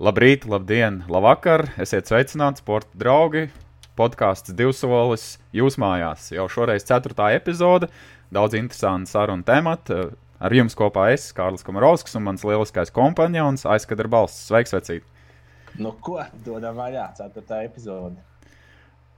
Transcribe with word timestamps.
Labrīt, 0.00 0.46
labdien, 0.48 1.02
labvakar! 1.12 1.66
Esiet 1.76 2.08
sveicināti, 2.08 2.62
sporta 2.62 2.96
draugi! 2.96 3.50
Podkāsts 3.92 4.54
divsolis 4.56 5.36
jūs 5.52 5.76
mājās. 5.76 6.30
Jau 6.32 6.46
šoreiz 6.48 6.86
ceturtā 6.88 7.26
epizode, 7.36 7.90
daudz 8.32 8.56
interesantu 8.56 9.12
sarunu 9.12 9.44
tematu. 9.44 10.16
Ar 10.40 10.56
jums 10.56 10.78
kopā 10.80 11.10
es, 11.12 11.28
Kārlis 11.36 11.60
Kamarovskis, 11.68 12.16
un 12.16 12.24
mans 12.24 12.40
lieliskais 12.40 12.88
kompanions 12.88 13.68
Aizkadra 13.68 14.08
Balsts. 14.08 14.48
Sveiks, 14.48 14.72
vecīt! 14.72 15.04
Nu, 15.76 15.92
ko 16.00 16.22
dodam 16.40 16.80
vaļā, 16.80 17.10
ceturtā 17.20 17.60
epizode? 17.68 18.16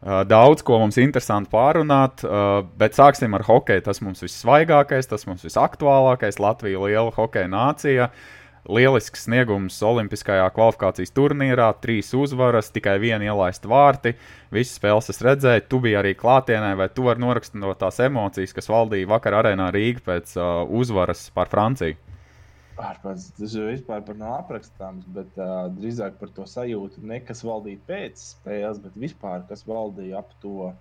Daudz 0.03 0.67
ko 0.67 0.83
mums 0.83 0.99
interesanti 0.99 1.55
pārunāt, 1.55 2.27
bet 2.83 2.99
sāksim 2.99 3.39
ar 3.39 3.47
hokeju. 3.47 3.87
Tas 3.87 4.03
mums 4.03 4.27
vissvaigākais, 4.27 5.07
tas 5.07 5.31
mums 5.31 5.47
visaktuālākais. 5.47 6.43
Latvija 6.43 6.83
ir 6.83 6.91
liela 6.91 7.15
hokeja 7.15 7.47
nācija. 7.47 8.11
Uh, 8.11 8.44
Lielisks 8.65 9.27
sniegums 9.27 9.77
Olimpiskajā 9.85 10.47
kvalifikācijas 10.57 11.13
turnīrā, 11.13 11.67
trīs 11.83 12.15
uzvaras, 12.17 12.71
tikai 12.73 12.95
viena 13.03 13.27
ielaista 13.27 13.69
vārti. 13.69 14.15
Visas 14.55 14.79
spēles 14.79 15.13
es 15.13 15.21
redzēju, 15.25 15.67
tu 15.69 15.83
biji 15.85 15.99
arī 16.01 16.15
klātienē, 16.17 16.71
vai 16.81 16.89
tu 16.89 17.05
vari 17.05 17.21
norakstīt 17.21 17.61
no 17.61 17.75
tās 17.77 18.01
emocijas, 18.01 18.57
kas 18.57 18.71
valdīja 18.73 19.11
vakar 19.11 19.37
arēnā 19.43 19.69
Rīgā 19.75 20.01
pēc 20.07 20.33
uh, 20.39 20.65
uzvaras 20.81 21.27
pār 21.37 21.53
Franciju? 21.53 22.01
Ārpēc, 22.81 23.29
tas 23.37 23.53
jau 23.55 23.69
vispār 23.69 24.01
par 24.07 24.17
nav 24.19 24.33
aprakstāms, 24.39 25.05
bet 25.15 25.37
uh, 25.37 25.69
drīzāk 25.77 26.17
par 26.19 26.33
to 26.35 26.49
sajūtu, 26.49 27.05
ne 27.07 27.21
kas 27.23 27.45
valdīja 27.45 27.85
pēc 27.87 28.25
spēles, 28.33 28.81
bet 28.83 28.97
vispār 28.99 29.45
kas 29.51 29.63
valdīja 29.69 30.25
ap 30.25 30.33
to 30.43 30.73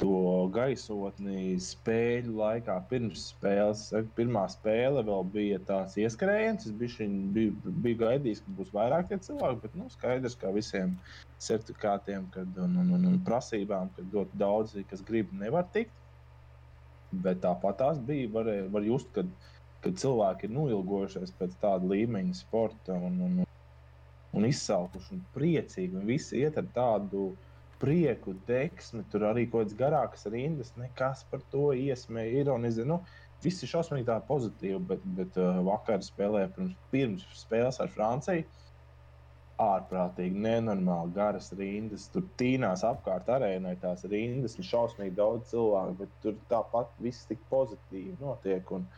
to 0.00 0.48
gaisotni 0.52 1.56
spēļu 1.62 2.34
laikā, 2.36 2.76
pirms 2.90 3.30
spēles. 3.32 3.86
Pirmā 4.16 4.44
spēle 4.52 5.02
vēl 5.06 5.24
bija 5.32 5.60
tāds 5.68 5.96
ieskrējiens. 6.00 6.66
Es 6.68 6.74
biju, 6.76 7.08
biju, 7.36 7.74
biju 7.84 8.00
gaidījis, 8.02 8.42
ka 8.44 8.56
būs 8.58 8.74
vairāk 8.76 9.14
cilvēku, 9.14 9.62
bet 9.64 9.78
nu, 9.78 9.88
skaidrs, 9.92 10.36
ka 10.40 10.52
visiem 10.54 10.96
certifikātiem 11.42 12.28
kad, 12.34 12.52
un, 12.60 12.76
un, 12.82 12.92
un, 12.98 13.08
un 13.12 13.18
prasībām, 13.24 13.92
ka 13.96 14.04
ļoti 14.12 14.40
daudzi, 14.40 14.84
kas 14.90 15.04
grib, 15.06 15.32
nevar 15.40 15.68
tikt. 15.72 15.94
Bet 17.24 17.40
tāpat 17.44 17.80
tās 17.80 18.00
bija. 18.04 18.28
Var, 18.34 18.52
var 18.74 18.84
just, 18.84 19.08
kad, 19.16 19.30
kad 19.84 19.96
cilvēki 20.02 20.48
ir 20.48 20.56
noilgojušies 20.58 21.32
pēc 21.40 21.56
tāda 21.62 21.88
līmeņa 21.88 22.36
sporta 22.36 22.98
un, 23.08 23.20
un, 23.24 23.42
un 24.36 24.48
izsalkuši 24.50 25.16
un 25.16 25.26
priecīgi. 25.36 25.96
Un 25.96 26.08
visi 26.10 26.42
iet 26.44 26.60
ar 26.60 26.68
tādu 26.76 27.30
prieku, 27.80 28.34
deksmi, 28.48 29.04
tur 29.12 29.26
arī 29.30 29.46
kaut 29.46 29.66
kādas 29.66 29.78
garākas 29.78 30.26
rindas, 30.32 30.72
nekas 30.80 31.24
par 31.30 31.44
to 31.52 31.70
iesmēja, 31.76 32.42
ironizē. 32.44 32.86
Nu, 32.88 33.02
Viss 33.44 33.62
ir 33.62 33.68
šausmīgi 33.68 34.14
pozitīvi, 34.28 34.78
bet, 34.90 35.02
bet 35.18 35.34
uh, 35.38 35.58
vakar 35.66 36.00
spēlēja 36.04 36.48
pirms, 36.56 36.76
pirms 36.92 37.26
spēles 37.36 37.80
ar 37.84 37.90
Franciju. 37.92 38.46
Ārprātīgi, 39.62 40.36
nenormāli 40.44 41.14
garas 41.16 41.48
rindas. 41.56 42.08
Tur 42.12 42.24
tīnās 42.40 42.82
apkārt 42.84 43.28
arēnai 43.32 43.74
tās 43.80 44.04
rindas, 44.12 44.56
ir 44.60 44.68
šausmīgi 44.68 45.16
daudz 45.16 45.52
cilvēku, 45.52 45.94
bet 46.00 46.16
tur 46.24 46.34
tāpat 46.50 46.90
viss 47.00 47.28
tik 47.28 47.44
pozitīvi 47.52 48.16
notiek. 48.22 48.72
Un, 48.78 48.88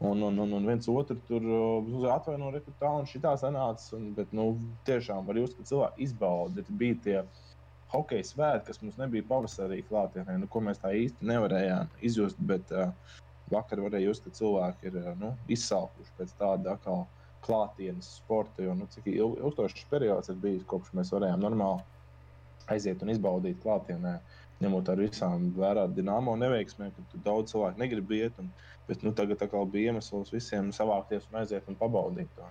Un, 0.00 0.22
un, 0.24 0.38
un, 0.40 0.52
un 0.56 0.64
viens 0.64 0.86
otru 0.88 1.12
tur 1.28 1.44
uh, 1.44 2.04
atvaino, 2.08 2.46
ka 2.64 2.72
tā 2.80 2.88
un 3.02 3.04
šī 3.04 3.18
tā 3.20 3.34
sanāca. 3.36 3.82
Un, 3.98 4.06
bet, 4.16 4.30
nu, 4.32 4.54
tiešām 4.88 5.26
var 5.26 5.36
jūs, 5.36 5.52
ka 5.58 5.66
cilvēki 5.68 6.06
izbauda. 6.06 6.64
Bija 6.80 6.96
tie 7.04 7.16
uh, 7.18 7.49
hokeja 7.92 8.26
svētki, 8.26 8.66
kas 8.70 8.82
mums 8.82 8.98
nebija 9.00 9.26
pavasarī 9.28 9.80
klātienē, 9.88 10.38
nu, 10.42 10.48
ko 10.50 10.62
mēs 10.64 10.82
tā 10.82 10.92
īsti 10.96 11.26
nevarējām 11.30 11.90
izjust. 12.06 12.40
Bet 12.50 12.72
uh, 12.74 12.92
vakar 13.52 13.82
varēja 13.84 14.10
just, 14.10 14.26
ka 14.26 14.34
cilvēki 14.38 14.90
ir 14.90 15.00
uh, 15.00 15.14
nu, 15.20 15.32
izsalkuši 15.50 16.14
pēc 16.18 16.34
tāda 16.40 16.76
atkal 16.76 17.06
klātienes 17.44 18.16
sporta. 18.20 18.62
Jo, 18.64 18.76
nu, 18.78 18.88
cik 18.92 19.08
ilgstošs 19.12 19.88
periods 19.90 20.30
ir 20.32 20.38
bijis, 20.42 20.66
kopš 20.70 20.92
mēs 20.98 21.12
varējām 21.14 21.42
normāli 21.42 21.86
aiziet 22.70 23.02
un 23.02 23.10
izbaudīt 23.10 23.58
klātienē, 23.64 24.18
ņemot 24.60 24.90
ar 24.92 25.00
visām 25.00 25.48
vērā 25.56 25.86
dīnāmo 25.96 26.36
neveiksmēm, 26.38 26.92
ka 26.94 27.22
daudz 27.24 27.54
cilvēku 27.54 27.80
negrib 27.80 28.12
iet. 28.14 28.36
Un, 28.42 28.52
bet 28.88 29.02
nu, 29.06 29.12
tagad 29.16 29.42
bija 29.72 29.92
iemesls 29.92 30.32
visiem 30.34 30.72
savākties 30.74 31.26
un 31.30 31.42
aiziet 31.42 31.68
un 31.68 31.78
pabaudīt 31.78 32.30
to. 32.36 32.48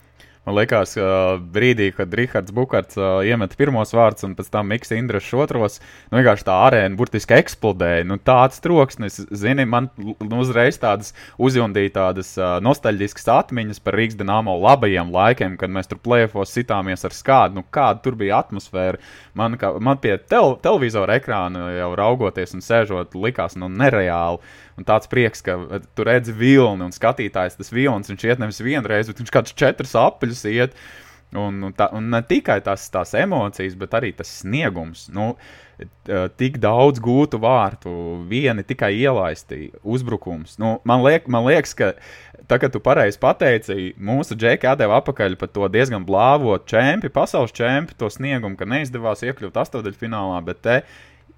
Man 0.48 0.56
liekas, 0.56 0.96
ka 0.96 1.36
brīdī, 1.54 1.90
kad 1.94 2.14
Rahards 2.16 2.54
Bukārts 2.56 2.98
iemet 3.28 3.52
pirmos 3.60 3.92
vārdus 3.94 4.24
un 4.26 4.32
pēc 4.38 4.48
tam 4.54 4.70
Mikls 4.72 4.94
Indras 4.96 5.28
otros, 5.36 5.76
nu, 6.10 6.16
vienkārši 6.18 6.46
tā 6.48 6.56
arēna 6.64 6.96
burtiski 6.98 7.36
eksplodēja. 7.36 8.06
Nu, 8.08 8.16
tāds 8.24 8.64
troksnis, 8.64 9.20
zini, 9.36 9.68
man 9.70 9.92
nu, 10.00 10.40
uzreiz 10.40 10.80
tādas 10.82 11.12
uzjundīja 11.38 11.92
tādas 12.00 12.32
nostalģiskas 12.66 13.30
atmiņas 13.36 13.84
par 13.84 14.00
Rīgas 14.00 14.18
dīnāmo 14.18 14.56
labajiem 14.64 15.12
laikiem, 15.14 15.60
kad 15.60 15.76
mēs 15.76 15.92
tur 15.92 16.00
plēfos 16.02 16.56
sitāmies 16.56 17.04
ar 17.06 17.14
skādu. 17.14 17.60
Nu, 17.60 17.66
kāda 17.68 18.00
tur 18.08 18.18
bija 18.18 18.40
atmosfēra? 18.40 19.04
Man, 19.38 19.60
kā, 19.60 19.76
man 19.84 20.00
pie 20.02 20.16
tel 20.32 20.56
televizora 20.64 21.20
ekrāna 21.20 21.68
jau 21.76 21.92
raugoties 22.00 22.56
un 22.56 22.66
sēžot, 22.66 23.20
likās 23.20 23.60
nu, 23.60 23.70
nereāli. 23.70 24.42
Un 24.80 24.88
tāds 24.88 25.12
prieks, 25.12 25.44
ka 25.44 25.58
tu 25.96 26.08
redzi 26.08 26.32
vilni 26.36 26.88
un 26.88 26.96
skatītājs 26.96 27.60
tas 27.60 27.74
vilnis, 27.76 28.10
viņš 28.12 28.26
iet 28.30 28.42
nevis 28.42 28.64
vienreiz, 28.64 29.12
bet 29.12 29.20
viņš 29.20 29.36
kādus 29.36 29.58
četrus 29.60 29.96
apaļus 30.00 30.46
iet. 30.54 30.78
Un, 31.30 31.60
un, 31.62 31.74
tā, 31.78 31.86
un 31.94 32.08
ne 32.10 32.24
tikai 32.26 32.58
tās, 32.66 32.88
tās 32.90 33.12
emocijas, 33.20 33.76
bet 33.78 33.92
arī 33.94 34.10
tas 34.18 34.32
sniegums. 34.40 35.04
Nu, 35.14 35.36
tik 36.40 36.58
daudz 36.64 36.98
gūtu 37.04 37.38
vārtu, 37.44 37.92
vieni 38.32 38.64
tikai 38.66 38.92
ielaisti 38.98 39.70
uzbrukums. 39.84 40.58
Nu, 40.62 40.78
man, 40.90 41.04
liek, 41.06 41.28
man 41.32 41.46
liekas, 41.46 41.76
ka 41.78 41.92
tagad 42.50 42.74
tu 42.74 42.82
pareizi 42.84 43.20
pateici, 43.22 43.92
mūsu 43.96 44.40
džeki 44.40 44.72
atdeva 44.72 44.98
atpakaļ 45.04 45.38
par 45.40 45.52
to 45.54 45.70
diezgan 45.72 46.08
blāvo 46.08 46.58
čempi, 46.66 47.12
pasaules 47.14 47.54
čempi, 47.56 47.94
to 48.00 48.10
sniegumu, 48.10 48.58
ka 48.58 48.66
neizdevās 48.66 49.22
iekļūt 49.28 49.62
astotdaļfinālā, 49.64 50.42
bet 50.50 50.64
te 50.66 50.82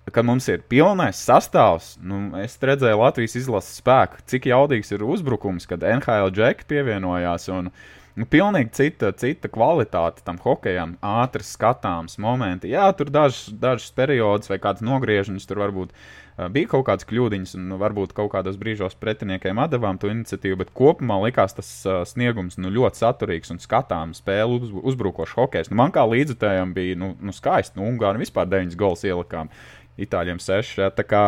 kad 0.10 0.26
mums 0.26 0.48
ir 0.50 0.64
pilnais 0.70 1.20
sastāvs, 1.22 1.94
nu, 2.02 2.32
es 2.42 2.58
redzēju 2.58 3.02
Latvijas 3.04 3.38
izlases 3.38 3.82
spēku, 3.82 4.24
cik 4.30 4.50
jaudīgs 4.50 4.94
ir 4.96 5.06
uzbrukums, 5.06 5.68
kad 5.70 5.86
NHL 5.86 6.32
džeki 6.34 6.66
pievienojās. 6.72 7.46
Un, 7.54 7.70
nu, 8.18 8.28
pilnīgi 8.32 8.74
cita, 8.80 9.12
cita 9.14 9.52
kvalitāte 9.52 10.26
tam 10.26 10.42
hokejam, 10.42 10.98
ātrs 11.06 11.54
skatāms 11.56 12.18
momenti. 12.22 12.74
Jā, 12.74 12.90
tur 12.98 13.14
dažs, 13.14 13.46
dažs 13.54 13.92
periods 13.96 14.50
vai 14.52 14.58
kāds 14.64 14.82
nogriežums 14.84 15.46
tur 15.48 15.62
varbūt 15.62 15.94
uh, 15.94 16.50
bija 16.50 16.72
kaut 16.74 16.88
kādas 16.90 17.06
kļūdiņas, 17.10 17.54
un 17.60 17.68
nu, 17.70 17.78
varbūt 17.82 18.16
kaut 18.18 18.32
kādos 18.34 18.58
brīžos 18.60 18.98
pretiniekiem 19.00 19.62
atdevām 19.62 20.00
to 20.02 20.10
iniciatīvu, 20.12 20.64
bet 20.64 20.74
kopumā 20.78 21.20
likās 21.28 21.54
tas 21.58 21.70
uh, 21.86 22.02
sniegums 22.10 22.58
nu, 22.58 22.74
ļoti 22.74 23.04
saturīgs 23.04 23.54
un 23.54 23.62
skatāms 23.62 24.24
spēle 24.24 24.58
uz, 24.58 24.74
uzbrukošs 24.94 25.38
hokejs. 25.38 25.72
Nu, 25.72 25.78
man 25.84 25.94
kā 25.94 26.08
līdzutējam 26.10 26.74
bija 26.76 26.98
nu, 27.00 27.14
nu, 27.22 27.36
skaisti, 27.36 27.78
nu, 27.80 27.86
Ungāri 27.92 28.26
vispār 28.26 28.50
9 28.50 28.76
gols 28.80 29.06
ielikām 29.08 29.52
itāļiem 30.00 30.40
seši. 30.42 30.82
Ja, 30.84 30.92
tā 30.94 31.06
kā 31.08 31.24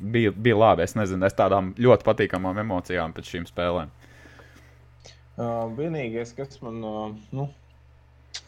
bija, 0.00 0.32
bija 0.32 0.56
labi. 0.56 0.84
Es 0.84 0.96
nezinu, 0.98 1.26
es 1.26 1.36
tādām 1.36 1.72
ļoti 1.78 2.06
patīkamām 2.06 2.60
emocijām 2.64 3.14
pēc 3.16 3.34
šīm 3.34 3.48
spēlēm. 3.48 3.92
Uh, 5.40 5.70
vienīgais, 5.76 6.34
kas 6.36 6.60
man, 6.60 6.82
uh, 6.84 7.14
nu, 7.32 7.46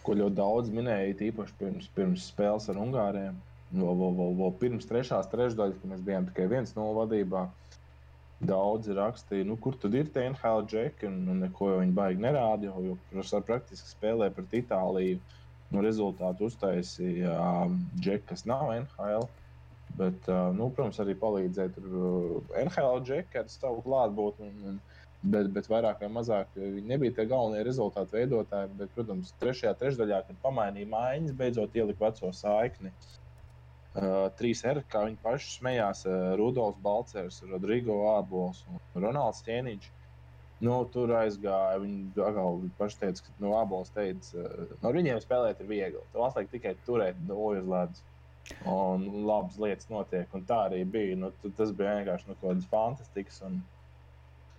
ko 0.04 0.16
ļoti 0.18 0.36
daudz 0.36 0.70
minēja, 0.74 1.14
īpaši 1.30 1.56
pirms, 1.60 1.88
pirms 1.96 2.28
spēles 2.32 2.68
ar 2.68 2.80
Ungāriem, 2.82 3.38
vēl, 3.72 3.94
vēl, 3.96 4.14
vēl, 4.18 4.36
vēl 4.42 4.54
pirms 4.60 4.88
trešās 4.90 5.30
trešdaļas, 5.32 5.78
kad 5.80 5.92
mēs 5.94 6.02
bijām 6.04 6.28
tikai 6.28 6.48
viens 6.52 6.74
no 6.76 6.90
vadībā. 6.98 7.46
Daudzi 8.42 8.96
rakstīja, 8.96 9.46
nu, 9.46 9.54
kur 9.62 9.76
tad 9.78 9.94
ir 9.94 10.08
tie 10.10 10.24
NHL 10.26 10.64
džeki, 10.66 11.06
un, 11.06 11.20
un 11.30 11.44
neko 11.44 11.68
jau 11.70 11.76
viņi 11.78 11.94
baigi 11.94 12.24
nerāda, 12.24 12.72
jo, 12.72 12.96
jo 13.14 13.40
praktiski 13.46 13.86
spēlē 13.86 14.32
pret 14.34 14.56
Itāliju. 14.58 15.20
Nu, 15.72 15.80
rezultātu 15.80 16.50
uztaisīja 16.50 17.36
um, 17.38 17.78
džeki, 18.02 18.26
kas 18.32 18.42
nav 18.50 18.66
NHL. 18.74 19.22
Uh, 19.22 19.41
Bet, 19.98 20.28
nu, 20.56 20.70
protams, 20.72 20.98
arī 21.02 21.14
palīdzēja 21.20 21.72
tur 21.74 21.88
NHL 22.62 23.02
džekam 23.04 23.44
ar 23.44 23.50
savu 23.52 23.82
klātbūtni. 23.84 24.76
Bet, 25.22 25.52
bet 25.54 25.68
vairāk 25.70 26.00
vai 26.02 26.08
mazāk 26.10 26.54
viņi 26.58 26.88
nebija 26.90 27.14
tie 27.14 27.26
galvenie 27.30 27.62
rezultātu 27.66 28.16
veidotāji. 28.16 28.72
Bet, 28.78 28.90
protams, 28.96 29.34
trešajā 29.42 29.74
trešdaļā, 29.78 30.22
kad 30.26 30.40
pamainīja 30.42 30.90
mājiņas, 30.90 31.36
beidzot 31.38 31.76
ielika 31.78 32.08
veco 32.08 32.32
saikni. 32.34 32.90
Uh, 33.92 34.30
trīs 34.38 34.62
R, 34.64 34.80
kā 34.88 35.02
viņi 35.04 35.18
paši 35.20 35.50
smējās, 35.58 36.06
uh, 36.08 36.30
Rudolfs 36.40 36.80
Balčers, 36.80 37.42
Rodrigo 37.50 37.98
Ābols 38.14 38.62
un 38.72 38.80
Ronalds 39.04 39.44
Čēniņš. 39.44 39.90
Nu, 40.64 40.78
tur 40.94 41.12
aizgāja. 41.18 41.76
Viņi 41.82 42.24
atkal 42.24 42.62
paši 42.78 43.00
teica, 43.02 43.26
ka 43.26 43.36
nu, 43.44 43.52
Ābols 43.60 43.92
teica, 43.92 44.46
uh, 44.46 44.72
no 44.80 44.94
viņiem 44.96 45.20
spēlēt 45.20 45.60
ir 45.60 45.68
viegli. 45.68 46.06
Tev 46.14 46.24
atliek 46.24 46.48
tikai 46.54 46.72
turēt 46.88 47.20
no 47.28 47.36
uz 47.50 47.60
ledus 47.68 48.00
un 48.68 49.06
labas 49.26 49.58
lietas 49.60 49.88
notiek. 49.90 50.28
Un 50.36 50.44
tā 50.48 50.64
arī 50.68 50.82
bija. 50.88 51.18
Nu, 51.18 51.32
tas 51.56 51.72
bija 51.76 51.98
vienkārši 51.98 52.30
nu, 52.30 52.36
kaut 52.40 52.54
kāds 52.54 52.68
fantastisks. 52.70 53.42
Un, 53.48 53.60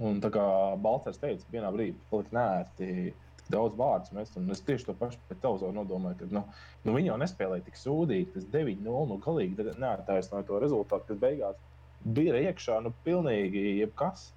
un 0.03 0.21
tā 0.23 0.31
kā 0.33 0.45
Balčers 0.83 1.21
teica, 1.21 1.49
vienā 1.53 1.71
brīdī 1.75 1.97
palika 2.11 2.37
nērti. 2.37 3.13
Daudz 3.51 3.75
vārdu 3.75 4.15
mēs 4.15 4.31
tam 4.31 4.47
es 4.53 4.61
tieši 4.63 4.87
to 4.87 4.93
pašu 4.95 5.19
pēc 5.27 5.41
televizoru 5.43 5.75
nodomāju, 5.75 6.15
ka 6.21 6.27
nu, 6.31 6.45
nu, 6.85 6.93
viņi 6.95 7.09
jau 7.09 7.17
nespēlēja 7.19 7.65
tik 7.65 7.75
sūdīgi. 7.75 8.29
Tas 8.37 8.45
9-0 8.53 9.09
nu, 9.09 9.17
galīgi 9.25 9.67
neattaisnoja 9.83 10.47
to 10.47 10.61
rezultātu, 10.63 11.09
kas 11.09 11.19
beigās 11.19 11.59
bija 12.03 12.39
iekšā 12.39 12.79
nu, 12.85 12.93
pilnīgi 13.03 13.65
jebkas. 13.81 14.29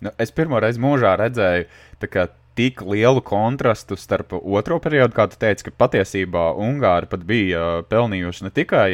Nu, 0.00 0.14
es 0.22 0.32
pirmo 0.32 0.60
reizi 0.62 0.80
mūžā 0.80 1.16
redzēju 1.20 1.66
tik 2.58 2.82
lielu 2.82 3.22
kontrastu 3.24 3.96
starp 3.96 4.32
otro 4.38 4.78
periodu, 4.82 5.14
kā 5.16 5.26
tu 5.30 5.38
teici, 5.40 5.66
ka 5.68 5.72
patiesībā 5.84 6.50
Ungāri 6.60 7.08
pat 7.10 7.22
bija 7.26 7.60
uh, 7.60 7.84
pelnījuši 7.88 8.46
ne 8.46 8.50
tikai 8.54 8.86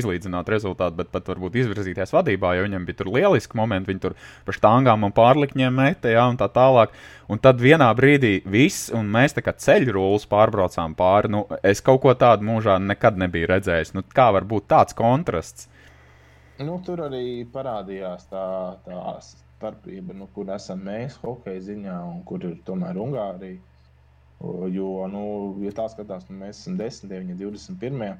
izlīdzināt 0.00 0.50
rezultātu, 0.52 0.98
bet 0.98 1.12
pat 1.14 1.30
varbūt 1.30 1.60
izvirzīties 1.62 2.12
vadībā, 2.16 2.56
jo 2.56 2.66
viņiem 2.66 2.88
bija 2.88 3.00
tur 3.00 3.12
lieliski 3.14 3.58
momenti, 3.58 3.92
viņi 3.92 4.02
tur 4.02 4.16
pa 4.46 4.56
štāngām 4.56 5.06
un 5.06 5.14
pārlikņiem 5.16 5.78
metē, 5.78 6.16
ja, 6.16 6.26
un 6.30 6.40
tā 6.40 6.50
tālāk. 6.52 6.94
Un 7.30 7.40
tad 7.42 7.62
vienā 7.62 7.88
brīdī 7.98 8.36
viss, 8.46 8.90
un 8.94 9.08
mēs 9.10 9.34
tā 9.34 9.42
kā 9.42 9.54
ceļu 9.58 9.96
rulus 9.96 10.28
pārbraucām 10.30 10.94
pāri, 10.98 11.32
nu, 11.34 11.46
es 11.66 11.82
kaut 11.82 12.02
ko 12.04 12.14
tādu 12.14 12.46
mūžā 12.46 12.78
nekad 12.82 13.18
nebiju 13.22 13.50
redzējis. 13.54 13.96
Nu, 13.96 14.04
kā 14.14 14.28
var 14.34 14.46
būt 14.46 14.68
tāds 14.70 14.94
kontrasts? 14.98 15.70
Nu, 16.62 16.78
tur 16.84 17.02
arī 17.08 17.44
parādījās 17.52 18.30
tā, 18.30 18.46
tās 18.86 19.34
starpība, 19.56 20.14
nu, 20.16 20.28
kur 20.34 20.50
esam 20.54 20.82
mēs 20.86 21.16
hokeja 21.22 21.64
ziņā 21.70 21.96
un 22.10 22.22
kur 22.28 22.44
ir 22.44 22.56
tomēr 22.68 22.98
Ungārija. 23.00 23.60
Jo, 24.72 24.88
nu, 25.08 25.22
ja 25.64 25.72
tā 25.76 25.86
skatās, 25.88 26.26
nu, 26.28 26.36
mēs 26.42 26.60
esam 26.60 26.76
10, 26.80 27.12
viņi 27.12 27.36
ir 27.36 27.54
21. 27.54 28.18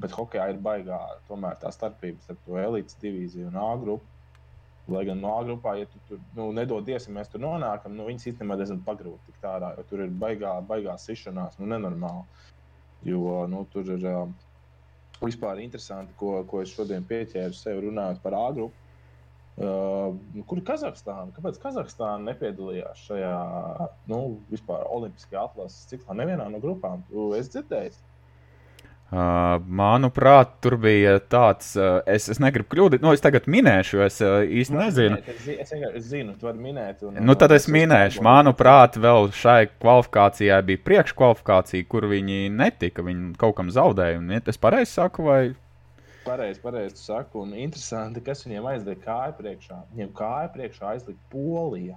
Bet 0.00 0.14
hokeja 0.14 0.48
ir 0.50 0.58
baigā 0.62 0.98
tomēr 1.28 1.58
tā 1.62 1.70
starpība 1.74 2.22
starp 2.24 2.42
to 2.46 2.58
elites 2.58 2.98
divīziju 3.02 3.50
un 3.50 3.60
A 3.62 3.68
grupu. 3.82 4.16
Lai 4.90 5.04
gan 5.06 5.20
no 5.22 5.36
A 5.36 5.44
grupā, 5.46 5.76
ja 5.78 5.86
tu 5.86 6.00
tur 6.08 6.18
nu, 6.34 6.48
nedodies, 6.56 7.06
ja 7.06 7.14
mēs 7.14 7.30
tur 7.30 7.42
nonākam, 7.44 7.94
nu, 7.94 8.08
viņas 8.08 8.26
īstenībā 8.32 8.56
diezgan 8.58 8.82
pagrūti 8.86 9.30
tikt 9.30 9.46
ārā, 9.46 9.74
jo 9.78 9.86
tur 9.86 10.02
ir 10.02 10.14
baigā, 10.22 10.56
baigā 10.66 10.96
sišanās, 10.98 11.60
nu, 11.60 11.68
nenormāli. 11.70 12.24
Jo 13.06 13.44
nu, 13.48 13.62
tur 13.70 13.86
ir 13.94 14.02
uh, 14.10 14.24
vispār 15.22 15.62
interesanti, 15.62 16.16
ko, 16.18 16.40
ko 16.50 16.64
es 16.64 16.74
šodien 16.74 17.06
pieķēru 17.06 17.54
sev 17.54 17.84
runājot 17.86 18.22
par 18.24 18.38
A 18.40 18.48
grupu 18.56 18.79
Uh, 19.60 20.14
kur 20.48 20.56
ir 20.56 20.64
Kazahstāna? 20.64 21.34
Kāpēc 21.36 21.58
Kazahstāna 21.60 22.30
nepiedalījās 22.30 23.02
šajā 23.10 23.32
nu, 24.08 24.20
vispār 24.48 24.86
Olimpiskajā 24.88 25.42
atlases 25.50 25.90
ciklā? 25.90 26.16
Nevienā 26.16 26.46
no 26.48 26.62
grupām. 26.62 27.02
Es 27.36 27.52
dzirdēju. 27.52 27.92
Uh, 29.10 29.58
manuprāt, 29.66 30.52
tur 30.62 30.76
bija 30.78 31.16
tāds, 31.18 31.72
uh, 31.74 31.98
es, 32.06 32.28
es 32.30 32.38
negribu 32.38 32.68
kļūdīt, 32.70 33.02
nu, 33.02 33.10
es 33.10 33.24
tagad 33.24 33.48
minēšu, 33.50 34.04
es 34.04 34.20
uh, 34.22 34.36
īsti 34.46 34.76
Nu, 34.76 34.84
nezinu. 34.84 35.16
Es, 35.26 35.48
es 35.50 35.72
vienkārši 35.74 36.02
zinu, 36.06 36.34
tu 36.38 36.46
vari 36.46 36.62
minēt. 36.62 37.02
Un, 37.02 37.18
Nu, 37.26 37.34
tad 37.34 37.50
es 37.56 37.66
minēšu, 37.66 38.22
manuprāt, 38.22 39.00
vēl 39.02 39.32
šai 39.34 39.64
kvalifikācijai 39.72 40.60
bija 40.68 40.84
priekškvalifikācija, 40.86 41.88
kur 41.90 42.06
viņi 42.12 42.44
netika, 42.54 43.02
viņi 43.02 43.34
kaut 43.40 43.58
kam 43.58 43.74
zaudēja. 43.74 44.22
Un, 44.22 44.30
ja 44.38 44.44
es 44.54 44.62
pareizi 44.62 44.94
saku, 44.94 45.26
vai 45.26 45.40
Pareizi, 46.24 46.60
pareizi 46.60 46.94
tu 46.98 47.00
saki. 47.00 47.38
Un 47.40 47.54
interesanti, 47.56 48.20
kas 48.24 48.44
viņiem 48.46 48.66
aizliek 48.74 49.00
kāju 49.04 49.36
priekšā. 49.40 49.78
Viņiem 49.94 50.10
kāju 50.18 50.52
priekšā 50.56 50.90
aizliek 50.94 51.18
Polija. 51.32 51.96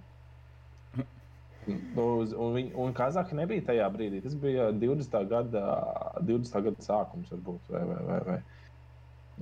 Nu, 1.95 2.05
uz- 2.19 2.33
Un, 2.35 2.53
viņi, 2.57 2.73
un 2.75 2.91
Kazahija 2.93 3.37
nebija 3.39 3.61
tajā 3.69 3.85
brīdī. 3.93 4.21
Tas 4.23 4.35
bija 4.35 4.71
20. 4.71 5.27
gada, 5.31 5.61
20. 6.19 6.61
gada 6.65 6.83
sākums, 6.83 7.29
varbūt. 7.31 7.69
Vai, 7.71 7.83
vai, 7.87 8.01
vai, 8.09 8.19
vai. 8.27 8.41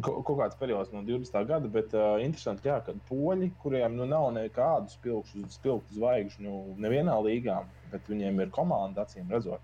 Kaut 0.02 0.38
kāds 0.38 0.56
periods 0.60 0.92
no 0.94 1.02
20. 1.04 1.34
gada, 1.50 1.68
bet 1.68 1.94
uh, 1.94 2.16
interesanti, 2.24 2.70
jā, 2.70 2.78
ka 2.86 2.94
poļi, 3.10 3.50
kuriem 3.64 3.98
nu, 3.98 4.06
nav 4.08 4.30
nekādu 4.38 4.90
spilgtu, 4.94 5.44
spilgtu 5.52 5.98
zvaigžņu 5.98 6.54
nevienā 6.80 7.18
līgā, 7.26 7.58
bet 7.92 8.08
viņiem 8.08 8.40
ir 8.46 8.54
komanda, 8.56 9.04
acīm 9.04 9.28
redzot. 9.34 9.60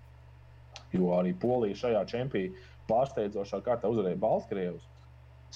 Jo 0.92 1.14
arī 1.16 1.32
Polija 1.40 1.78
šajā 1.80 2.02
čempionā 2.10 2.66
pārsteidzošā 2.90 3.62
kārtā 3.64 3.88
uzvarēja 3.92 4.16
Baltkrievus, 4.20 4.84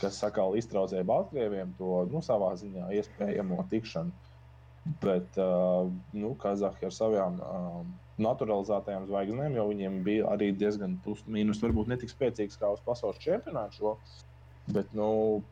kas 0.00 0.20
atkal 0.24 0.56
iztraucēja 0.58 1.04
Baltkrieviem 1.08 1.74
to 1.78 2.04
nu, 2.12 2.22
savā 2.24 2.52
ziņā 2.60 2.90
iespējamo 2.98 3.64
tikšanu. 3.70 4.12
Bet 5.02 5.36
uh, 5.38 5.86
nu, 6.18 6.32
Kazahija 6.42 6.88
ar 6.88 6.94
savām 6.96 7.36
uh, 7.38 7.82
naturalizētajām 8.22 9.06
zvaigznēm, 9.06 9.54
jo 9.56 9.66
viņiem 9.70 10.00
bija 10.06 10.32
arī 10.32 10.50
diezgan 10.58 10.96
plus 11.04 11.22
mīnus, 11.30 11.60
varbūt 11.62 11.92
ne 11.92 11.98
tik 12.00 12.10
spēcīgs 12.10 12.58
kā 12.58 12.72
uz 12.74 12.82
pasaules 12.86 13.20
čempionāta 13.22 13.78
šo. 13.78 13.92
Bet, 14.74 14.90
nu, 14.98 15.42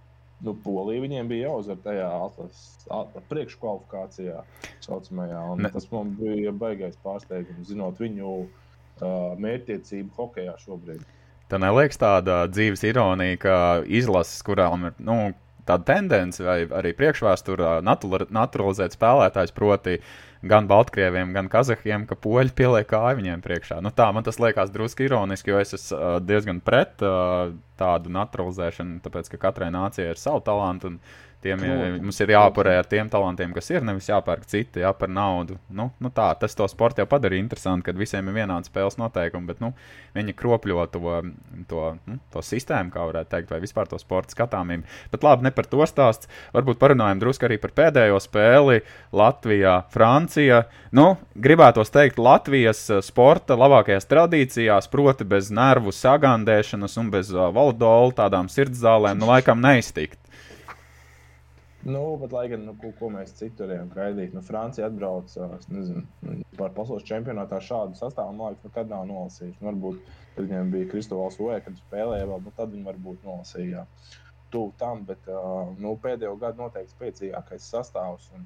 nu, 0.43 0.55
Polija 0.65 1.05
viņiem 1.05 1.31
bija 1.31 1.49
jāuzvar 1.49 1.79
tajā 1.85 2.09
atlases 2.27 2.89
at- 2.97 3.17
priekškvalifikācijā, 3.31 4.43
saucamajā. 4.87 5.45
Tas 5.79 5.87
man 5.95 6.13
bija 6.19 6.53
baigais 6.53 6.99
pārsteigums, 7.05 7.71
zinot 7.71 8.03
viņu 8.03 8.35
uh, 8.41 8.51
mērķtiecību 9.39 10.15
hokeja 10.19 10.59
šobrīd. 10.65 11.07
Tā 11.51 11.61
neliekas 11.63 12.01
tāda 12.01 12.43
dzīves 12.51 12.85
ironija, 12.89 13.39
ka 13.43 13.55
izlases, 13.87 14.41
kurām 14.47 14.91
ir 14.91 14.99
nu, 15.05 15.21
tāda 15.69 15.87
tendence 15.93 16.43
vai 16.45 16.65
arī 16.81 16.93
priekšvēsturā 16.99 17.79
natura- 17.87 18.29
naturalizēt 18.33 18.97
spēlētājs, 18.97 19.55
proti, 19.55 19.99
gan 20.43 20.69
Baltkrieviem, 20.71 21.35
gan 21.37 21.51
Kazahiem, 21.53 22.07
ka 22.09 22.17
poļi 22.17 22.55
pieliek 22.57 22.89
kāju 22.89 23.21
viņiem 23.21 23.43
priekšā. 23.45 23.81
Nu, 23.85 23.93
tā 23.93 24.09
man 24.15 24.25
tas 24.25 24.41
liekas 24.41 24.73
drusku 24.73 25.05
ironiski, 25.05 25.53
jo 25.53 25.61
es 25.61 25.77
esmu 25.77 25.99
uh, 25.99 26.15
diezgan 26.25 26.63
pret 26.65 27.05
uh, 27.05 27.53
tādu 27.81 28.13
naturalizēšanu, 28.15 29.03
tāpēc 29.05 29.35
ka 29.35 29.43
katrai 29.49 29.69
nācijai 29.75 30.15
ir 30.15 30.21
savu 30.21 30.41
talantu. 30.47 30.95
un 30.95 31.29
Tiem, 31.41 31.63
mums 32.05 32.19
ir 32.21 32.35
jāparē 32.35 32.75
ar 32.83 32.89
tiem 32.89 33.09
talantiem, 33.09 33.55
kas 33.57 33.71
ir, 33.73 33.85
nevis 33.87 34.11
jāpērk 34.11 34.43
citi, 34.51 34.83
jā, 34.83 34.91
par 34.93 35.09
naudu. 35.09 35.55
Nu, 35.73 35.87
nu 35.97 36.11
tā, 36.13 36.27
tas 36.37 36.53
to 36.57 36.67
sportu 36.69 37.01
jau 37.01 37.07
padara 37.09 37.39
interesanti, 37.39 37.87
kad 37.87 37.97
visiem 37.97 38.29
ir 38.29 38.37
vienādi 38.43 38.69
spēles 38.69 38.99
noteikumi, 39.01 39.49
bet 39.49 39.63
nu, 39.65 39.71
viņi 40.13 40.35
kropļo 40.37 40.85
to, 40.93 41.15
to, 41.71 41.87
nu, 42.11 42.19
to 42.35 42.45
sistēmu, 42.45 42.93
kā 42.93 43.07
varētu 43.09 43.33
teikt, 43.33 43.49
vai 43.55 43.63
vispār 43.65 43.89
to 43.89 43.97
sporta 44.03 44.37
skatāmību. 44.37 44.85
Bet 45.15 45.25
labi, 45.25 45.49
ne 45.49 45.55
par 45.57 45.71
to 45.73 45.81
stāsts. 45.89 46.29
Varbūt 46.53 46.83
parunājam 46.83 47.25
drusku 47.25 47.49
arī 47.49 47.57
par 47.63 47.73
pēdējo 47.79 48.21
spēli 48.21 48.83
Latvijā, 49.17 49.79
Francija. 49.97 50.67
Nu, 50.93 51.15
gribētos 51.41 51.89
teikt, 51.95 52.21
Latvijas 52.21 52.85
eh, 52.93 53.01
sporta 53.07 53.57
labākajās 53.57 54.11
tradīcijās, 54.13 54.93
proti, 54.93 55.25
bez 55.25 55.49
nervu 55.49 55.97
sagandēšanas 55.97 57.01
un 57.01 57.09
bez 57.17 57.33
uh, 57.33 57.49
valodola 57.55 58.13
tādām 58.27 58.53
sirdzālēm, 58.53 59.17
nu, 59.23 59.33
laikam 59.33 59.65
neiztikt. 59.65 60.21
Nu, 61.83 62.17
bet, 62.21 62.33
lai 62.33 62.49
gan, 62.53 62.65
nu, 62.69 62.75
ko, 62.77 62.91
ko 62.99 63.09
mēs 63.13 63.33
citur 63.39 63.71
varējām 63.71 63.93
gaidīt, 63.95 64.35
nu, 64.37 64.43
Francija 64.45 64.91
atbrauc 64.91 65.33
es 65.33 65.69
nezinu, 65.73 66.03
par 66.59 66.75
pasaules 66.77 67.07
čempionātā 67.09 67.57
šādu 67.65 67.97
sastāvu, 67.97 68.35
man 68.37 68.53
liekas, 68.53 68.67
nekad 68.69 68.91
nav 68.93 69.07
nolasījuši. 69.09 69.57
Nu, 69.63 69.71
varbūt, 69.71 70.11
kad 70.35 70.45
viņiem 70.45 70.73
bija 70.75 70.89
Kristovāls 70.91 71.39
Uē, 71.41 71.57
kad 71.65 71.79
spēlēja 71.81 72.27
vēl, 72.29 72.43
nu, 72.45 72.53
tad 72.59 72.75
viņi 72.75 72.85
varbūt 72.85 73.25
nolasīja 73.25 73.87
tuvu 74.53 74.75
tam, 74.83 75.07
bet 75.09 75.31
nu, 75.81 75.95
pēdējo 76.03 76.35
gadu 76.43 76.67
noteikti 76.67 76.93
spēcīgākais 76.93 77.69
sastāvs. 77.73 78.29
Un, 78.37 78.45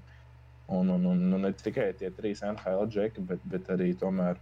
un, 0.79 0.93
un, 0.95 1.09
un, 1.11 1.25
un 1.35 1.47
ne 1.49 1.51
tikai 1.59 1.89
tie 1.99 2.13
trīs 2.15 2.45
NHL 2.47 2.87
džeki, 2.93 3.25
bet, 3.33 3.43
bet 3.51 3.73
arī 3.75 3.91
tomēr 3.99 4.39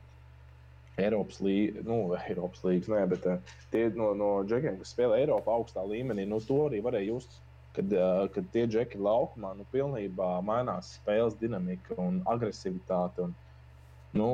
Eiropas 1.00 1.41
līnijas, 1.41 1.87
nu, 1.88 1.99
Eiropas 2.29 2.61
līnijas, 2.66 2.93
nē, 2.93 3.07
bet 3.14 3.25
tie 3.73 3.87
no, 3.97 4.11
no 4.19 4.35
džekiem, 4.45 4.76
kas 4.83 4.93
spēlē 4.93 5.23
Eiropā 5.23 5.57
augstā 5.57 5.87
līmenī, 5.88 6.28
nu, 6.28 6.43
to 6.45 6.61
arī 6.66 6.83
varēja 6.85 7.14
just 7.14 7.40
kad, 7.76 7.95
kad 8.35 8.50
tie 8.55 8.67
džeki 8.69 9.00
laukumā 9.02 9.55
nu, 9.59 9.67
pilnībā 9.73 10.35
mainās 10.45 10.95
spēles 10.99 11.38
dinamika 11.41 11.97
un 12.00 12.21
agresivitāte. 12.29 13.29
Un, 13.29 13.35
nu, 14.19 14.31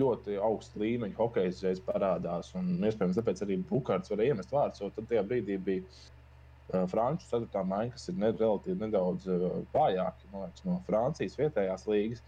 ļoti 0.00 0.38
augsts 0.40 0.78
līmeņa 0.80 1.18
hockey 1.18 1.52
uzreiz 1.52 1.82
parādās. 1.84 2.54
Un, 2.58 2.76
iespējams, 2.80 3.18
tāpēc 3.20 3.44
arī 3.44 3.58
Bukārts 3.68 4.12
varēja 4.12 4.36
iemest 4.36 4.54
vārdus, 4.54 4.82
jo 4.84 4.90
tajā 4.98 5.24
brīdī 5.28 5.58
bija 5.60 5.84
uh, 5.84 6.86
Franču 6.90 7.28
ceturtā 7.28 7.64
maiņa, 7.68 7.94
kas 7.96 8.08
ir 8.12 8.18
ne, 8.22 8.32
relatīvi 8.32 8.80
nedaudz 8.86 9.28
uh, 9.32 9.46
vājāka 9.74 10.32
no 10.64 10.80
Francijas 10.88 11.36
vietējās 11.40 11.88
līgas. 11.90 12.24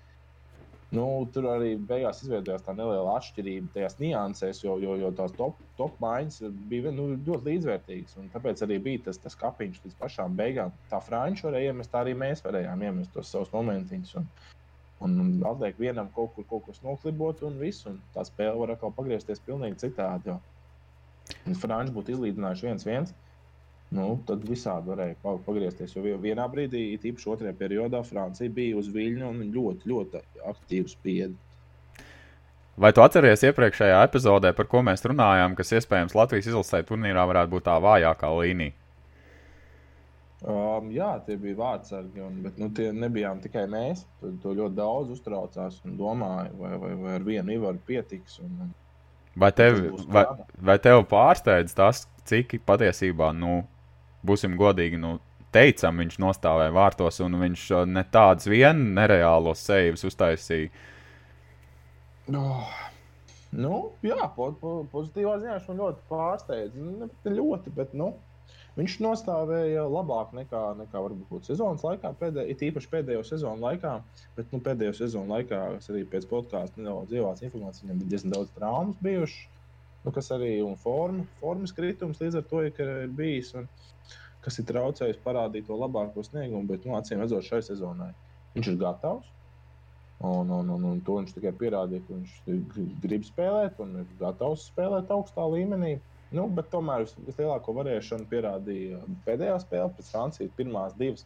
Nu, 0.90 1.04
tur 1.30 1.47
arī 1.47 1.76
beigās 1.87 2.18
izveidojās 2.25 2.64
tā 2.66 2.73
neliela 2.75 3.12
atšķirība 3.20 3.68
tajās 3.76 3.92
niansēs, 4.00 4.64
jo, 4.64 4.73
jo, 4.82 4.97
jo 4.99 5.12
tās 5.14 5.30
top, 5.37 5.61
top 5.78 6.00
maiņas 6.02 6.40
bija 6.73 6.90
nu, 6.97 7.04
ļoti 7.28 7.47
līdzvērtīgas. 7.47 8.16
un 8.18 8.26
Tāpēc 8.32 8.64
arī 8.66 8.80
bija 8.82 9.04
tas, 9.04 9.20
tas 9.23 9.38
kapiņš 9.38 9.85
līdz 9.85 9.99
pašām 10.00 10.35
beigām. 10.40 10.75
Tā 10.90 10.99
Frančija 11.06 11.47
varēja 11.47 11.70
iemest, 11.70 11.92
tā 11.92 12.02
arī 12.02 12.16
mēs 12.18 12.42
varējām 12.42 12.82
iemest 12.88 13.14
tos 13.14 13.30
savus 13.30 13.54
momentiņus. 13.54 14.16
Un, 14.18 14.26
un, 15.06 15.16
un 15.23 15.30
atliek 15.52 15.78
vienam 15.78 16.11
kaut 16.16 16.35
kur 16.35 16.49
kaut 16.50 16.66
kas 16.66 16.82
noklibot, 16.82 17.47
un 17.47 17.62
viss. 17.62 17.87
Un 17.87 18.02
tā 18.16 18.26
spēle 18.26 18.59
var 18.59 18.75
atkal 18.75 18.90
pagriezties 18.99 19.47
pilnīgi 19.47 19.78
citādi. 19.87 20.35
Jo 20.35 20.40
Frančija 21.62 21.94
būtu 21.94 22.16
izlīdzinājuši 22.16 22.66
viens 22.66 22.87
viens. 22.88 23.14
Nu, 23.90 24.20
tad 24.26 24.44
visādi 24.47 24.87
varēja 24.92 25.16
pa- 25.23 25.38
pagriezties. 25.42 25.97
Jo 25.99 26.18
vienā 26.23 26.44
brīdī, 26.50 26.85
tīpaši 27.02 27.30
otrajā 27.32 27.54
periodā, 27.59 28.04
Francija 28.06 28.50
bija 28.54 28.76
uz 28.78 28.88
viļņa 28.94 29.30
un 29.30 29.40
ļoti, 29.50 29.88
ļoti 29.90 30.20
aktīvi 30.47 30.92
spieda. 30.92 31.35
Vai 32.80 32.92
tu 32.97 33.02
atceries 33.02 33.42
iepriekšējā 33.44 33.97
epizodē, 34.06 34.54
par 34.56 34.68
ko 34.70 34.80
mēs 34.87 35.02
runājām, 35.04 35.56
kas 35.59 35.75
iespējams 35.76 36.14
Latvijas 36.16 36.47
izlasē 36.52 36.85
turnīrā 36.87 37.26
varētu 37.28 37.50
būt 37.56 37.66
tā 37.66 37.75
vājākā 37.82 38.30
līnija? 38.38 38.76
Um, 40.40 40.87
jā, 40.94 41.11
tie 41.26 41.35
bija 41.37 41.59
vārdsargi, 41.59 42.23
un, 42.25 42.38
bet 42.47 42.56
nu, 42.62 42.70
tie 42.73 42.87
nebijām 42.97 43.42
tikai 43.44 43.66
mēs. 43.68 44.06
To, 44.23 44.30
to 44.40 44.54
ļoti 44.56 44.78
daudz 44.78 45.11
uztraucās 45.12 45.82
un 45.85 45.99
domāja, 45.99 46.49
vai, 46.56 46.70
vai, 46.80 46.94
vai 47.02 47.18
ar 47.18 47.26
vienu 47.26 47.59
ivaru 47.59 47.82
pietiks. 47.90 48.38
Un, 48.47 48.54
un, 48.64 48.70
Vai 49.40 49.52
tev, 49.54 49.76
vai, 50.11 50.25
vai 50.59 50.75
tev 50.82 51.04
pārsteidz 51.11 51.76
tas, 51.76 52.00
cik 52.26 52.56
patiesībā, 52.66 53.28
nu, 53.37 53.61
būsim 54.27 54.57
godīgi, 54.61 55.00
nu, 55.00 55.17
teicam, 55.55 55.99
viņš 56.03 56.21
nostāvēja 56.23 56.75
vārtos, 56.75 57.21
un 57.25 57.39
viņš 57.41 57.67
uh, 57.75 57.85
ne 57.89 58.05
tādus 58.12 58.49
vien 58.50 58.91
nereālos 58.97 59.65
sejus 59.67 60.07
uztaisīja. 60.11 60.71
Oh. 62.31 62.71
Nu, 63.50 63.91
jā, 64.07 64.29
po, 64.37 64.53
po, 64.61 64.73
pozitīvā 64.93 65.41
ziņā 65.41 65.55
viņš 65.57 65.71
man 65.73 65.81
ļoti 65.83 66.05
pārsteidz. 66.11 66.77
Nu, 66.79 67.09
ne 67.11 67.33
ļoti, 67.35 67.73
bet 67.75 67.97
nu, 67.99 68.12
viņš 68.77 68.99
nostāvēja 69.03 69.89
labāk 69.91 70.31
nekā, 70.39 70.61
nekā 70.79 71.03
varbūt 71.03 71.50
sezonas 71.50 71.83
laikā, 71.83 72.12
pēdē, 72.21 72.45
it 72.53 72.62
īpaši 72.69 72.93
pēdējo 72.93 73.25
sezonu 73.27 73.67
laikā. 73.67 73.97
Bet 74.37 74.55
nu, 74.55 74.62
pēdējo 74.62 74.95
sezonu 75.00 75.35
laikā, 75.35 75.65
kas 75.81 75.91
arī 75.91 76.05
pēc 76.12 76.29
podkāstu 76.31 76.85
nedaudz 76.85 77.17
ievāc 77.17 77.43
informāciju, 77.43 77.89
viņam 77.89 78.05
bija 78.05 78.15
diezgan 78.15 78.37
daudz 78.37 78.55
traumas 78.55 79.03
bijušas. 79.03 79.57
Nu, 80.00 80.15
kas 80.17 80.31
arī 80.33 80.55
ir 80.62 80.77
forma, 80.81 81.27
formas 81.43 81.75
kritums 81.77 82.23
līdz 82.23 82.39
ar 82.39 82.45
to 82.49 82.62
ir 82.65 83.11
bijis. 83.19 83.50
Un, 83.59 83.67
kas 84.44 84.61
ir 84.61 84.68
traucējis 84.70 85.20
parādīt 85.25 85.68
to 85.68 85.76
labāko 85.78 86.25
sniegumu, 86.25 86.66
bet 86.70 86.87
nu, 86.88 86.97
acīm 86.99 87.23
redzot, 87.23 87.47
šai 87.47 87.62
sezonai 87.66 88.12
viņš 88.54 88.73
ir 88.73 88.80
gatavs. 88.80 89.28
Un, 90.20 90.50
un, 90.52 90.68
un, 90.68 90.85
un 90.85 90.99
to 91.00 91.16
viņš 91.16 91.32
tikai 91.32 91.52
pierādīja, 91.56 92.04
ka 92.04 92.16
viņš 92.18 92.97
grib 93.00 93.25
spēlēt 93.25 93.78
un 93.80 94.02
ir 94.02 94.09
gatavs 94.20 94.66
spēlēt 94.68 95.12
augstā 95.14 95.47
līmenī. 95.49 95.94
Nu, 96.37 96.44
tomēr 96.70 97.06
vislielāko 97.25 97.73
varēšanu 97.78 98.28
pierādīja 98.30 99.00
pēdējā 99.25 99.56
spēlē, 99.64 99.88
pēc 99.97 100.11
Francijas 100.12 100.52
pirmās 100.59 100.92
divas. 100.99 101.25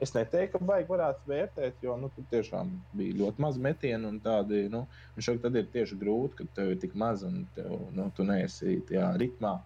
Es 0.00 0.12
neteiktu, 0.12 0.60
ka 0.60 0.68
baigi 0.68 0.90
varētu 0.92 1.30
vērtēt, 1.30 1.80
jo 1.84 1.96
nu, 1.98 2.10
tur 2.14 2.24
tiešām 2.30 2.70
bija 2.96 3.16
ļoti 3.16 3.42
maz 3.42 3.58
metienu. 3.66 4.12
Tādi, 4.22 4.66
nu, 4.72 4.84
un 5.16 5.38
tad 5.42 5.56
ir 5.56 5.70
tieši 5.72 5.96
grūti, 6.00 6.38
ka 6.38 6.48
tev 6.58 6.74
ir 6.74 6.80
tik 6.82 6.94
maz 6.94 7.24
un 7.26 7.46
tev, 7.56 7.72
nu, 7.96 8.10
tu 8.16 8.26
neesi 8.28 8.78
tajā 8.88 9.10
ritmā. 9.22 9.56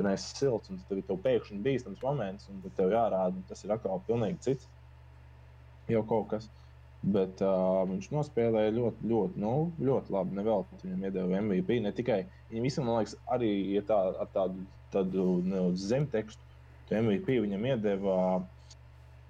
Tu 0.00 0.04
neesi 0.06 0.30
silts, 0.32 0.70
un 0.72 0.78
tev 0.88 1.02
ir 1.02 1.18
pēkšņi 1.24 1.58
bīstams 1.60 2.00
moments, 2.00 2.46
un 2.48 2.62
tev 2.76 2.94
jārāda, 2.94 3.34
un 3.36 3.42
tas 3.50 3.60
ir 3.66 3.74
atkal 3.74 3.98
pilnīgi 4.06 4.38
cits. 4.46 4.68
Jau 5.92 6.00
kaut 6.08 6.30
kas. 6.30 6.46
Bet 7.16 7.42
uh, 7.44 7.82
viņš 7.90 8.06
nospēlēja 8.14 8.72
ļoti, 8.78 9.10
ļoti, 9.10 9.42
nu, 9.44 9.50
ļoti 9.84 10.14
labi. 10.16 10.38
Nevēl 10.38 10.64
viņam 10.70 11.04
iedeva 11.04 11.42
MVP. 11.44 11.76
Ne 11.84 11.92
tikai 11.98 12.18
viņam 12.48 12.68
visam, 12.70 12.88
man 12.88 13.02
liekas, 13.02 13.18
arī 13.36 13.52
ja 13.74 13.84
tā, 13.92 14.00
ar 14.24 14.32
tādu, 14.32 14.64
tādu 14.96 15.28
ne, 15.44 15.66
zemtekstu. 15.84 16.48
MVP 16.88 17.36
viņam 17.44 17.68
iedeva 17.74 18.16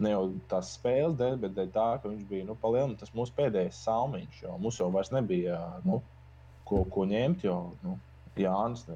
ne 0.01 0.15
jau 0.15 0.23
tās 0.55 0.71
spēles 0.79 1.19
dēļ, 1.19 1.37
bet 1.43 1.59
dēļ 1.59 1.75
tā, 1.75 1.91
ka 1.99 2.15
viņš 2.15 2.25
bija 2.31 2.47
nu, 2.47 2.55
palielināts. 2.63 3.03
Tas 3.03 3.19
mūsu 3.19 3.35
pēdējais 3.43 3.83
salmiņš, 3.91 4.43
jo 4.47 4.55
mums 4.63 4.79
jau 4.79 4.93
vairs 4.95 5.11
nebija 5.19 5.59
nu, 5.83 5.99
ko, 6.71 6.85
ko 6.95 7.11
ņemt. 7.11 7.43
Jo 7.51 7.63
nu, 7.83 7.99
Jānis 8.39 8.87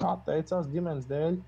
kā 0.00 0.14
atteicās 0.16 0.70
ģimenes 0.72 1.08
dēļ. 1.10 1.40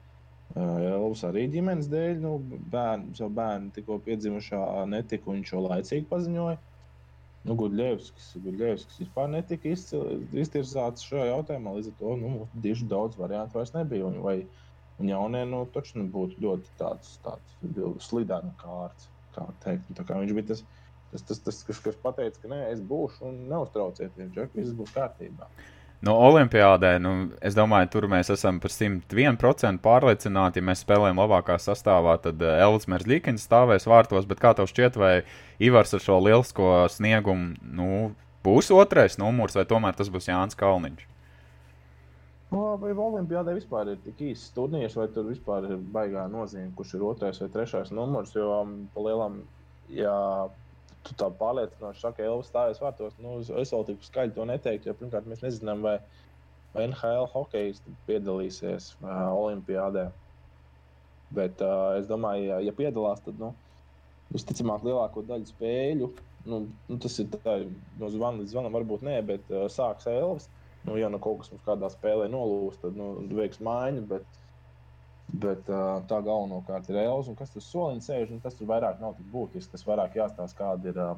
Elvis 0.62 1.22
arī 1.24 1.46
ģimenes 1.52 1.88
dēļ, 1.88 2.18
nu, 2.20 2.34
bērnu, 2.72 3.14
savu 3.16 3.32
bērnu 3.38 3.72
tikko 3.76 3.96
piedzimušā 4.04 4.60
netika, 4.92 5.30
un 5.30 5.40
viņš 5.40 5.54
jau 5.54 5.62
laicīgi 5.64 6.08
paziņoja. 6.10 6.58
Nu, 7.42 7.56
Gudļevskis, 7.58 8.26
Gudļevskis 8.44 9.00
vispār 9.02 9.30
netika 9.32 9.72
iztirzāts 9.72 11.08
šajā 11.08 11.24
jautājumā, 11.32 11.72
līdz 11.78 11.88
ar 11.90 11.96
to 11.98 12.12
nu, 12.20 12.34
diži 12.66 12.86
daudz 12.90 13.18
variantu 13.18 13.58
vairs 13.58 13.72
nebija. 13.74 14.06
Un, 14.12 14.20
vai, 14.22 14.36
un 15.02 15.10
jaunie, 15.10 15.42
nu, 15.50 15.64
taču 15.74 15.98
nu, 15.98 16.06
būtu 16.12 16.38
ļoti 16.44 16.76
tāds, 16.78 17.16
tāds 17.24 17.56
slidena 18.06 18.52
kārts, 18.60 19.08
kā 19.34 19.48
teikt. 19.64 19.90
Tā 19.98 20.06
kā 20.06 20.20
viņš 20.22 20.36
bija 20.38 20.52
tas, 20.52 20.62
tas, 21.10 21.26
tas, 21.32 21.42
tas 21.48 21.62
kas, 21.66 21.82
kas 21.88 21.98
pateica, 22.04 22.44
ka 22.44 22.52
nē, 22.52 22.60
es 22.76 22.84
būšu 22.92 23.26
un 23.32 23.42
neuztraucieties, 23.50 24.30
Džek, 24.36 24.54
viss 24.60 24.76
būs 24.78 24.94
kārtībā. 24.94 25.50
No 26.02 26.16
Olimpijādē, 26.18 26.96
nu, 26.98 27.12
es 27.46 27.54
domāju, 27.54 27.86
tur 27.92 28.08
mēs 28.10 28.32
esam 28.34 28.56
par 28.62 28.72
101% 28.74 29.78
pārliecināti. 29.84 30.58
Ja 30.58 30.66
mēs 30.66 30.82
spēlējam 30.82 31.20
labākā 31.22 31.60
sastāvā, 31.62 32.16
tad 32.24 32.42
eh, 32.42 32.58
Elvis 32.64 32.88
Merzlīkins 32.90 33.44
stāvēs 33.46 33.86
vārtos. 33.86 34.26
Bet 34.26 34.42
kā 34.42 34.50
tev 34.58 34.66
šķiet, 34.70 34.98
vai 34.98 35.12
Ivars 35.62 35.94
ar 35.94 36.02
šo 36.02 36.18
lielisko 36.24 36.72
sniegumu 36.90 37.54
nu, 37.78 37.88
būs 38.42 38.72
otrais 38.74 39.14
numurs, 39.22 39.54
vai 39.54 39.62
tomēr 39.70 39.94
tas 39.94 40.10
būs 40.10 40.26
Jānis 40.26 40.58
Kalniņš? 40.58 41.06
No, 42.52 42.64
vai 42.82 42.90
Olimpijādē 42.90 43.54
vispār 43.56 43.94
ir 43.94 44.02
tik 44.02 44.26
īsts 44.32 44.50
turnīrs, 44.56 44.98
vai 44.98 45.06
tur 45.14 45.30
vispār 45.30 45.70
ir 45.70 45.78
baigā 45.94 46.26
nozīme, 46.28 46.74
kurš 46.76 46.96
ir 46.98 47.06
otrais 47.12 47.38
vai 47.40 47.48
trešais 47.54 47.94
numurs? 47.94 48.34
Jo 48.34 48.50
um, 48.58 48.74
pa 48.92 49.06
lielam, 49.06 49.38
ja 49.94 50.16
tu 51.06 51.14
tā 51.18 51.28
pārliecinoši 51.38 52.02
saki, 52.02 52.20
ka 52.20 52.28
Elvis 52.28 52.50
stājas 52.50 52.80
vārtos. 52.82 53.14
Nu, 53.22 53.38
es 53.42 53.72
vēl 53.74 53.86
tik 53.88 54.04
skaļi 54.06 54.36
to 54.36 54.46
neteiktu, 54.48 54.90
jo 54.90 54.96
pirmkārt 54.98 55.28
mēs 55.30 55.44
nezinām, 55.44 55.84
vai, 55.86 55.96
vai 56.74 56.86
NHL 56.88 57.28
hokejs 57.32 57.82
piedalīsies 58.08 58.92
uh, 59.00 59.30
Olimpijādē. 59.34 60.08
Bet 61.32 61.62
uh, 61.64 61.94
es 61.98 62.08
domāju, 62.10 62.48
ja, 62.50 62.60
ja 62.68 62.74
piedalās, 62.76 63.22
tad 63.24 63.38
nu, 63.40 63.52
visticamāk 64.32 64.84
lielāko 64.86 65.24
daļu 65.28 65.48
spēļu. 65.52 66.10
Nu, 66.48 66.64
nu, 66.88 66.98
tas 67.02 67.18
ir 67.22 67.30
tā, 67.32 67.60
no 68.00 68.10
zvana 68.10 68.42
līdz 68.42 68.54
zvanam, 68.54 68.74
varbūt 68.76 69.04
ne, 69.06 69.16
bet 69.26 69.50
uh, 69.52 69.68
sāks 69.72 70.08
Elvis. 70.10 70.48
Nu, 70.86 70.96
ja 70.98 71.08
nu 71.12 71.20
kaut 71.22 71.42
kas 71.42 71.52
mums 71.52 71.62
kādā 71.66 71.88
spēlē 71.92 72.26
nolūst, 72.30 72.82
tad 72.82 72.96
nu, 72.98 73.12
veiks 73.38 73.60
maiņu. 73.62 74.06
Bet, 74.10 74.41
Bet 75.32 75.68
uh, 75.72 76.02
tā 76.08 76.18
galvenokārt 76.20 76.90
ir 76.92 76.98
Elza. 77.06 77.32
Un 77.32 77.38
kas 77.38 77.52
tur 77.54 77.64
soliņš 77.64 78.08
sēž, 78.08 78.34
tas 78.44 78.56
tur 78.58 78.68
vairāk 78.68 79.00
nav 79.00 79.14
tik 79.16 79.30
būtiski. 79.32 79.72
Tas 79.72 79.86
vairāk 79.88 80.18
jāstāsta, 80.18 80.58
kāda 80.58 80.92
ir 80.92 81.00
uh, 81.00 81.14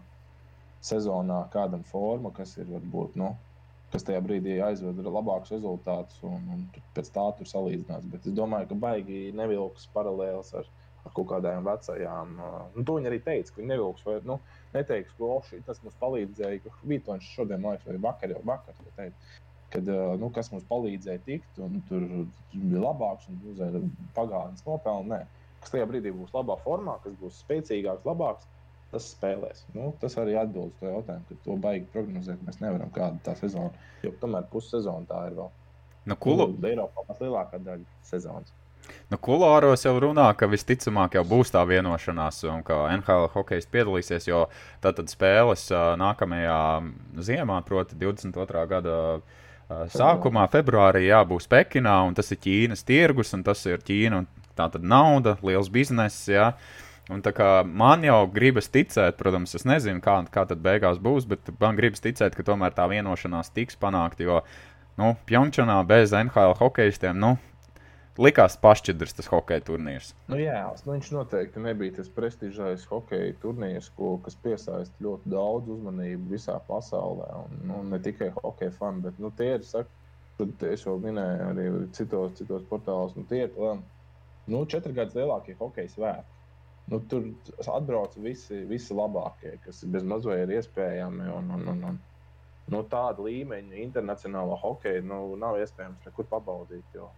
sezonā, 0.85 1.41
kādam 1.55 1.83
forma, 1.89 2.31
kas 2.37 2.55
ir 2.61 2.69
varbūt. 2.71 3.17
Nu, 3.19 3.33
kas 3.95 4.07
tajā 4.07 4.21
brīdī 4.23 4.61
aizved 4.63 5.03
labākus 5.03 5.55
rezultātus, 5.57 6.21
un, 6.27 6.47
un 6.55 6.65
pēc 6.95 7.11
tā 7.15 7.27
tur 7.39 7.51
salīdzinās. 7.51 8.07
Bet 8.13 8.29
es 8.31 8.37
domāju, 8.39 8.71
ka 8.71 8.81
baigi 8.87 9.25
nevilks 9.35 9.89
paralēlis 9.97 10.53
ar, 10.61 10.71
ar 11.03 11.17
kaut 11.17 11.33
kādām 11.33 11.67
vecajām. 11.67 12.37
Uh, 12.39 12.61
nu, 12.77 12.87
to 12.87 13.01
viņi 13.01 13.11
arī 13.11 13.23
teica, 13.27 13.51
ka 13.51 13.63
viņi 13.63 13.73
nevilks. 13.73 14.07
Vai, 14.07 14.21
nu, 14.31 14.39
neteiks, 14.77 15.19
ka 15.19 15.27
oh, 15.27 15.51
tas 15.67 15.83
mums 15.83 15.99
palīdzēja, 16.03 16.63
ka 16.69 16.77
Vītoņš 16.93 17.33
šodien, 17.35 17.67
vai 17.67 17.99
vakar 18.07 18.37
jau 18.37 18.47
vakar, 18.47 18.79
teica, 18.95 19.35
kad, 19.75 19.91
nu, 20.21 20.31
kas 20.35 20.51
mums 20.53 20.67
palīdzēja 20.71 21.23
tikt, 21.27 21.61
un 21.63 21.81
tur 21.89 22.05
bija 22.55 22.83
labāks 22.87 23.27
un 23.31 23.41
uzēja 23.53 23.83
pagātnes 24.17 24.65
nopelni. 24.67 25.11
Nē, 25.11 25.21
kas 25.65 25.75
tajā 25.75 25.89
brīdī 25.91 26.15
būs 26.15 26.35
labā 26.37 26.57
formā, 26.63 26.99
kas 27.03 27.17
būs 27.21 27.43
spēcīgāks, 27.43 28.07
labāks, 28.07 28.49
tas 28.95 29.11
spēlēs. 29.17 29.65
Nu, 29.75 29.91
tas 30.01 30.15
arī 30.23 30.39
atbild 30.39 30.71
uz 30.71 30.81
to 30.81 30.91
jautājumu, 30.93 31.27
ka 31.29 31.39
to 31.47 31.59
baigi 31.61 31.89
prognozēt. 31.95 32.43
Mēs 32.47 32.61
nevaram 32.63 32.93
kādu 32.95 33.23
tā 33.27 33.35
sezonu, 33.41 33.73
jo 34.05 34.15
tomēr 34.23 34.47
pussezona 34.53 35.11
tā 35.11 35.25
ir 35.31 35.39
vēl. 35.41 35.55
Nu, 36.05 36.19
kulu... 36.21 36.53
Eiropā 36.69 37.07
pat 37.09 37.25
lielākā 37.25 37.59
daļa 37.65 38.05
sezonas. 38.07 38.53
Nu, 39.09 39.17
Kulāros 39.17 39.87
jau 39.87 39.95
runā, 40.01 40.27
ka 40.37 40.47
visticamāk 40.51 41.17
jau 41.17 41.23
būs 41.29 41.53
tā 41.55 41.63
vienošanās, 41.69 42.43
un 42.53 42.61
ka 42.67 42.83
NHL 42.93 43.31
hokejs 43.33 43.69
piedalīsies, 43.73 44.29
jo 44.29 44.45
tātad 44.85 45.09
spēles 45.13 45.71
nākamajā 46.01 46.59
ziemā, 47.25 47.63
proti, 47.65 47.97
22. 48.01 48.67
gada 48.69 48.99
Sākumā 49.69 50.45
februārī 50.53 51.07
jābūs 51.07 51.49
Pekinā, 51.49 51.97
un 52.07 52.17
tas 52.17 52.31
ir 52.35 52.41
Ķīnas 52.45 52.85
tirgus, 52.85 53.33
un 53.37 53.45
tas 53.47 53.63
ir 53.67 53.81
Ķīna, 53.85 54.25
tā 54.59 54.69
tad 54.73 54.85
nauda, 54.85 55.39
liels 55.43 55.71
bizness. 55.73 56.29
Jā. 56.29 56.53
Un 57.13 57.21
tā 57.25 57.35
kā 57.37 57.49
man 57.69 58.05
jau 58.05 58.23
gribas 58.33 58.71
ticēt, 58.73 59.19
protams, 59.19 59.53
es 59.57 59.67
nezinu, 59.69 60.01
kā, 60.05 60.17
kā 60.33 60.47
tad 60.49 60.63
beigās 60.65 61.01
būs, 61.05 61.27
bet 61.29 61.51
man 61.61 61.77
gribas 61.77 62.01
ticēt, 62.05 62.37
ka 62.37 62.47
tomēr 62.47 62.73
tā 62.77 62.87
vienošanās 62.89 63.53
tiks 63.53 63.77
panākta, 63.77 64.25
jo, 64.25 64.39
nu, 65.01 65.11
Pjončanā 65.29 65.83
bez 65.89 66.15
NHL 66.17 66.57
hokeistiem, 66.63 67.19
nu, 67.21 67.35
likās 68.21 68.57
pašķidrs 68.63 69.17
tas 69.19 69.29
hokeja 69.31 69.65
turnīrs. 69.67 70.13
Nu, 70.31 70.39
jā, 70.39 70.61
nu, 70.85 70.93
viņš 70.95 71.11
noteikti 71.17 71.63
nebija 71.63 71.97
tas 71.99 72.11
prestižais 72.15 72.87
hokeja 72.91 73.35
turnīrs, 73.43 73.91
ko, 73.99 74.15
kas 74.25 74.39
piesaista 74.45 75.05
ļoti 75.05 75.33
daudz 75.35 75.73
uzmanību 75.75 76.31
visā 76.37 76.59
pasaulē. 76.69 77.31
Un, 77.43 77.59
nu, 77.71 77.81
ne 77.91 78.01
tikai 78.03 78.31
hokeja 78.37 78.75
fani, 78.79 79.03
bet 79.09 79.19
nu, 79.23 79.33
tie 79.39 79.55
ir, 79.57 79.67
saka, 79.67 79.91
es 80.71 80.87
jau 80.87 80.97
minēju 81.03 81.51
arī 81.51 81.67
citos, 81.97 82.39
citos 82.39 82.63
portālos, 82.71 83.17
nu, 83.19 83.27
tie 83.31 83.45
ir 83.49 83.59
lieli, 83.59 83.83
nu, 84.51 84.63
četri 84.71 84.95
gadus 84.95 85.19
lielākie 85.19 85.59
hokeja 85.59 85.93
svētki. 85.97 86.31
Nu, 86.93 86.99
tur 87.09 87.31
atbrauc 87.73 88.13
visi, 88.21 88.59
visi 88.69 88.93
labākie, 88.93 89.55
kas 89.65 89.79
bez 89.89 90.05
mazliet 90.05 90.45
ir 90.45 90.59
iespējami. 90.59 91.31
Un, 91.33 91.47
un, 91.57 91.63
un, 91.73 91.85
un, 91.89 92.01
nu, 92.75 92.83
tāda 92.93 93.25
līmeņa 93.25 93.79
internacionālā 93.81 94.59
hokeja 94.61 95.01
nu, 95.07 95.23
nav 95.41 95.57
iespējams 95.63 96.05
nekur 96.05 96.29
pabaudīt. 96.29 96.85
Jo, 96.93 97.09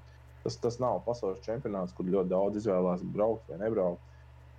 Tas, 0.47 0.57
tas 0.63 0.77
nav 0.79 1.01
pasaules 1.03 1.41
čempionāts, 1.43 1.95
kur 1.99 2.07
ļoti 2.07 2.31
daudz 2.31 2.61
izvēlās 2.61 3.01
braukt 3.17 3.49
vai 3.51 3.57
nebraukt. 3.65 4.13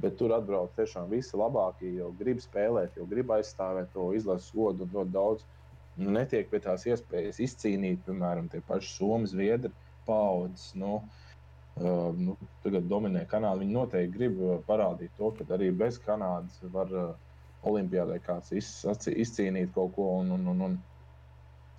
Bet 0.04 0.18
tur 0.20 0.34
atbrauc 0.36 0.74
tiešām 0.76 1.08
visi 1.10 1.38
labākie, 1.40 1.94
jo 1.96 2.10
grib 2.20 2.42
spēlēt, 2.44 2.98
jo 3.00 3.06
grib 3.10 3.32
aizstāvēt 3.34 3.94
to 3.94 4.10
izlases 4.18 4.52
godu 4.52 4.86
ļoti 4.92 5.14
daudz. 5.16 5.46
Nu, 5.96 6.12
netiek 6.18 6.52
pie 6.52 6.60
tās 6.66 6.84
iespējas 6.92 7.40
izcīnīt, 7.46 8.04
piemēram, 8.06 8.52
tie 8.52 8.60
paši 8.68 8.92
Somijas, 8.98 9.32
Zviedri 9.32 9.72
paudzes. 10.10 10.74
Nu, 10.76 11.00
Uh, 11.78 12.10
nu, 12.18 12.34
tagad 12.64 12.88
dominē 12.90 13.22
Kanāda. 13.30 13.62
Viņi 13.62 13.76
noteikti 13.76 14.16
grib 14.16 14.40
uh, 14.42 14.56
parādīt 14.66 15.12
to, 15.14 15.28
ka 15.38 15.46
arī 15.54 15.68
bez 15.78 16.00
Kanādas 16.02 16.56
var 16.74 16.90
uh, 16.90 17.12
Olimpijādē 17.70 18.18
kāds 18.26 18.50
iz, 18.58 18.72
izcīnīt 19.12 19.76
kaut 19.76 19.94
ko. 19.94 20.08
Un, 20.24 20.32
un, 20.34 20.48
un, 20.56 20.64
un 20.72 20.78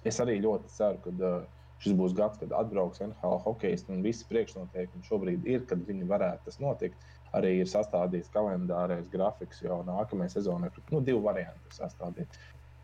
es 0.07 0.21
arī 0.23 0.37
ļoti 0.45 0.71
ceru, 0.77 1.03
ka 1.03 1.15
uh, 1.17 1.58
šis 1.83 1.95
būs 1.99 2.15
gads, 2.19 2.41
kad 2.41 2.53
atbrauks 2.59 3.03
NHL 3.05 3.41
hokeisti 3.45 3.95
un 3.95 4.03
visi 4.07 4.27
priekšnoteikumi 4.31 5.07
šobrīd 5.07 5.47
ir, 5.47 5.65
kad 5.71 5.83
viņi 5.87 6.09
varētu 6.11 6.49
tas 6.49 6.61
notikt. 6.63 7.09
Arī 7.37 7.59
ir 7.61 7.69
sastādīts 7.69 8.31
kalendārais 8.33 9.11
grafiks, 9.13 9.61
jo 9.61 9.83
nākamajai 9.87 10.33
sezonai 10.39 10.71
nu, 10.91 11.03
divi 11.05 11.21
varianti 11.21 11.77
sastādīt. 11.77 12.39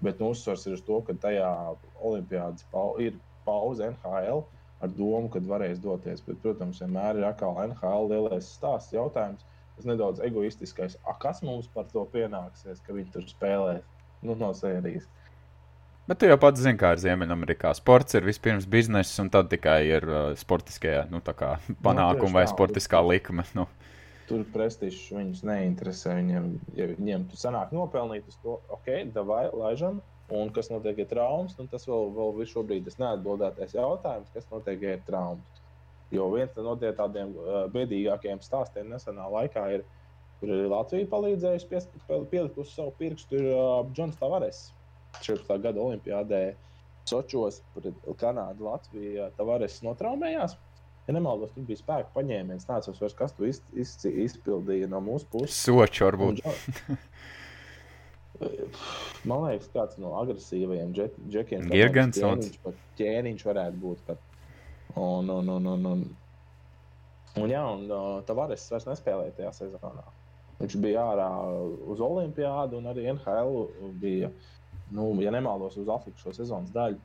Bet 0.04 0.20
nu, 0.20 0.34
uzsvars 0.34 0.66
ir 0.68 0.76
uz 0.76 0.82
to, 0.84 0.98
ka 1.06 1.16
tajā 1.22 1.48
olimpiādas 2.04 2.66
pau 2.72 2.98
ir 3.00 3.16
pauze 3.46 3.88
NHL 3.88 4.44
ar 4.84 4.92
domu, 4.98 5.30
kad 5.32 5.48
varēs 5.48 5.80
doties. 5.80 6.20
Bet, 6.26 6.40
protams, 6.44 6.82
vienmēr 6.84 7.20
ir 7.20 7.28
atkal 7.30 7.56
NHL 7.64 8.10
lielais 8.12 8.52
stāsts 8.58 8.92
jautājums. 8.92 9.46
Tas 9.74 9.88
nedaudz 9.88 10.20
egoistiskais. 10.22 10.98
A, 11.08 11.16
kas 11.18 11.40
mums 11.42 11.70
par 11.72 11.88
to 11.90 12.04
pienāksies, 12.12 12.82
ka 12.84 12.94
viņi 12.94 13.14
tur 13.16 13.24
spēlē 13.30 13.78
nu, 14.22 14.36
no 14.38 14.52
sērijas? 14.54 15.08
Bet 16.04 16.18
tu 16.20 16.28
jau 16.28 16.36
pats 16.36 16.60
zini, 16.60 16.76
kā 16.76 16.90
ir 16.92 17.00
Ziemeļamerikā. 17.00 17.70
Sports 17.78 18.12
ir 18.18 18.26
vispirms 18.28 18.66
bizness, 18.68 19.16
un 19.22 19.30
tad 19.32 19.48
tikai 19.48 19.78
ir 19.88 20.04
uh, 20.04 20.24
sportiskie 20.36 20.98
nu, 21.08 21.22
panākumi 21.24 22.28
nu, 22.28 22.34
vai 22.34 22.42
sportiskā 22.50 23.00
likme. 23.00 23.46
Nu. 23.56 23.64
Tur 24.28 24.42
prestižs 24.52 25.06
viņus 25.16 25.40
neinteresē. 25.48 26.18
Viņiem, 26.18 26.50
ja 26.76 26.90
viņiem 26.90 27.24
tu 27.30 27.40
sanāk 27.40 27.72
nopelnīt 27.72 28.28
to, 28.42 28.58
ok, 28.76 28.90
davai, 29.16 29.46
laižam. 29.56 30.02
Un 30.32 30.52
kas 30.52 30.68
notiek 30.72 31.00
ar 31.06 31.08
traumas, 31.08 31.56
nu, 31.56 31.66
tas 31.72 31.88
vēl, 31.88 32.12
vēl 32.12 32.44
šobrīd 32.52 32.84
ir 32.88 33.00
neatbildētais 33.00 33.74
jautājums, 33.76 34.28
kas 34.36 34.48
notiek 34.52 34.84
ar 34.92 35.02
traumas. 35.08 35.66
Jo 36.12 36.28
viens 36.36 36.52
no 36.60 36.76
tādiem 36.84 37.32
uh, 37.32 37.64
bēdīgākajiem 37.72 38.44
stāstiem 38.44 38.92
nesenā 38.92 39.24
laikā 39.38 39.66
ir, 39.78 39.88
kur 40.40 40.52
ir 40.52 40.68
Latvija 40.68 41.08
palīdzējusi 41.16 41.84
pielikt 42.28 42.60
uz 42.60 42.76
savu 42.76 42.92
pirkstu, 43.00 43.40
ir 43.40 43.52
uh, 43.56 43.84
Džons 43.96 44.20
Tavares. 44.20 44.66
14. 45.22 45.58
gada 45.62 45.80
Olimpijādē 45.80 46.44
Sočos 47.08 47.60
pret 47.74 48.06
Kanādu, 48.20 48.64
Latviju. 48.68 49.28
Tavares 49.36 49.82
notraumējās. 49.84 50.56
Ja 51.04 51.12
nemaldos, 51.12 51.52
tur 51.52 51.66
bija 51.68 51.82
spēka 51.82 52.08
paņēmiens. 52.14 52.64
Nācās 52.70 53.00
vairs, 53.00 53.16
kas 53.18 53.34
tu 53.36 53.44
iz, 53.48 53.60
iz, 53.76 53.92
izpildīji 54.08 54.88
no 54.88 55.02
mūsu 55.04 55.28
puses. 55.34 55.58
Soči 55.66 56.06
varbūt. 56.06 56.40
Man 59.28 59.44
liekas, 59.44 59.68
kāds 59.74 60.00
no 60.00 60.14
agresīvajiem 60.22 60.94
džek, 60.96 61.18
džekiem. 61.28 61.68
Girgans. 61.70 62.18
Ķēniņš, 62.18 62.80
ķēniņš 62.98 63.46
varētu 63.50 63.80
būt. 63.84 64.02
Pat. 64.08 64.24
Un, 64.96 65.28
un, 65.28 65.52
un, 65.58 65.68
un, 65.74 65.86
un, 65.92 66.02
un, 67.36 67.52
jā, 67.52 67.62
un 67.76 67.86
uh, 67.90 68.18
Tavares 68.26 68.64
vairs 68.72 68.88
nespēlēja 68.88 69.36
tajā 69.38 69.52
sezonā. 69.60 70.04
Viņš 70.60 70.76
bija 70.80 71.04
ārā 71.12 71.28
uz 71.90 72.00
Olimpiādu 72.02 72.78
un 72.80 72.88
arī 72.90 73.08
NHL 73.12 73.64
bija. 74.00 74.32
Nu, 74.92 75.08
ja 75.22 75.32
nemaldos, 75.34 75.78
uz 75.80 75.88
atlikušo 75.88 76.34
sezonas 76.36 76.72
daļu. 76.74 77.00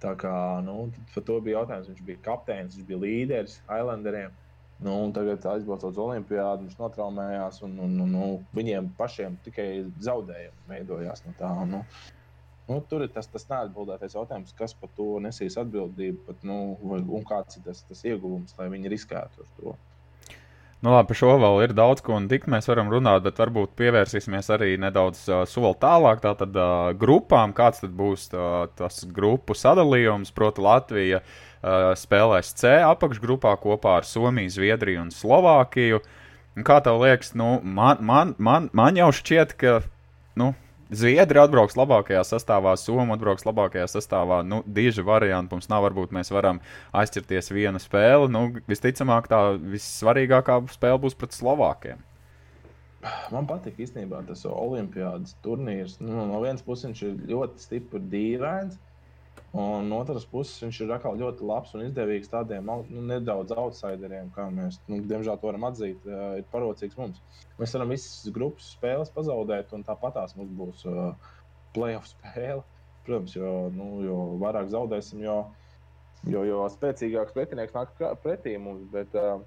Tā 0.00 0.14
kā 0.16 0.34
nu, 0.64 0.86
par 1.14 1.24
to 1.28 1.40
bija 1.44 1.60
jautājums. 1.60 1.90
Viņš 1.90 2.04
bija 2.06 2.22
kapteinis, 2.24 2.78
viņš 2.78 2.86
bija 2.88 3.00
līderis 3.02 3.58
Islanderiem. 3.66 4.36
Nu, 4.80 4.94
tagad, 5.12 5.44
aizbraucot 5.44 5.90
uz 5.92 5.98
Olimpijādu, 6.00 6.64
viņš 6.64 6.78
notraumējās, 6.80 7.58
un, 7.66 7.74
un, 7.84 7.98
un 8.00 8.14
nu, 8.14 8.28
viņiem 8.56 8.88
pašiem 8.96 9.36
tikai 9.44 9.66
zaudējumi 10.00 10.70
veidojās 10.70 11.20
no 11.26 11.34
tā. 11.36 11.50
Nu, 11.68 11.82
nu, 12.70 12.78
tur 12.88 13.04
ir 13.04 13.12
tas, 13.12 13.28
tas 13.28 13.44
neatbildētais 13.50 14.16
jautājums, 14.16 14.56
kas 14.56 14.72
par 14.80 14.88
to 14.96 15.10
nesīs 15.20 15.58
atbildību, 15.60 16.22
pat, 16.30 16.40
nu, 16.48 16.56
vai, 16.80 17.02
un 17.04 17.28
kāds 17.28 17.60
ir 17.60 17.66
tas, 17.68 17.84
tas 17.90 18.00
ieguvums, 18.08 18.56
lai 18.56 18.70
viņi 18.72 18.94
riskētu 18.94 19.44
ar 19.44 19.52
to. 19.58 19.76
Nu, 20.80 20.94
labi, 20.94 21.10
par 21.10 21.18
šo 21.18 21.34
vēl 21.36 21.58
ir 21.66 21.72
daudz 21.76 22.00
ko 22.00 22.14
un 22.16 22.26
tik 22.30 22.46
mēs 22.48 22.64
varam 22.70 22.88
runāt, 22.88 23.20
bet 23.26 23.36
varbūt 23.36 23.74
pievērsīsimies 23.76 24.46
arī 24.54 24.70
nedaudz 24.80 25.26
uh, 25.28 25.42
soli 25.44 25.74
tālāk. 25.82 26.22
Tātad 26.24 26.56
uh, 26.56 26.92
grupām, 26.96 27.52
kāds 27.56 27.82
tad 27.82 27.92
būs 27.98 28.30
uh, 28.32 28.64
tas 28.80 29.02
grupu 29.04 29.52
sadalījums, 29.52 30.32
proti, 30.32 30.64
Latvija 30.64 31.20
uh, 31.20 31.92
spēlēs 32.00 32.54
C 32.56 32.78
apakšgrupā 32.86 33.52
kopā 33.60 33.98
ar 33.98 34.08
Somiju, 34.08 34.54
Zviedriju 34.56 35.04
un 35.04 35.12
Slovākiju. 35.12 36.00
Un 36.56 36.64
kā 36.64 36.80
tev 36.80 37.04
liekas, 37.04 37.34
nu, 37.36 37.58
man, 37.60 38.00
man, 38.00 38.32
man, 38.40 38.72
man 38.72 38.96
jau 38.96 39.12
šķiet, 39.20 39.52
ka 39.60 39.76
nu, 40.40 40.54
Zviedri 40.90 41.38
atbrauks 41.38 41.76
labākajā 41.78 42.24
sastāvā, 42.26 42.72
Somija 42.74 43.14
atbrauks 43.14 43.44
labākajā 43.46 43.86
sastāvā. 43.92 44.40
Nu, 44.42 44.64
diži 44.66 45.04
varianti 45.06 45.54
mums 45.54 45.70
nav. 45.70 45.84
Varbūt 45.86 46.10
mēs 46.16 46.32
varam 46.34 46.58
aizķerties 46.90 47.52
vienu 47.54 47.78
spēli. 47.78 48.26
Nu, 48.34 48.48
visticamāk, 48.66 49.30
tā 49.30 49.40
vissvarīgākā 49.54 50.58
spēle 50.74 50.98
būs 51.04 51.14
pret 51.18 51.36
Slovākiem. 51.36 52.02
Man 53.32 53.46
patīk 53.48 53.78
īstenībā 53.80 54.24
tas 54.26 54.42
Olimpijas 54.50 55.36
turnīrs. 55.44 56.00
Nu, 56.02 56.26
no 56.26 56.42
vienas 56.42 56.66
puses 56.66 56.90
viņš 56.90 57.04
ir 57.06 57.14
ļoti 57.30 57.62
stipri 57.62 58.02
dīvains. 58.12 58.76
Un 59.52 59.88
no 59.90 59.96
otras 59.98 60.22
puses, 60.30 60.60
viņš 60.62 60.76
ir 60.84 60.90
ļoti 61.18 61.46
labs 61.46 61.72
un 61.74 61.82
izdevīgs 61.82 62.30
tādiem 62.30 62.68
nu, 62.70 63.00
nedaudz 63.08 63.50
outsideriem, 63.58 64.28
kā 64.36 64.44
mēs, 64.54 64.78
nu, 64.86 65.00
diemžēl, 65.10 65.40
to 65.40 65.48
varam 65.48 65.66
atzīt. 65.66 66.04
Uh, 66.06 66.36
ir 66.38 66.46
parocīgs 66.52 66.98
mums. 66.98 67.18
Mēs 67.58 67.74
varam 67.74 67.90
visas 67.90 68.30
grupas 68.30 68.68
spēles 68.76 69.10
pazaudēt, 69.10 69.74
un 69.74 69.82
tāpatās 69.88 70.36
mums 70.38 70.54
būs 70.54 70.86
uh, 70.86 71.32
playoff 71.74 72.06
spēle. 72.12 72.62
Protams, 73.08 73.34
jo, 73.34 73.50
nu, 73.74 73.88
jo 74.06 74.20
vairāk 74.38 74.70
zaudēsim, 74.70 75.24
jo, 75.26 75.36
jo, 76.30 76.46
jo 76.46 76.62
spēcīgāks 76.70 77.34
pretinieks 77.34 77.74
nāk 77.74 77.98
pretī 78.22 78.54
mums. 78.54 78.86
Bet 78.94 79.18
uh, 79.18 79.42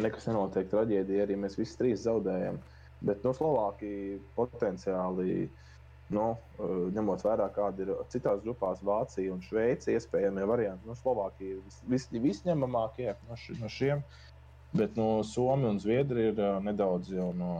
nekas 0.00 0.30
nenotiek 0.30 0.72
traģēdija, 0.72 1.28
arī 1.28 1.36
mēs 1.44 1.60
visi 1.60 1.76
trīs 1.76 2.08
zaudējam. 2.08 2.62
Bet 3.04 3.20
no 3.20 3.34
nu, 3.34 3.36
Slovākija 3.36 4.16
potenciāli 4.38 5.42
uh, 5.44 5.64
Nu, 6.08 6.28
eh, 6.56 6.70
ņemot 6.96 7.20
vērā, 7.24 7.50
kāda 7.52 7.84
ir 7.84 7.90
citās 8.12 8.40
grupās, 8.44 8.80
Vācija 8.84 9.32
un 9.34 9.42
Šveice, 9.44 9.92
iespējamie 9.92 10.46
varianti. 10.48 10.88
Nu, 10.88 10.96
Slovākija 10.96 11.58
ir 11.58 11.60
vis, 11.66 11.82
vis, 11.92 12.06
visņemamākie 12.24 13.10
no, 13.28 13.36
š, 13.36 13.58
no 13.60 13.68
šiem, 13.72 14.00
bet 14.72 14.96
no 14.96 15.08
nu, 15.18 15.26
Somija 15.28 15.74
un 15.74 15.80
Zviedrija 15.82 16.32
ir 16.32 16.40
uh, 16.40 16.54
nedaudz 16.64 17.12
jau 17.12 17.28
no, 17.36 17.52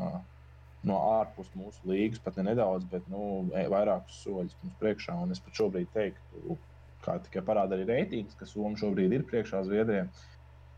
no 0.88 0.96
ārpus 1.18 1.50
mūsu 1.58 1.92
līgas, 1.92 2.22
pat 2.24 2.40
ne 2.40 2.46
nedaudz, 2.48 2.88
bet 2.88 3.04
nu, 3.12 3.20
e, 3.52 3.66
vairākus 3.68 4.22
soļus 4.24 4.56
mums 4.62 4.80
priekšā. 4.80 5.18
Un 5.26 5.36
es 5.36 5.44
pat 5.44 5.60
šobrīd 5.60 5.92
teiktu, 5.92 6.56
kā 7.04 7.18
tikai 7.26 7.44
parāda 7.44 7.76
arī 7.76 7.84
reitings, 7.90 8.36
ka 8.38 8.48
Somija 8.48 8.86
šobrīd 8.86 9.12
ir 9.18 9.28
priekšā 9.28 9.60
Zviedrijai. 9.68 10.08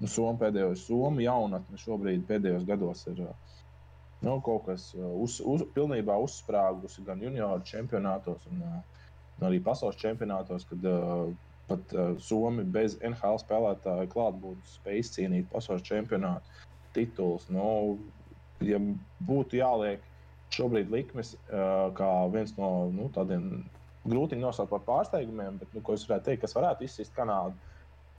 Nu, 0.03 0.11
Somija 0.11 0.43
pēdējos, 0.43 0.89
Somija 0.91 1.31
jaunatne 1.31 1.79
šobrīd 1.87 2.27
pēdējos 2.27 2.67
gados 2.67 3.07
ir. 3.15 3.23
Uh, 3.31 3.60
nu, 4.21 4.39
kaut 4.45 4.67
kas 4.69 4.91
uh, 4.97 5.07
uz, 5.25 5.39
uz, 5.41 5.65
pilnībā 5.77 6.17
uzsprāgusi 6.25 7.05
gan 7.07 7.23
junioru 7.25 7.65
čempionātos, 7.69 8.43
gan 8.49 8.65
uh, 8.67 9.47
arī 9.49 9.61
pasaules 9.65 9.99
čempionātos, 10.01 10.67
kad 10.69 10.85
uh, 10.89 11.31
pat 11.71 11.95
uh, 11.97 12.13
Somija 12.21 12.69
bez 12.75 12.99
NHL 13.07 13.41
spēlētāja 13.41 14.11
klātbūtnes 14.13 14.77
spēj 14.81 15.03
izcīnīt 15.05 15.51
pasaules 15.53 15.87
čempionātu 15.87 16.61
titulus. 16.97 17.47
Nu, 17.53 17.99
ja 18.65 18.81
būtu 19.27 19.61
jāliek 19.61 20.05
šobrīd 20.55 20.91
likmes 20.93 21.37
uh, 21.37 21.89
kā 21.97 22.11
viens 22.35 22.57
no 22.59 22.91
nu, 22.93 23.09
tādiem 23.15 23.63
grūti 24.05 24.39
nosaukt 24.41 24.73
par 24.73 24.85
pārsteigumiem, 24.87 25.61
bet 25.61 25.73
nu, 25.77 25.83
ko 25.85 25.95
es 25.95 26.07
varētu 26.09 26.31
teikt, 26.31 26.45
kas 26.45 26.57
varētu 26.57 26.87
izsist 26.87 27.15
Kanādu. 27.17 27.57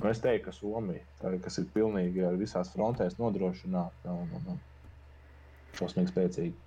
Nu, 0.01 0.09
es 0.09 0.21
teiktu, 0.23 0.47
ka 0.47 0.55
Somija, 0.55 1.03
tā, 1.19 1.35
kas 1.43 1.59
ir 1.61 1.67
pilnīgi 1.75 2.23
ar 2.25 2.37
visās 2.39 2.71
frontēs 2.73 3.19
nodrošināta. 3.19 4.15
Šausmīgi 5.77 6.11
spēcīgi. 6.11 6.57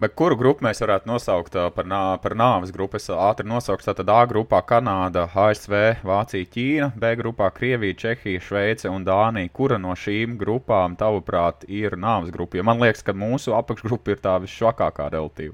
Bet 0.00 0.14
kuru 0.16 0.36
grupu 0.40 0.64
mēs 0.64 0.78
varētu 0.80 1.08
nosaukt 1.10 1.56
par, 1.76 1.84
nā, 1.84 2.00
par 2.22 2.32
nāves 2.32 2.70
grupu? 2.72 2.96
Es 2.96 3.10
ātri 3.12 3.44
nosaukšu, 3.48 3.92
tad 3.98 4.08
A 4.08 4.22
grupā 4.30 4.62
Kanāda, 4.64 5.26
ASV, 5.42 5.74
Vācija, 6.08 6.48
Ķīna, 6.54 6.88
B 6.96 7.10
grupā 7.20 7.50
Krievija, 7.52 7.98
Čehija, 8.04 8.40
Šveice 8.40 8.88
un 8.88 9.04
Dānija. 9.04 9.52
Kura 9.52 9.76
no 9.76 9.92
šīm 9.92 10.38
grupām, 10.40 10.96
tavuprāt, 10.96 11.68
ir 11.68 11.98
nāves 12.00 12.32
grupa? 12.32 12.56
Jo 12.56 12.64
man 12.70 12.80
liekas, 12.80 13.04
ka 13.04 13.12
mūsu 13.12 13.52
apakšgrupa 13.58 14.16
ir 14.16 14.24
tā 14.24 14.38
visšvakākā 14.40 15.10
relatīvi. 15.12 15.52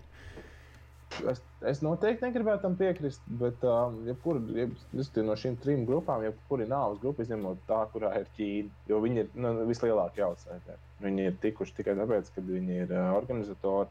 Es, 1.26 1.42
es 1.66 1.82
noteikti 1.82 2.28
negribētu 2.28 2.68
tam 2.68 2.78
piekrist, 2.78 3.26
bet 3.42 3.66
uh, 3.66 3.90
jebkura 4.06 4.42
jeb, 4.62 4.78
no 5.26 5.40
šīm 5.42 5.58
trim 5.62 5.82
grupām, 5.90 6.22
jebkura 6.22 6.62
ir 6.62 6.70
nāves 6.70 7.02
grupa, 7.02 7.26
izņemot 7.26 7.66
tā, 7.66 7.82
kurā 7.90 8.14
ir 8.20 8.30
Ķīna, 8.38 8.84
jo 8.92 9.02
viņi 9.02 9.24
ir 9.24 9.34
nu, 9.42 9.56
vislielākie 9.66 10.22
jautājumi. 10.22 10.78
Viņi 11.02 11.28
ir 11.28 11.36
tikuši 11.42 11.74
tikai 11.76 11.96
tāpēc, 11.98 12.30
ka 12.32 12.44
viņi 12.44 12.78
ir 12.86 12.92
organizatori, 12.96 13.90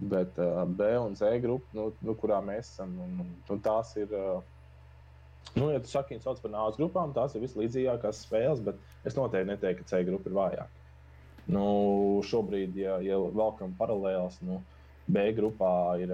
bet 0.00 0.38
uh, 0.40 0.62
B 0.64 0.88
un 0.96 1.18
C 1.18 1.34
grupa, 1.42 1.68
nu, 1.76 1.90
nu, 2.00 2.14
kurā 2.16 2.40
mēs 2.44 2.70
esam, 2.72 2.94
un, 3.04 3.20
un, 3.50 3.60
tās 3.64 3.94
ir. 4.00 4.16
Uh, 4.16 4.40
Nu, 5.54 5.70
ja 5.72 5.80
tu 5.82 5.88
saki, 5.90 6.14
ka 6.18 6.22
sauc 6.22 6.38
par 6.44 6.52
nāves 6.52 6.76
grupām, 6.78 7.14
tās 7.16 7.32
ir 7.34 7.42
vislīdzīgākās 7.42 8.20
spēles, 8.26 8.60
bet 8.62 9.08
es 9.08 9.16
noteikti 9.16 9.48
neteiktu, 9.48 9.82
ka 9.82 9.88
C 9.90 10.02
grupa 10.06 10.30
ir 10.30 10.36
vājāka. 10.36 10.84
Nu, 11.50 11.64
šobrīd, 12.28 12.76
ja, 12.78 12.98
ja 13.02 13.16
velkam 13.18 13.72
paralēlus, 13.78 14.36
nu, 14.46 14.60
B 15.10 15.24
grupā 15.34 15.72
ir 16.04 16.12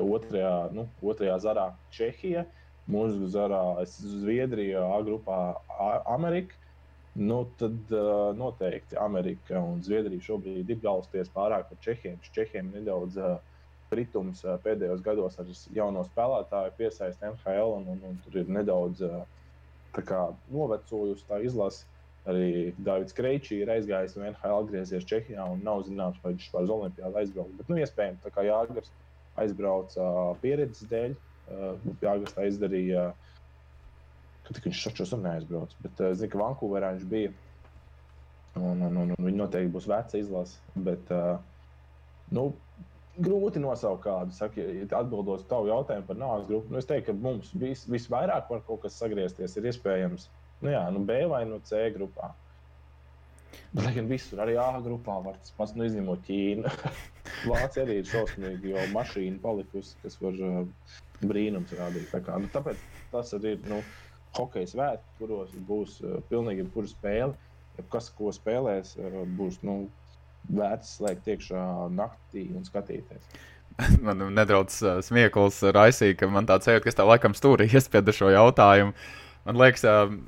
otrajā, 0.00 0.54
nu, 0.74 0.88
otrajā 1.04 1.36
zarā 1.44 1.66
Čehija, 1.94 2.46
mūsu 2.90 3.28
zarā 3.30 3.62
Zviedrija, 3.86 4.82
A 4.96 4.98
grupā 5.06 5.38
Amerika. 6.16 6.58
Nu, 7.18 7.46
tad 7.56 7.72
uh, 7.90 8.36
noteikti 8.36 8.96
Amerika 9.00 9.60
un 9.64 9.80
Zviedrija 9.84 10.20
šobrīd 10.20 10.68
ir 10.68 10.80
galvasties 10.82 11.30
pārāk 11.32 11.70
par 11.70 11.78
Čehiem. 11.84 12.18
Čehiem 12.34 12.68
nedaudz 12.74 13.16
uh, 13.16 13.38
kritums 13.88 14.42
uh, 14.44 14.58
pēdējos 14.64 15.00
gados 15.06 15.38
ar 15.40 15.48
jauno 15.72 16.02
spēlētāju 16.10 16.74
piesaist 16.76 17.24
NHL, 17.24 17.72
un, 17.78 17.88
un, 17.94 18.02
un 18.10 18.18
tur 18.24 18.42
ir 18.42 18.52
nedaudz 18.52 19.00
uh, 19.06 19.22
novecojusi 20.52 21.24
tā 21.30 21.40
izlase. 21.46 21.86
Arī 22.26 22.74
Dārvids 22.82 23.14
Kreičs 23.14 23.52
ir 23.54 23.70
aizgājis 23.70 24.16
no 24.18 24.26
NHL, 24.26 24.66
atgriezies 24.66 25.06
Čehijā 25.08 25.44
un 25.46 25.62
nav 25.64 25.84
zināms, 25.86 26.18
vai 26.24 26.34
viņš 26.34 26.50
pār 26.52 26.72
Olimpijādu 26.74 27.20
aizbrauks. 27.22 27.54
Bet, 27.56 27.70
nu, 27.70 27.78
iespējams, 27.80 28.24
tā 28.24 28.32
kā 28.34 28.44
Jāgars 28.44 28.90
aizbrauca 29.40 30.08
pieredzes 30.42 30.90
dēļ. 30.90 31.14
Jāgas 32.02 32.34
tā 32.34 32.48
izdarīja, 32.50 33.12
ka 34.54 34.68
viņš 34.68 34.84
šočos 34.86 35.12
un 35.16 35.26
neaizbrauc. 35.26 35.74
Bet 35.82 36.02
es 36.10 36.20
zinu, 36.20 36.32
ka 36.32 36.42
Vankūverā 36.44 36.94
viņš 36.94 37.10
bija. 37.10 37.34
Un, 38.56 38.80
un, 38.80 38.94
un, 39.02 39.12
un 39.12 39.28
viņi 39.28 39.40
noteikti 39.40 39.74
būs 39.74 39.88
veca 39.90 40.20
izlase. 40.20 40.62
Bet, 40.86 41.10
nu, 42.32 42.46
grūti 43.22 43.60
nosaukt 43.62 44.04
kādu. 44.06 44.34
Saka, 44.36 44.64
atbildot 44.86 45.42
uz 45.42 45.46
tavu 45.50 45.70
jautājumu 45.70 46.08
par 46.08 46.18
nāves 46.20 46.48
grupu, 46.48 46.72
nu, 46.72 46.80
es 46.80 46.88
teiktu, 46.88 47.12
ka 47.12 47.26
mums 47.26 47.52
vis, 47.58 47.84
visvairāk 47.90 48.50
var 48.52 48.64
kaut 48.68 48.84
kas 48.84 48.98
sagriezties. 49.00 49.56
Ir 49.58 49.70
iespējams 49.72 50.28
nu, 50.62 50.72
jā, 50.72 50.82
nu 50.92 51.04
B 51.08 51.22
vai 51.30 51.44
nu 51.48 51.60
C 51.64 51.88
grupā. 51.96 52.32
Lai 53.76 53.92
gan 53.96 54.08
visur, 54.08 54.40
arī 54.44 54.56
A 54.60 54.68
grupā 54.84 55.18
var 55.24 55.36
tas 55.40 55.52
pats, 55.56 55.74
nu, 55.76 55.86
izņemot 55.88 56.24
Ķīnu. 56.26 56.72
Vācija 57.50 57.84
arī 57.84 58.00
ir 58.00 58.08
šausmīga, 58.08 58.72
jo 58.72 58.84
mašīna 58.92 59.40
palikusi, 59.42 59.96
kas 60.02 60.16
var 60.20 60.36
uh, 60.44 60.96
brīnums 61.24 61.72
rādīt. 61.76 62.08
Tā 62.12 62.22
kā, 62.24 62.36
nu, 62.40 62.50
tāpēc 62.52 62.80
tas 63.12 63.32
arī 63.36 63.56
ir 63.56 63.70
nu, 63.70 63.80
hokeja 64.38 64.70
svētki, 64.72 65.12
kuros 65.20 65.52
būs 65.68 66.00
uh, 66.04 66.18
pilnīgi 66.30 66.64
jebkura 66.64 66.90
spēle. 66.90 67.34
Kas, 67.92 68.08
ko 68.16 68.32
spēlēs, 68.32 68.94
uh, 69.00 69.20
būs 69.38 69.60
nu, 69.66 69.84
vērts 70.46 70.96
slēgt 70.98 71.28
iekšā 71.32 71.66
naktī 71.94 72.46
un 72.54 72.64
skatīties. 72.66 73.28
man 74.06 74.22
nedaudz 74.36 74.78
uh, 74.84 74.98
smiekls 75.04 75.60
raisīja, 75.76 76.16
ka 76.20 76.30
man 76.32 76.48
tāds 76.48 76.68
sajūta, 76.68 76.84
ka 76.84 76.92
es 76.92 76.98
tā 76.98 77.06
laikam 77.08 77.36
stūri 77.36 77.68
iespiedu 77.74 78.14
šo 78.16 78.32
jautājumu. 78.32 78.96
Man 79.46 79.54
liekas, 79.60 79.84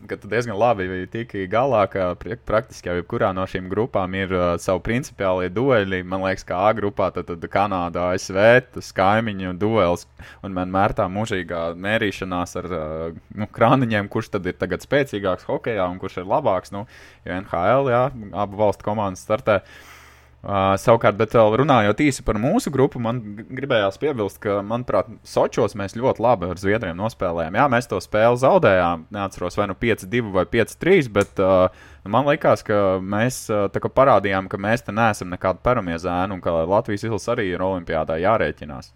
ka 0.07 0.17
tu 0.23 0.29
diezgan 0.31 0.55
labi 0.55 0.85
tiki 1.11 1.49
galā, 1.51 1.81
ka 1.91 2.13
praktiski 2.47 2.87
jau 2.87 2.95
jebkurā 3.01 3.33
no 3.35 3.43
šīm 3.51 3.67
grupām 3.67 4.15
ir 4.15 4.31
uh, 4.31 4.53
savi 4.63 4.85
principiālie 4.87 5.49
dueli. 5.51 6.05
Man 6.07 6.23
liekas, 6.23 6.47
ka 6.47 6.61
A 6.69 6.71
grupā 6.79 7.09
tad, 7.17 7.27
tad 7.27 7.49
Kanāda, 7.51 8.13
ASV, 8.15 8.39
tas 8.77 8.93
kaimiņu 8.95 9.57
duels 9.59 10.07
un 10.47 10.55
vienmēr 10.55 10.95
tā 10.95 11.09
mūžīgā 11.11 11.65
mērīšanās 11.75 12.55
ar 12.63 12.71
uh, 12.71 13.21
nu, 13.35 13.51
krāniņiem, 13.59 14.07
kurš 14.07 14.31
tad 14.37 14.47
ir 14.47 14.55
tagad 14.61 14.87
spēcīgāks 14.87 15.51
hokeja 15.51 15.91
un 15.91 15.99
kurš 15.99 16.23
ir 16.23 16.31
labāks. 16.31 16.71
Nu, 16.71 16.87
jo 17.27 17.43
NHL, 17.43 17.91
jā, 17.91 18.05
abu 18.39 18.63
valstu 18.63 18.87
komandas 18.87 19.27
startē. 19.27 19.65
Uh, 19.65 19.98
Uh, 20.39 20.77
savukārt, 20.79 21.17
bet 21.19 21.33
vēl 21.35 21.57
runājot 21.59 21.99
īsi 21.99 22.23
par 22.23 22.37
mūsu 22.39 22.71
grupu, 22.71 23.01
man 23.03 23.17
gribējās 23.51 23.97
piebilst, 23.99 24.39
ka, 24.45 24.61
manuprāt, 24.63 25.09
Sočos 25.27 25.75
mēs 25.75 25.97
ļoti 25.99 26.23
labi 26.23 26.47
ar 26.53 26.61
Zviedriem 26.63 26.95
nospēlējām. 27.01 27.59
Jā, 27.59 27.65
mēs 27.73 27.91
to 27.91 27.99
spēli 27.99 28.39
zaudējām. 28.39 29.09
Neatceros, 29.17 29.59
vai 29.59 29.67
nu 29.67 29.75
5-2 29.75 30.31
vai 30.37 30.47
5-3, 30.47 31.11
bet 31.11 31.43
uh, 31.43 31.75
man 32.07 32.31
liekas, 32.31 32.63
ka 32.63 32.79
mēs 33.03 33.41
uh, 33.51 33.91
parādījām, 33.99 34.47
ka 34.47 34.63
mēs 34.63 34.87
te 34.87 34.95
neesam 34.95 35.35
nekāda 35.35 35.59
paramies 35.59 36.07
ēna 36.07 36.39
un 36.39 36.45
ka 36.45 36.55
Latvijas 36.63 37.09
izlase 37.09 37.35
arī 37.35 37.51
ir 37.51 37.67
olimpiādā 37.67 38.21
jārēķinās. 38.23 38.95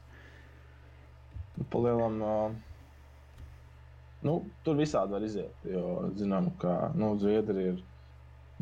Palielam, 1.75 2.23
uh, 2.23 3.41
nu, 4.23 4.45
tur 4.63 4.79
visādi 4.79 5.19
var 5.19 5.27
iziet, 5.27 5.57
jo 5.67 6.13
zinām, 6.15 6.53
ka 6.63 6.93
nu, 6.95 7.17
Zviedri 7.19 7.73
ir 7.73 7.83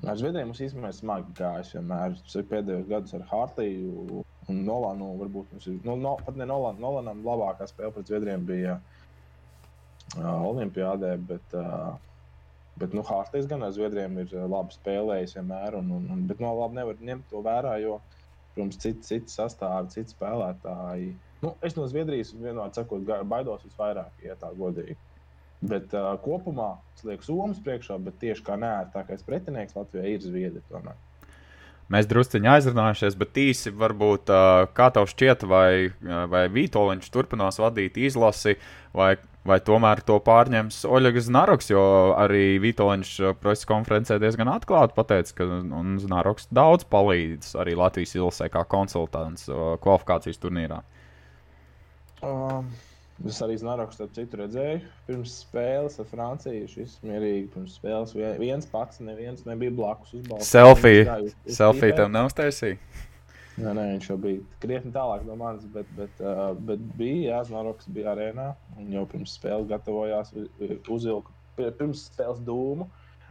Ar 0.09 0.17
Zviedriem 0.17 0.49
mums 0.49 0.61
īstenībā 0.65 0.91
smagi 0.97 1.35
gājis. 1.37 1.75
Vienmēr 1.77 2.15
pēdējos 2.49 2.87
gados 2.89 3.17
ar 3.19 3.25
Hartliju 3.29 4.23
un 4.49 4.61
Nolanu. 4.65 5.11
Varbūt 5.21 5.51
mums 5.53 5.67
ir 5.69 5.77
nu, 5.85 5.97
no, 6.01 6.15
pat 6.25 6.39
ne 6.41 6.47
Nolan, 6.49 6.79
Nolanam 6.81 7.21
labākā 7.27 7.69
spēle 7.69 7.93
pret 7.97 8.09
Zviedriem 8.09 8.47
bija 8.49 8.79
uh, 8.79 10.47
Olimpijādē. 10.49 11.13
Bet, 11.29 11.57
uh, 11.59 11.93
bet 12.81 12.97
nu, 12.97 13.05
Hartlīs 13.11 13.51
gan 13.51 13.67
ar 13.67 13.75
Zviedriem 13.77 14.17
ir 14.25 14.33
labi 14.41 14.79
spēlējis 14.79 15.37
vienmēr. 15.37 15.77
Un, 15.83 15.93
un, 15.99 16.09
un, 16.17 16.25
bet 16.31 16.41
no 16.41 16.55
labi 16.63 16.81
nevar 16.81 17.05
ņemt 17.11 17.29
to 17.35 17.45
vērā, 17.45 17.77
jo, 17.85 17.99
protams, 18.55 18.81
citi 18.81 19.05
cit 19.11 19.35
sastāvi, 19.35 19.93
citi 19.99 20.17
spēlētāji. 20.17 21.13
Nu, 21.45 21.53
es 21.67 21.77
no 21.77 21.85
Zviedrijas 21.93 22.33
vienmēr 22.39 22.73
sakot, 22.77 23.05
baidos 23.29 23.69
visvairāk, 23.69 24.17
ja 24.25 24.41
tā 24.41 24.49
godīgi. 24.57 24.97
Bet 25.61 25.93
uh, 25.93 26.15
kopumā 26.25 26.73
es 26.97 27.05
lieku 27.05 27.27
Somijas 27.27 27.61
priekšā, 27.65 27.99
bet 28.01 28.17
tieši 28.23 28.45
kā 28.47 28.57
neērtākais 28.61 29.25
pretinieks 29.27 29.77
Latvijai 29.77 30.15
ir 30.17 30.25
Zviedrija. 30.25 30.65
Tomēr. 30.73 30.99
Mēs 31.91 32.07
druskuļi 32.07 32.47
aizrunājušies, 32.53 33.17
bet 33.19 33.39
īsi 33.43 33.73
varbūt 33.75 34.31
kā 34.79 34.87
tev 34.95 35.09
šķiet, 35.11 35.43
vai, 35.51 35.91
vai 36.31 36.45
Vitoļņš 36.55 37.09
turpinās 37.11 37.59
vadīt 37.59 37.99
izlasi, 37.99 38.55
vai, 38.95 39.17
vai 39.43 39.57
tomēr 39.67 39.99
to 40.07 40.21
pārņems 40.23 40.85
Oļegs 40.87 41.27
Znaroks, 41.27 41.73
jo 41.73 41.83
arī 42.15 42.61
Vitoļņš 42.63 43.11
preses 43.43 43.67
konferencē 43.67 44.21
diezgan 44.23 44.53
atklāti 44.53 44.95
pateica, 44.95 45.35
ka 45.41 45.49
Znaroks 46.05 46.47
daudz 46.55 46.87
palīdz 46.95 47.57
arī 47.59 47.75
Latvijas 47.81 48.15
izlasē 48.21 48.47
kā 48.55 48.63
konsultants 48.71 49.51
kvalifikācijas 49.51 50.39
turnīrā. 50.47 50.85
Um. 52.23 52.71
Es 53.29 53.43
arī 53.45 53.59
Znaroku 53.61 53.93
starp 53.93 54.15
citu 54.17 54.39
redzēju 54.41 54.79
pirms 55.05 55.35
spēles 55.43 55.99
ar 56.01 56.07
Franciju. 56.09 56.69
Šis 56.73 56.97
mierīgi 57.05 57.51
pirms 57.53 57.75
spēles 57.77 58.15
viens 58.41 58.69
pats, 58.71 59.03
neviens 59.05 59.45
nebija 59.49 59.75
blakus. 59.77 60.15
Selfie, 60.49 61.05
selfie 61.45 61.93
tev 61.99 62.09
nav 62.13 62.31
uztaisīja? 62.31 62.79
Nē, 63.61 63.75
nē, 63.77 63.85
viņš 63.91 64.07
jau 64.09 64.17
bija 64.23 64.61
krietni 64.63 64.93
tālāk 64.95 65.27
no 65.27 65.35
manis, 65.37 65.67
bet, 65.75 65.89
bet, 65.99 66.23
uh, 66.23 66.55
bet 66.65 66.81
bija, 66.97 67.35
jā, 67.35 67.41
Znaroks 67.51 67.91
bija 67.93 68.15
arēnā 68.15 68.47
un 68.81 68.89
jau 68.95 69.03
pirms 69.11 69.35
spēles 69.37 69.69
gatavojās, 69.69 70.33
uzvilka 70.89 71.35
pirms 71.59 72.07
spēles 72.09 72.41
dūmu. 72.47 72.89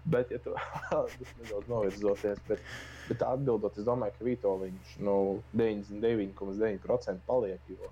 Bet, 0.10 0.30
ja 0.32 0.40
tu 0.42 0.54
nedaudz 1.42 1.68
novirzoties, 1.70 2.40
bet, 2.48 2.62
bet 3.10 3.26
atbildot, 3.26 3.78
es 3.78 3.88
domāju, 3.88 4.16
ka 4.18 4.28
Vitoļņš 4.28 4.94
nu, 5.06 5.18
99,9% 5.60 7.26
paliek. 7.28 7.74
Jo, 7.74 7.90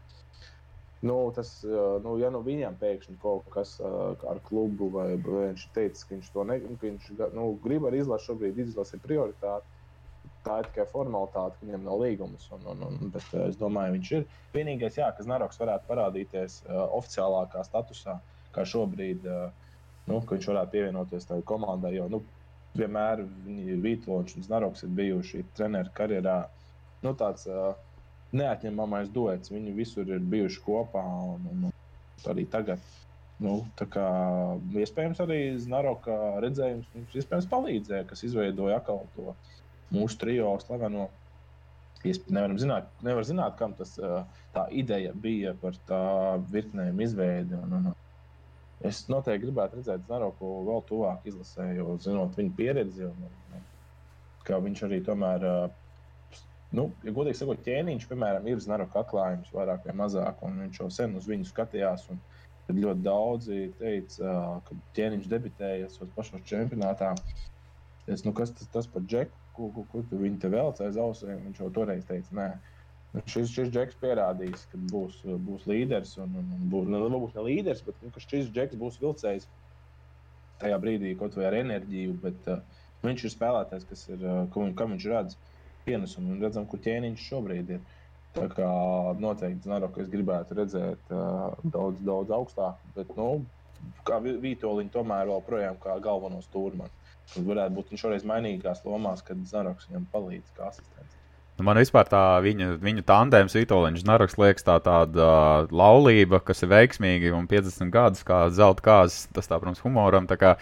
Nu, 1.01 1.31
tas, 1.35 1.61
nu, 2.03 2.15
ja 2.17 2.29
nu 2.33 2.39
viņam 2.41 2.77
pēkšņi 2.81 3.19
kaut 3.21 3.45
kas 3.53 3.75
ar 3.81 4.39
klubu, 4.47 4.89
vai, 4.95 5.11
viņš 5.21 5.67
teica, 5.75 5.99
ka 6.01 6.15
viņš 6.15 6.31
to 6.33 6.45
ne, 6.49 6.57
ka 6.65 6.87
viņš, 6.87 7.09
nu, 7.37 7.51
grib 7.61 7.85
ar 7.85 7.97
izlasi 7.97 8.31
šobrīd, 8.31 8.57
izlasi 8.63 8.97
ir 8.97 9.03
prioritāte. 9.03 9.75
Tā 10.47 10.61
ir 10.61 10.69
tikai 10.71 10.87
formalitāte, 10.89 11.59
ka 11.59 11.67
viņam 11.67 11.85
nav 11.85 12.01
līgumus. 12.01 12.47
Un, 12.55 12.65
un, 12.71 12.83
un, 12.87 13.11
bet 13.13 13.29
es 13.43 13.59
domāju, 13.59 13.97
viņš 13.97 14.11
ir 14.17 14.25
vienīgais, 14.55 14.97
jā, 14.97 15.11
kas 15.13 15.29
Naroks 15.29 15.59
varētu 15.61 15.89
parādīties 15.89 16.61
uh, 16.65 16.85
oficiālākā 16.97 17.61
statusā, 17.67 18.17
kā 18.55 18.65
šobrīd, 18.65 19.27
uh, 19.27 19.73
nu, 20.07 20.21
ka 20.21 20.37
viņš 20.37 20.49
varētu 20.53 20.73
pievienoties 20.73 21.29
tai 21.29 21.41
komandai. 21.45 21.97
Jo 21.99 22.07
nu, 22.09 22.23
vienmēr 22.79 23.25
Vītoļs 23.85 24.37
un 24.39 24.47
Naroks 24.49 24.87
ir 24.87 24.95
bijuši 24.97 25.43
treneru 25.57 25.93
karjerā. 25.97 26.39
Nu, 27.03 27.13
tāds, 27.19 27.45
uh, 27.51 27.75
neatņemamais 28.35 29.11
duets. 29.13 29.51
Viņi 29.53 29.75
visur 29.77 30.09
ir 30.11 30.23
bijuši 30.33 30.63
kopā 30.65 31.03
un, 31.33 31.45
un, 31.51 31.67
un 31.69 32.31
arī 32.31 32.47
tagad. 32.51 32.81
Nu, 33.43 33.59
kā, 33.77 34.07
iespējams, 34.81 35.19
arī 35.21 35.39
Znaroka 35.61 36.15
redzējums 36.41 36.89
mums 37.29 37.49
palīdzēja, 37.51 38.07
kas 38.09 38.25
izveidoja 38.25 38.79
atkal 38.79 39.03
to 39.13 39.35
mūsu 39.93 40.17
trijo 40.23 40.55
slaveno. 40.63 41.07
Nevaram 42.07 42.57
zināt, 42.61 42.89
nevar 43.03 43.25
zināt, 43.27 43.57
kam 43.59 43.73
tas, 43.77 43.93
tā 44.55 44.65
ideja 44.73 45.13
bija 45.13 45.53
par 45.61 45.77
tā 45.89 46.01
virknēm 46.49 47.01
izveidi. 47.03 47.57
Un, 47.57 47.73
un, 47.77 47.87
es 48.85 49.03
noteikti 49.11 49.45
gribētu 49.45 49.79
redzēt 49.79 50.05
Znaroku 50.05 50.51
vēl 50.69 50.83
tuvāk 50.89 51.25
izlasē, 51.29 51.71
jo 51.77 51.97
zinot 52.01 52.37
viņa 52.37 52.53
pieredzi, 52.57 53.09
un, 53.09 53.27
un, 53.27 53.65
ka 54.47 54.61
viņš 54.63 54.85
arī 54.87 55.01
tomēr 55.05 55.45
Nu, 56.75 56.89
ja 57.05 57.13
godīgi 57.15 57.39
sakot, 57.39 57.61
ķēniņš, 57.63 58.07
piemēram, 58.09 58.47
ir 58.51 58.59
znaroka 58.59 58.99
atklājums 58.99 59.53
vairāk 59.55 59.85
vai 59.87 59.95
mazāk, 60.01 60.41
un 60.43 60.57
viņš 60.65 60.81
jau 60.81 60.89
sen 60.91 61.15
uz 61.15 61.29
viņu 61.29 61.47
skatījās. 61.47 62.07
Tad 62.67 62.79
ļoti 62.83 63.03
daudzi 63.05 63.59
teica, 63.79 64.33
ka 64.67 64.75
ķēniņš 64.97 65.29
debitēja 65.31 65.91
savos 65.93 66.11
pašos 66.17 66.43
čempionātā. 66.49 67.13
Es, 68.11 68.25
nu, 68.27 68.33
kas 68.35 68.51
tas, 68.55 68.67
tas 68.73 68.89
par 68.91 69.05
džeku, 69.07 69.39
ko, 69.55 69.69
ko, 69.75 69.85
ko 69.91 70.03
tu 70.09 70.19
viņi 70.19 70.41
te 70.43 70.51
velc 70.51 70.81
aiz 70.83 70.99
ausīm? 70.99 71.39
Viņš 71.47 71.61
jau 71.63 71.69
toreiz 71.79 72.03
teica, 72.09 72.35
nē. 72.35 72.49
Nu, 73.13 73.23
šis, 73.31 73.53
šis 73.55 73.71
džeks 73.71 73.99
pierādīs, 74.01 74.67
ka 74.71 74.79
būs, 74.91 75.21
būs 75.47 75.63
līderis. 75.69 76.17
Un, 76.19 76.35
un, 76.41 76.51
un 76.57 76.67
būs, 76.71 76.91
nu, 76.91 77.21
būs 77.23 77.35
ne 77.37 77.47
līderis, 77.47 77.85
bet 77.87 78.03
nu, 78.03 78.11
šis 78.19 78.51
džeks 78.51 78.79
būs 78.79 78.99
vilcējs 79.01 79.47
tajā 80.61 80.79
brīdī, 80.83 81.15
kaut 81.19 81.37
vai 81.39 81.47
ar 81.47 81.57
enerģiju. 81.61 82.17
Bet, 82.23 82.51
uh, 82.51 82.83
viņš 83.05 83.23
ir 83.23 83.33
spēlētājs, 83.33 83.87
kas 83.89 84.07
ir, 84.11 84.23
uh, 84.27 84.73
kā 84.77 84.89
viņš 84.91 85.07
redz. 85.13 85.39
Uh, 85.87 85.93
pienesumu 85.93 86.35
un 86.35 86.43
redzam, 86.43 86.67
kur 86.67 86.81
ķēniņš 86.83 87.27
šobrīd 87.31 87.75
ir. 87.77 87.83
Tā 88.37 88.45
kā 88.51 88.69
noteikti 89.17 89.65
Znaru, 89.65 89.87
ka 89.89 90.03
es 90.03 90.09
gribētu 90.11 90.57
redzēt 90.59 91.13
uh, 91.15 91.55
daudz, 91.73 92.03
daudz 92.05 92.33
augstāk, 92.35 92.81
bet, 92.93 93.09
nu, 93.17 93.45
kā 94.05 94.19
Vitoļiņa 94.21 94.93
tomēr 94.93 95.29
vēl 95.31 95.45
projām 95.47 95.79
kā 95.81 95.95
galveno 96.03 96.43
stūrmanu. 96.45 96.91
Tad 97.31 97.47
varētu 97.47 97.75
būt 97.75 97.89
viņš 97.91 98.03
šoreiz 98.03 98.27
mainīgās 98.27 98.83
lomās, 98.85 99.23
kad 99.25 99.39
Znaroks 99.47 99.89
viņam 99.89 100.05
palīdz 100.11 100.53
kā 100.59 100.69
asistents. 100.69 101.15
Nu, 101.57 101.65
man 101.65 101.79
vispār 101.81 102.05
tā 102.11 102.21
viņa, 102.45 102.75
viņa 102.83 103.03
tandēms, 103.07 103.55
Vitoļņš, 103.57 104.05
Naraks 104.05 104.37
liekas 104.37 104.67
tā 104.67 104.77
tāda 104.85 105.31
uh, 105.31 105.71
laulība, 105.73 106.43
kas 106.45 106.61
ir 106.61 106.69
veiksmīga 106.75 107.33
un 107.33 107.49
50 107.49 107.89
gadus 107.95 108.21
kā 108.27 108.43
zelta 108.53 108.85
kāzas. 108.85 109.25
Tas, 109.33 109.49
tā, 109.49 109.57
protams, 109.57 109.81
humoram. 109.81 110.29
Tā 110.29 110.37
kā 110.37 110.53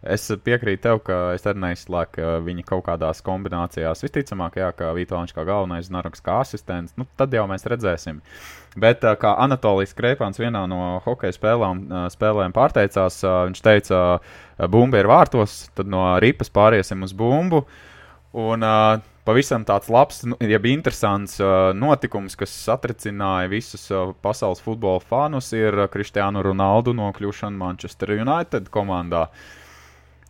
Es 0.00 0.22
piekrītu 0.32 0.80
tev, 0.86 0.98
ka 1.04 1.16
es 1.36 1.42
arī 1.44 1.60
neizslēgtu 1.60 2.38
viņa 2.46 2.62
kaut 2.64 2.86
kādās 2.86 3.20
kombinācijās. 3.24 4.00
Visticamāk, 4.00 4.56
jā, 4.56 4.70
ka 4.72 4.94
Vitoņš 4.96 5.34
kā 5.36 5.44
galvenais, 5.44 5.90
Naraks 5.92 6.24
kā 6.24 6.38
asistents. 6.40 6.94
Nu, 6.96 7.04
tad 7.20 7.36
jau 7.36 7.44
mēs 7.50 7.68
redzēsim. 7.68 8.22
Bet 8.80 9.04
kā 9.20 9.34
Anatolijas 9.44 9.92
Krēpāns 9.98 10.40
vienā 10.40 10.64
no 10.70 11.02
hokeja 11.04 11.36
spēlēm, 11.36 11.84
spēlēm 12.14 12.56
pārteicās, 12.56 13.20
viņš 13.50 13.62
teica, 13.66 14.00
bumba 14.72 15.02
ir 15.02 15.10
vārtos, 15.10 15.66
tad 15.76 15.90
no 15.92 16.06
ripas 16.22 16.48
pāriesim 16.54 17.04
uz 17.04 17.12
bumbu. 17.12 17.66
Un, 18.40 18.64
uh, 18.64 19.02
pavisam 19.26 19.66
tāds 19.66 19.90
labs, 19.92 20.22
nu, 20.24 20.36
jeb 20.40 20.66
interesants 20.70 21.36
uh, 21.42 21.70
notikums, 21.76 22.38
kas 22.38 22.54
satricināja 22.64 23.50
visus 23.50 23.84
uh, 23.92 24.14
pasaules 24.22 24.62
futbola 24.64 25.02
fanus, 25.02 25.52
ir 25.52 25.76
Kristiānu 25.92 26.44
Ronaldu 26.46 26.94
nokļūšana 26.96 27.58
Manchester 27.58 28.14
United 28.16 28.70
komandā. 28.72 29.26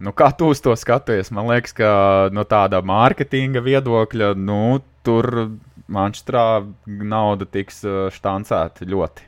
Nu, 0.00 0.14
kā 0.16 0.30
tu 0.32 0.48
uz 0.48 0.62
to 0.64 0.72
skaties? 0.80 1.28
Man 1.36 1.50
liekas, 1.50 1.74
ka 1.76 1.90
no 2.32 2.46
tāda 2.48 2.80
mārketinga 2.80 3.60
viedokļa, 3.64 4.32
nu, 4.40 4.80
tur 5.04 5.28
Manchesterā 5.90 6.62
nauda 6.86 7.44
tiks 7.44 7.82
štancēta 8.16 8.88
ļoti. 8.88 9.26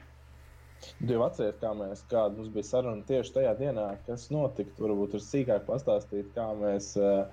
Tu 1.03 1.11
jau 1.11 1.23
atceries, 1.27 1.59
kā 1.59 1.73
mēs, 1.75 2.05
kāda 2.11 2.39
mums 2.39 2.51
bija 2.55 2.67
saruna 2.69 3.03
tieši 3.07 3.35
tajā 3.35 3.53
dienā, 3.59 3.89
kas 4.07 4.29
notika. 4.31 4.73
Varbūt 4.79 5.17
tur 5.17 5.23
sīkāk 5.23 5.65
pastāstīt, 5.67 6.29
kā 6.37 6.49
mēs 6.59 6.93
uh, 7.01 7.25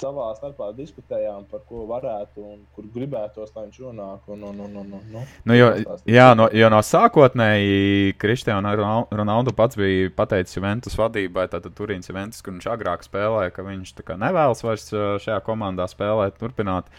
savā 0.00 0.30
starpā 0.36 0.70
diskutējām 0.76 1.44
par 1.50 1.62
ko 1.68 1.84
varētu 1.88 2.42
un 2.44 2.60
kur 2.74 2.86
gribētos, 2.94 3.52
lai 3.54 3.66
viņš 3.66 3.80
nonāk. 3.86 4.28
Un, 4.32 4.44
un, 4.50 4.60
un, 4.66 4.76
un, 4.82 4.92
un, 4.98 5.06
nu, 5.12 5.24
nu, 5.48 5.56
jo, 5.56 5.70
jā, 6.08 6.28
no, 6.38 6.48
jo 6.56 6.70
no 6.72 6.80
sākotnēji 6.84 8.14
Kristiāna 8.20 8.74
Ronaldu 8.76 9.54
pats 9.56 9.78
bija 9.80 10.12
pateicis 10.16 10.58
Juventus 10.58 10.96
vadībai, 10.98 11.48
tātad 11.52 11.74
Turīns 11.76 12.10
Juventus, 12.10 12.42
kur 12.44 12.56
viņš 12.56 12.70
agrāk 12.74 13.04
spēlēja, 13.06 13.54
ka 13.56 13.66
viņš 13.66 13.94
nevēlas 14.20 14.64
vairs 14.66 14.88
šajā 15.26 15.40
komandā 15.46 15.88
spēlēt, 15.90 16.38
turpināt. 16.40 16.90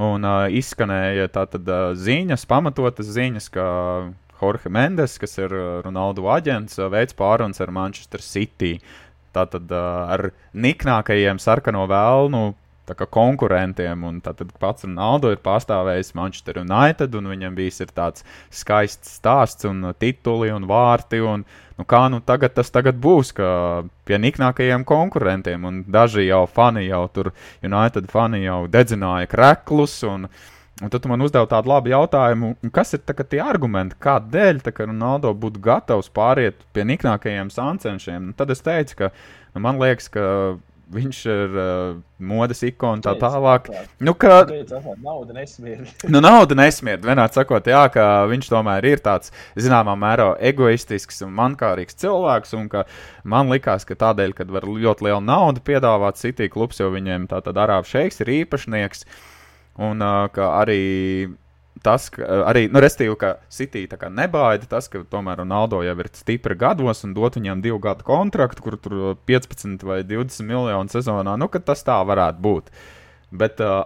Un 0.00 0.22
uh, 0.22 0.46
izskanēja 0.54 1.26
tātad 1.34 1.66
uh, 1.66 1.92
ziņas, 1.98 2.46
pamatotas 2.48 3.08
ziņas, 3.10 3.48
ka 3.50 3.64
Jorge 4.40 4.70
Mendes, 4.72 5.18
kas 5.20 5.34
ir 5.42 5.52
Ronaldu 5.84 6.24
aģents, 6.32 6.78
veids 6.92 7.16
pārunas 7.18 7.60
ar 7.60 7.72
Manchester 7.74 8.22
City. 8.24 8.78
Tātad 9.36 9.70
uh, 9.70 10.10
ar 10.16 10.30
niknākajiem 10.54 11.38
sarkano 11.42 11.86
vēlnu 11.90 12.48
konkurentiem. 13.10 14.04
Un 14.04 14.20
tātad 14.20 14.50
pats 14.58 14.84
Ronaldo 14.84 15.30
ir 15.30 15.38
pārstāvējis 15.38 16.14
Manchester 16.14 16.58
United, 16.58 17.14
un 17.14 17.30
viņam 17.30 17.54
bijis 17.54 17.82
tāds 17.94 18.24
skaists 18.50 19.18
stāsts, 19.20 19.64
un 19.64 19.92
tituli 19.98 20.50
un 20.50 20.66
vārti. 20.66 21.20
Un, 21.20 21.44
nu 21.78 21.84
kā 21.84 22.08
nu 22.10 22.20
tagad 22.20 22.54
tas 22.54 22.70
tagad 22.70 22.96
būs, 23.00 23.32
ka 23.32 23.84
pie 24.04 24.18
niknākajiem 24.18 24.84
konkurentiem, 24.84 25.64
un 25.64 25.84
daži 25.86 26.26
jau 26.26 26.46
fani 26.46 26.86
jau 26.88 27.08
tur, 27.08 27.32
United 27.62 28.10
fani 28.10 28.44
jau 28.44 28.66
dedzināja 28.66 29.26
kreklus. 29.30 30.02
Un, 30.04 30.28
Un 30.80 30.88
tad 30.88 31.04
man 31.10 31.20
uzdeva 31.20 31.44
tādu 31.48 31.68
labu 31.68 31.90
jautājumu, 31.92 32.54
kas 32.72 32.94
ir 32.96 33.04
tie 33.04 33.42
argumenti, 33.44 33.98
kādēļ 34.00 34.62
Ronaldo 34.80 35.34
būtu 35.36 35.60
gatavs 35.60 36.08
pāriet 36.08 36.64
pie 36.72 36.86
niknākajiem 36.88 37.52
sāncenšiem. 37.52 38.30
Nu, 38.30 38.32
tad 38.36 38.50
es 38.54 38.64
teicu, 38.64 38.96
ka 38.96 39.10
nu, 39.54 39.60
man 39.60 39.80
liekas, 39.82 40.08
ka 40.08 40.24
viņš 40.90 41.18
ir 41.30 41.52
uh, 41.54 41.98
modes 42.18 42.64
ikona 42.66 42.96
un 42.96 43.02
tā 43.04 43.12
tālāk. 43.20 43.68
Nu, 44.02 44.14
ka, 44.18 44.40
nauda 45.04 45.36
nesmirdz. 45.36 45.92
nu, 46.10 46.22
nauda 46.24 46.56
nesmirdz. 46.58 47.04
Vienādi 47.06 47.38
sakot, 47.38 47.68
jā, 47.68 47.82
ka 47.92 48.06
viņš 48.30 48.48
tomēr 48.50 48.88
ir 48.88 49.02
tāds 49.04 49.34
zināmā 49.60 49.94
mērā 50.00 50.32
egoistisks 50.50 51.20
un 51.26 51.36
mankārīgs 51.36 52.00
cilvēks. 52.00 52.56
Un 52.56 52.70
man 53.28 53.52
likās, 53.52 53.84
ka 53.86 53.98
tādēļ, 54.00 54.32
kad 54.40 54.50
var 54.50 54.64
ļoti 54.64 55.10
lielu 55.10 55.20
naudu 55.28 55.62
piedāvāt 55.68 56.18
City 56.18 56.48
klubs, 56.48 56.80
jo 56.80 56.88
viņiem 56.96 57.28
tā 57.30 57.44
tad 57.44 57.60
arābu 57.60 57.92
šeiks 57.92 58.24
ir 58.24 58.32
īpašnieks. 58.40 59.04
Uh, 59.04 59.28
Un 59.80 60.04
ka 60.34 60.48
arī 60.60 60.80
tas, 61.84 62.08
ka 62.12 62.26
arī, 62.50 62.66
nu, 62.72 62.80
restīvi, 62.82 63.14
ka 63.20 63.36
City 63.52 63.86
nebaida 64.12 64.68
tas, 64.68 64.88
ka 64.88 65.02
tomēr 65.08 65.40
Ronaldo 65.40 65.82
jau 65.84 65.94
ir 65.96 66.10
stipri 66.12 66.56
gados 66.58 67.04
un 67.04 67.14
dot 67.14 67.38
viņam 67.38 67.62
divu 67.64 67.78
gadu 67.80 68.04
kontraktu, 68.04 68.62
kur 68.62 68.76
tur 68.76 69.16
15 69.26 69.84
vai 69.86 70.02
20 70.04 70.44
miljonu 70.44 70.92
sezonā, 70.92 71.36
nu, 71.40 71.48
ka 71.48 71.58
tas 71.58 71.82
tā 71.86 71.96
varētu 72.04 72.44
būt. 72.44 72.70
Bet 73.32 73.60
uh, 73.64 73.84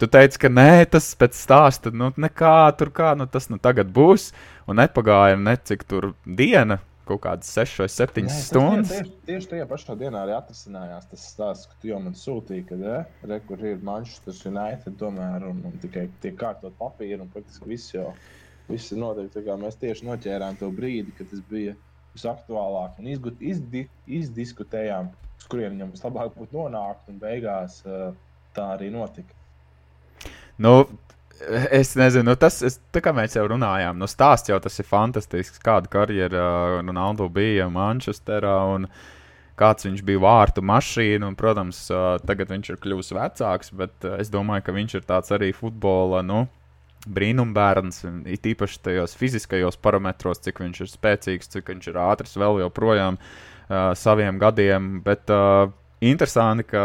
tu 0.00 0.08
teici, 0.08 0.40
ka 0.40 0.48
nē, 0.48 0.86
tas 0.88 1.12
pēc 1.18 1.36
stāsta, 1.36 1.92
nu, 1.92 2.12
nekā 2.16 2.72
tur 2.78 2.92
kā, 2.94 3.12
nu, 3.18 3.28
tas 3.28 3.50
nu 3.52 3.60
tagad 3.60 3.90
būs, 3.92 4.30
un 4.70 4.80
nepagāja 4.80 5.36
ne 5.36 5.58
cik 5.60 5.84
tur 5.84 6.14
diena, 6.24 6.80
kaut 7.10 7.22
kādas 7.26 7.50
6 7.56 7.82
vai 7.82 7.88
7 7.92 8.26
Nē, 8.26 8.36
stundas. 8.46 8.92
Tieši, 8.92 9.14
tieši 9.28 9.50
tajā 9.54 9.66
pašā 9.70 9.96
dienā 10.00 10.24
arī 10.24 10.36
atrisinājās 10.36 11.08
tas 11.10 11.26
stāsts, 11.32 11.70
ka 11.70 11.78
tu 11.82 11.90
jau 11.90 12.00
man 12.04 12.16
sūtīji, 12.18 12.66
ka 12.68 12.78
ja, 12.80 13.00
re, 13.26 13.40
kur 13.48 13.62
ir 13.66 13.82
Manchester 13.86 14.36
United 14.50 14.98
tomēr 15.00 15.46
un, 15.50 15.64
un 15.68 15.78
tikai 15.82 16.06
tiek 16.22 16.38
kārtot 16.40 16.76
papīri 16.78 17.20
un 17.20 17.32
praktiski 17.32 17.72
viss 17.72 17.94
jau 17.94 18.10
viss 18.70 18.92
ir 18.94 19.02
noteikti. 19.02 19.44
Mēs 19.60 19.78
tieši 19.80 20.06
noķērām 20.08 20.60
to 20.60 20.70
brīdi, 20.74 21.14
kad 21.18 21.30
tas 21.32 21.42
bija 21.50 21.74
visaktuālāk 22.14 22.98
un 23.00 23.10
izgut, 23.10 23.42
izdi, 23.42 23.84
izdiskutējām, 24.20 25.10
uz 25.38 25.50
kurien 25.50 25.76
viņam 25.76 25.94
vislabāk 25.94 26.34
būtu 26.38 26.58
nonākt 26.58 27.10
un 27.10 27.20
beigās 27.22 27.80
uh, 27.86 28.10
tā 28.56 28.72
arī 28.76 28.90
notika. 28.94 29.36
Nu, 30.60 30.84
Es 31.72 31.94
nezinu, 31.96 32.28
nu 32.28 32.36
tas, 32.36 32.58
es, 32.66 32.76
tā 32.92 33.00
kā 33.04 33.14
mēs 33.16 33.36
jau 33.36 33.46
runājām, 33.48 33.96
nu 34.00 34.08
stāsts 34.10 34.50
jau 34.50 34.58
tas 34.60 34.76
ir 34.82 34.88
fantastisks. 34.88 35.62
Kāda 35.64 35.88
karjera 35.88 36.44
Ronaldo 36.82 37.30
bija 37.32 37.70
Manchesterā 37.72 38.58
un 38.74 38.86
kāds 39.60 39.86
viņš 39.88 40.02
bija 40.04 40.20
vārtu 40.20 40.64
mašīna. 40.64 41.30
Un, 41.30 41.36
protams, 41.40 41.86
tagad 42.28 42.52
viņš 42.52 42.72
ir 42.74 42.80
kļuvis 42.84 43.12
vecāks, 43.16 43.72
bet 43.76 44.08
es 44.18 44.32
domāju, 44.32 44.66
ka 44.66 44.76
viņš 44.76 44.96
ir 44.98 45.06
tāds 45.08 45.32
arī 45.36 45.52
futbola. 45.56 46.20
Nu, 46.26 46.44
Brīnumbērns, 47.08 48.02
it 48.28 48.44
īpaši 48.50 48.82
tajos 48.84 49.16
fiziskajos 49.16 49.80
parametros, 49.80 50.42
cik 50.44 50.60
viņš 50.60 50.84
ir 50.84 50.92
spēcīgs, 50.92 51.48
cik 51.54 51.72
viņš 51.72 51.88
ir 51.88 52.00
ātrs 52.04 52.36
vēl 52.36 52.60
joprojām 52.66 53.16
uh, 53.16 53.94
saviem 53.96 54.40
gadiem. 54.42 54.98
Bet 55.06 55.32
uh, 55.32 55.72
interesanti, 56.04 56.68
ka 56.68 56.84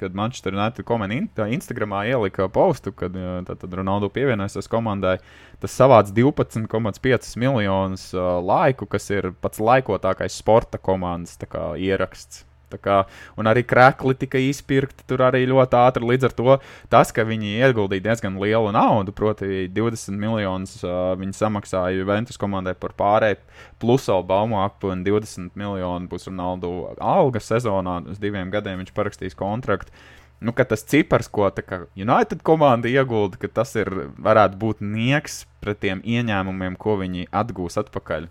kad 0.00 0.16
Manchester 0.16 0.56
United 0.56 0.86
komanda 0.88 1.46
Instagramā 1.52 2.02
ielika 2.10 2.48
postu, 2.52 2.92
kad 2.96 3.16
tad 3.46 3.78
Ronaldu 3.78 4.10
pievienojas 4.14 4.68
komandai. 4.70 5.18
Tas 5.60 5.76
savāds 5.76 6.14
12,5 6.16 7.36
miljonus 7.40 8.10
uh, 8.16 8.38
laiku, 8.40 8.88
kas 8.90 9.10
ir 9.12 9.32
pats 9.40 9.60
laikotākais 9.60 10.40
sporta 10.40 10.80
komandas 10.80 11.36
kā, 11.44 11.74
ieraksts. 11.78 12.46
Kā, 12.78 13.00
un 13.40 13.48
arī 13.50 13.64
krākli 13.66 14.14
tika 14.18 14.38
izpirkti 14.38 15.06
tur 15.10 15.24
arī 15.26 15.42
ļoti 15.50 15.78
ātri. 15.80 16.06
Līdz 16.06 16.28
ar 16.28 16.36
to 16.36 16.56
tas, 16.92 17.10
ka 17.16 17.24
viņi 17.26 17.56
ieguldīja 17.64 18.06
diezgan 18.10 18.38
lielu 18.42 18.70
naudu, 18.76 19.14
proti, 19.16 19.66
20 19.74 20.20
miljonus 20.20 20.78
uh, 20.84 21.16
viņi 21.18 21.34
samaksāja 21.40 21.98
Juventus 21.98 22.38
komandai 22.40 22.76
par 22.78 22.94
pārēju, 22.98 23.40
plus 23.82 24.06
vēl 24.10 24.24
baumu 24.28 24.60
aptuveni 24.62 25.06
20 25.08 25.58
miljonu 25.58 26.10
būs 26.10 26.30
Ronaldu 26.30 26.72
alga 27.02 27.42
sezonā. 27.42 28.00
Uz 28.10 28.22
diviem 28.22 28.52
gadiem 28.52 28.82
viņš 28.82 28.94
parakstīs 28.96 29.38
kontraktu. 29.38 29.94
Nu, 30.40 30.54
tas 30.56 30.84
cipars, 30.88 31.28
ko 31.28 31.50
United 31.96 32.40
komanda 32.42 32.88
iegulda, 32.88 33.36
tas 33.52 33.74
ir, 33.76 33.90
varētu 34.16 34.56
būt 34.56 34.80
nieks 34.80 35.44
pret 35.60 35.82
tiem 35.84 36.00
ieņēmumiem, 36.00 36.78
ko 36.80 36.96
viņi 36.96 37.28
atgūs 37.28 37.76
atpakaļ. 37.76 38.30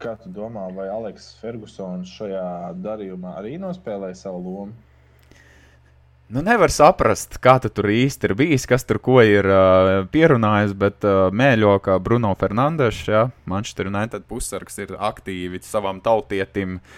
Kā 0.00 0.14
tu 0.16 0.30
domā, 0.32 0.62
vai 0.72 0.86
Aleks 0.88 1.34
Fergusons 1.42 2.08
šajā 2.16 2.44
darījumā 2.80 3.34
arī 3.36 3.58
nospēlēja 3.60 4.16
savu 4.22 4.40
lomu? 4.40 4.72
Nu, 6.30 6.40
nevar 6.46 6.70
saprast, 6.70 7.36
kā 7.42 7.56
tu 7.60 7.68
tur 7.74 7.90
īsti 7.90 8.28
ir 8.28 8.34
bijis, 8.38 8.64
kas 8.70 8.86
tur 8.86 9.00
ko 9.02 9.18
ir 9.20 9.44
uh, 9.50 10.06
pierunājis, 10.14 10.72
bet 10.78 11.04
uh, 11.04 11.26
mēļo, 11.34 11.74
ka 11.84 11.98
Bruno 12.00 12.30
Fernandes, 12.38 13.02
ja, 13.10 13.26
Manchester 13.50 13.90
United 13.90 14.24
pusargs, 14.30 14.78
ir 14.78 14.94
aktīvi 14.94 15.60
savam 15.66 15.98
tautietim 16.00 16.78
uh, 16.78 16.94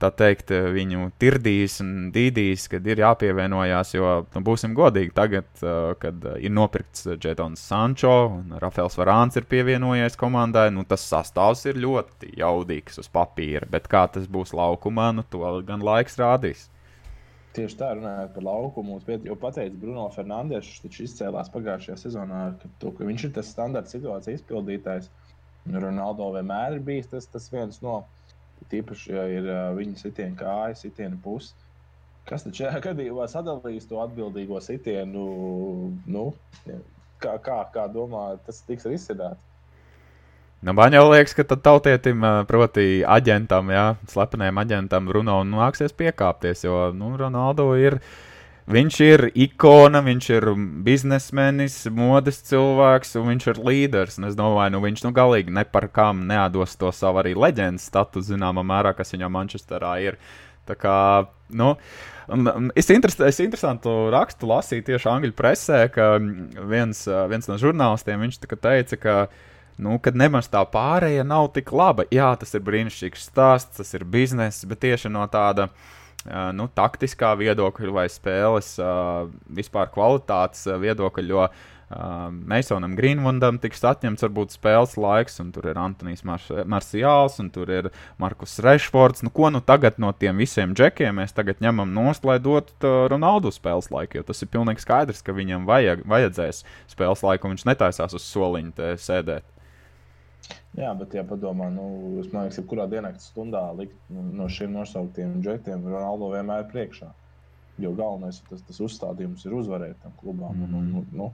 tā 0.00 0.10
teikt, 0.16 0.50
viņu 0.74 1.10
tirdīs 1.20 1.78
un 1.84 2.08
dīdīs, 2.14 2.66
kad 2.72 2.86
ir 2.88 3.02
jāpievienojās. 3.02 3.94
Jo, 3.94 4.14
nu, 4.34 4.42
būsim 4.46 4.74
godīgi, 4.76 5.12
tagad, 5.16 5.48
uh, 5.62 5.92
kad 6.00 6.24
ir 6.40 6.54
nopirkts 6.56 7.06
Jetons 7.12 7.62
Sančo 7.70 8.14
un 8.38 8.56
Rafaels 8.62 8.98
Varāns 9.00 9.38
ir 9.38 9.48
pievienojies 9.50 10.18
komandai, 10.20 10.68
nu, 10.74 10.86
tas 10.88 11.04
sastāvs 11.10 11.66
ir 11.70 11.80
ļoti 11.80 12.34
jaudīgs 12.40 13.00
uz 13.02 13.10
papīra. 13.12 13.68
Bet 13.70 13.88
kā 13.92 14.06
tas 14.12 14.28
būs 14.30 14.54
laukumā, 14.56 15.10
nu, 15.16 15.26
to 15.30 15.44
gan 15.66 15.84
laiks 15.84 16.18
rādīs. 16.20 16.68
Tieši 17.50 17.80
tā, 17.80 17.88
runājot 17.98 18.30
par 18.36 18.44
laukumu, 18.46 19.00
jau 19.26 19.34
pateicu, 19.42 19.80
Bruno 19.82 20.04
Fernandes 20.14 20.68
taču 20.84 21.02
izcēlās 21.02 21.50
pagājušajā 21.50 21.96
sezonā, 21.98 22.44
ka, 22.60 22.70
to, 22.78 22.92
ka 22.94 23.08
viņš 23.08 23.24
ir 23.26 23.32
tas 23.34 23.50
standarta 23.50 23.90
situācijas 23.90 24.38
izpildītājs. 24.38 25.10
Ronaldo 25.70 26.30
vienmēr 26.36 26.76
ir 26.78 26.84
bijis 26.86 27.10
tas, 27.10 27.26
tas 27.28 27.50
viens 27.52 27.82
no 27.82 27.98
viņiem 27.98 28.19
Tīpaši, 28.70 29.12
ja 29.16 29.26
ir 29.30 29.50
uh, 29.50 29.74
viņa 29.76 29.98
sitiena 29.98 30.36
kāja, 30.38 30.78
sitiena 30.78 31.18
puse. 31.24 31.52
Kas 32.28 32.46
tad 32.46 32.56
šajā 32.56 32.80
gadījumā 32.90 33.26
sadalīs 33.30 33.88
to 33.90 34.00
atbildīgo 34.02 34.60
sitienu? 34.62 35.26
Nu, 36.06 36.26
kā, 37.22 37.36
kā, 37.42 37.60
kā 37.74 37.86
domā, 37.92 38.32
tas 38.46 38.62
tiks 38.68 38.86
risināts? 38.90 39.40
Nu, 40.60 40.74
man 40.76 40.92
jau 40.92 41.06
liekas, 41.08 41.32
ka 41.32 41.44
tad 41.48 41.62
tautietim, 41.64 42.20
proti, 42.44 43.00
aģentam, 43.08 43.70
jā, 43.72 43.84
slepeniem 44.12 44.58
aģentam, 44.60 45.06
Bruno 45.08 45.38
nāksies 45.48 45.94
piekāpties, 45.96 46.66
jo 46.66 46.90
nu, 46.92 47.14
Ronaldo 47.16 47.70
ir. 47.80 47.96
Viņš 48.70 48.96
ir 49.02 49.22
ikona, 49.34 49.98
viņš 50.06 50.26
ir 50.30 50.44
biznesmenis, 50.86 51.80
modes 51.90 52.36
cilvēks, 52.46 53.16
un 53.18 53.32
viņš 53.32 53.48
ir 53.50 53.58
līderis. 53.66 54.20
Es 54.28 54.36
domāju, 54.38 54.76
nu 54.76 54.82
viņš 54.84 55.02
nu 55.08 55.10
galīgi 55.16 55.54
ne 55.56 55.64
par 55.66 55.88
kam 55.90 56.22
neatdos 56.28 56.76
to 56.78 56.92
savu 56.94 57.18
arī 57.24 57.32
leģendas 57.34 57.88
statusu, 57.90 58.28
zināmā 58.30 58.62
mērā, 58.66 58.94
kas 58.94 59.10
viņam 59.16 59.34
Manchesterā 59.34 59.96
ir. 60.04 60.20
Tā 60.70 60.76
kā, 60.78 60.96
nu, 61.56 61.72
es, 62.78 62.90
interes, 62.94 63.18
es 63.26 63.42
interesantu 63.42 63.94
rakstu 64.14 64.46
lasīju 64.46 64.86
tieši 64.86 65.08
angļu 65.16 65.34
presē, 65.34 65.84
ka 65.90 66.12
viens, 66.70 67.06
viens 67.32 67.50
no 67.50 67.58
žurnālistiem 67.58 68.28
teica, 68.54 69.00
ka 69.00 69.16
nu, 69.82 69.98
nemaz 70.14 70.50
tā 70.52 70.62
pārējā 70.62 71.24
nav 71.26 71.50
tik 71.56 71.72
laba. 71.74 72.06
Jā, 72.14 72.36
tas 72.38 72.54
ir 72.54 72.62
brīnišķīgs 72.68 73.32
stāsts, 73.32 73.80
tas 73.80 73.96
ir 73.98 74.06
bizness, 74.06 74.62
bet 74.68 74.84
tieši 74.86 75.10
no 75.10 75.26
tāda 75.32 75.72
uh, 76.26 76.50
nu, 76.56 76.68
taktiskā 76.76 77.34
viedokļa 77.40 77.92
vai 77.94 78.06
spēles 78.12 78.74
uh, 78.82 79.28
vispār 79.56 79.90
kvalitātes 79.94 80.66
viedokļa. 80.80 81.28
Jo 81.30 81.44
uh, 81.46 81.52
Meisonam 82.30 82.94
Greenwoodam 82.98 83.58
tiks 83.62 83.82
atņemts 83.86 84.22
varbūt 84.26 84.54
spēles 84.54 84.96
laiks, 85.00 85.40
un 85.42 85.50
tur 85.54 85.70
ir 85.72 85.80
Antonius 85.80 86.22
Mars 86.28 86.46
Marciāls, 86.70 87.40
un 87.42 87.50
tur 87.50 87.72
ir 87.74 87.90
Markus 88.22 88.58
Rešfords. 88.62 89.24
Nu, 89.26 89.32
ko 89.34 89.50
nu 89.50 89.62
tagad 89.64 89.98
no 90.02 90.12
tiem 90.14 90.38
visiem 90.38 90.74
džekiem 90.76 91.18
mēs 91.18 91.34
tagad 91.34 91.62
ņemam 91.64 91.90
nost, 91.96 92.26
lai 92.28 92.38
dotu 92.42 92.92
Ronaldu 93.10 93.50
spēles 93.54 93.90
laiku, 93.90 94.20
jo 94.20 94.28
tas 94.30 94.42
ir 94.44 94.52
pilnīgi 94.52 94.86
skaidrs, 94.86 95.24
ka 95.26 95.34
viņam 95.34 95.66
vajag, 95.66 96.04
vajadzēs 96.06 96.62
spēles 96.94 97.24
laiku, 97.26 97.48
un 97.48 97.56
viņš 97.56 97.66
netaisās 97.72 98.14
uz 98.14 98.28
soliņa 98.28 98.94
sēdēt. 99.00 99.48
Jā, 100.78 100.90
bet, 100.98 101.14
ja 101.18 101.24
padomā, 101.26 101.68
nu, 101.74 101.86
es 102.22 102.28
domāju, 102.30 102.52
ka 102.52 102.60
jebkurā 102.60 102.86
dienas 102.90 103.30
stundā 103.32 103.62
likt 103.78 103.96
nu, 104.12 104.22
no 104.38 104.48
šiem 104.50 104.76
nosauktiem 104.76 105.40
džektiem 105.44 105.86
Ronaldo 105.86 106.30
vienmēr 106.34 106.64
ir 106.64 106.70
priekšā. 106.72 107.10
Jo 107.80 107.94
galvenais 107.96 108.42
tas, 108.48 108.62
tas 108.68 108.78
uzstādījums 108.84 109.46
ir 109.46 109.56
uzvarēt 109.56 109.98
tam 110.02 110.14
klubam. 110.20 110.54
Mm 110.56 110.66
-hmm. 110.66 110.92
nu, 110.92 111.04
nu, 111.12 111.32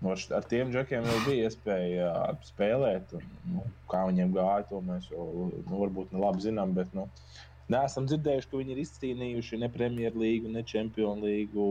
nu, 0.00 0.16
ar 0.38 0.44
tiem 0.50 0.72
džekiem 0.72 1.04
jau 1.04 1.20
bija 1.26 1.48
iespēja 1.48 2.10
spēlēt. 2.48 3.14
Un, 3.18 3.30
nu, 3.54 3.64
kā 3.92 4.06
viņiem 4.08 4.34
gāja, 4.34 4.68
to 4.68 4.80
mēs 4.80 5.10
jau 5.10 5.26
nu, 5.70 5.78
varbūt 5.84 6.12
ne 6.12 6.18
labi 6.26 6.46
zinām. 6.48 6.74
Bet, 6.74 6.94
nu, 6.94 7.08
Neesam 7.72 8.06
dzirdējuši, 8.10 8.48
ka 8.50 8.58
viņi 8.60 8.74
ir 8.74 8.80
izcīnījuši 8.82 9.58
ne 9.62 9.68
Premjerlīgu, 9.72 10.50
ne 10.50 10.64
Champions 10.72 11.22
League. 11.22 11.68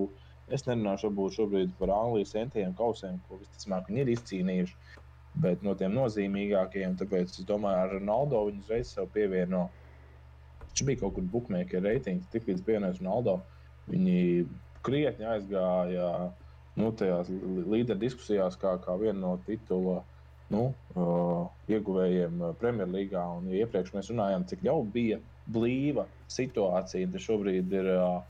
Es 0.55 0.65
nerunāšu 0.67 1.09
varbūt 1.09 1.35
šobrīd 1.37 1.73
par 1.79 1.91
Anglijas 1.95 2.33
centiem 2.35 2.73
kausiem, 2.79 3.19
ko 3.27 3.37
visticamāk 3.41 3.89
viņi 3.89 4.01
ir 4.03 4.13
izcīnījuši 4.15 5.00
bet 5.39 5.63
no 5.65 5.75
tiem 5.79 5.93
nozīmīgākajiem. 5.95 6.97
Tāpēc 6.99 7.37
es 7.39 7.47
domāju, 7.47 7.85
ar 7.85 7.95
Ronaldo 7.95 8.43
viņu 8.47 8.65
uzreiz 8.65 8.91
sev 8.95 9.09
pievieno. 9.15 9.67
Viņš 10.71 10.83
bija 10.87 11.01
kaut 11.01 11.15
kur 11.17 11.27
bookmaker 11.33 11.83
reitings, 11.83 12.27
tik 12.33 12.47
līdz 12.49 12.63
pievienojas 12.67 13.01
Ronaldo. 13.01 13.39
Viņi 13.91 14.47
krietni 14.85 15.27
aizgāja 15.27 16.07
nu, 16.79 16.91
tajās 16.97 17.29
līderu 17.31 17.99
diskusijās 17.99 18.57
kā, 18.59 18.77
kā 18.83 18.95
viena 18.99 19.19
no 19.19 19.35
titula 19.47 20.01
nu, 20.51 20.69
uh, 20.95 21.45
ieguvējiem 21.71 22.43
Premjerlīgā. 22.59 23.23
Un 23.37 23.51
ja 23.51 23.63
iepriekš 23.63 23.93
mēs 23.95 24.11
runājām, 24.11 24.47
cik 24.51 24.65
jau 24.67 24.81
bija 24.83 25.19
blīva 25.51 26.05
situācija, 26.31 27.11
tad 27.11 27.27
šobrīd 27.27 27.79
ir. 27.79 27.95
Uh, 27.95 28.21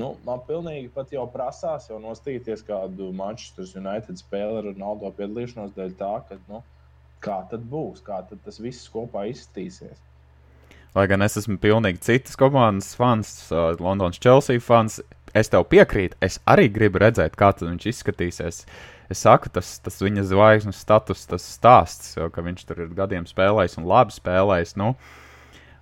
Nu, 0.00 0.14
man 0.24 0.40
pilnīgi 0.48 0.88
pat 0.94 1.10
jau 1.12 1.26
prasās, 1.28 1.90
jau 1.90 1.98
nostīties 2.00 2.64
kādu 2.64 3.10
Manchester 3.12 3.66
United 3.76 4.16
spēli 4.20 4.62
ar 4.62 4.68
Ronaldo 4.70 5.10
piedalīšanos 5.18 5.74
dēļ 5.76 5.92
tā, 5.98 6.12
ka, 6.28 6.38
nu, 6.48 6.62
kā 7.24 7.42
tad 7.50 7.66
būs, 7.68 8.00
kā 8.06 8.22
tad 8.28 8.40
tas 8.46 8.60
viss 8.62 8.88
kopā 8.92 9.26
izskatīsies. 9.28 10.00
Lai 10.96 11.06
gan 11.08 11.24
es 11.24 11.36
esmu 11.40 11.58
pilnīgi 11.60 12.00
citas 12.04 12.36
komandas 12.40 12.92
fans, 12.96 13.34
Londonas 13.52 14.20
Chelsea 14.20 14.60
fans, 14.60 14.98
es 15.36 15.52
tev 15.52 15.64
piekrītu. 15.68 16.16
Es 16.24 16.38
arī 16.48 16.68
gribu 16.72 17.00
redzēt, 17.00 17.36
kā 17.36 17.52
viņš 17.60 17.88
izskatīsies. 17.92 18.64
Es 19.12 19.24
saku, 19.24 19.52
tas, 19.52 19.74
tas 19.84 20.00
viņa 20.00 20.24
zvaigznes 20.28 20.80
status, 20.80 21.24
tas 21.28 21.44
stāsts, 21.56 22.14
jo, 22.16 22.28
ka 22.32 22.44
viņš 22.44 22.64
tur 22.68 22.84
ir 22.84 22.94
gadiem 22.96 23.28
spēlējis 23.28 23.78
un 23.80 23.88
labi 23.88 24.16
spēlējis. 24.16 24.76
Nu, 24.80 24.92
uh, 24.92 25.21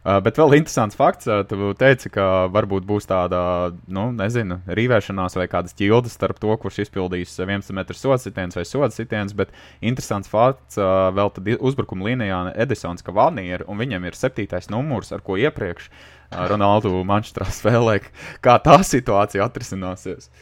Uh, 0.00 0.16
bet 0.24 0.38
vēl 0.40 0.54
interesants 0.56 0.96
fakts, 0.96 1.26
uh, 1.28 1.42
tu 1.44 1.74
teici, 1.76 2.08
ka 2.08 2.46
varbūt 2.48 2.86
būs 2.88 3.04
tāda, 3.04 3.40
nu, 3.84 4.06
nezinu, 4.16 4.56
rīvēšanās 4.64 5.34
vai 5.36 5.44
kādas 5.52 5.76
ķildes 5.76 6.14
starp 6.16 6.38
to, 6.40 6.54
kurš 6.62 6.78
izpildīs 6.86 7.34
11 7.36 7.76
metru 7.76 7.98
sodsitiens 7.98 8.56
vai 8.56 8.64
sodsitiens, 8.64 9.34
bet 9.36 9.52
interesants 9.84 10.32
fakts 10.32 10.80
uh, 10.80 11.10
vēl 11.12 11.28
tad 11.36 11.50
uzbrukuma 11.58 12.08
līnijā 12.08 12.38
Edisons 12.64 13.04
Kavanieri, 13.04 13.66
un 13.68 13.76
viņam 13.82 14.06
ir 14.08 14.16
septītais 14.16 14.70
numurs, 14.72 15.12
ar 15.12 15.20
ko 15.26 15.36
iepriekš 15.36 15.90
uh, 15.90 16.46
Ronaldu 16.48 16.94
Manchesterā 17.04 17.50
spēlē, 17.60 17.98
kā 18.40 18.56
tā 18.64 18.78
situācija 18.80 19.50
atrisināsies. 19.50 20.32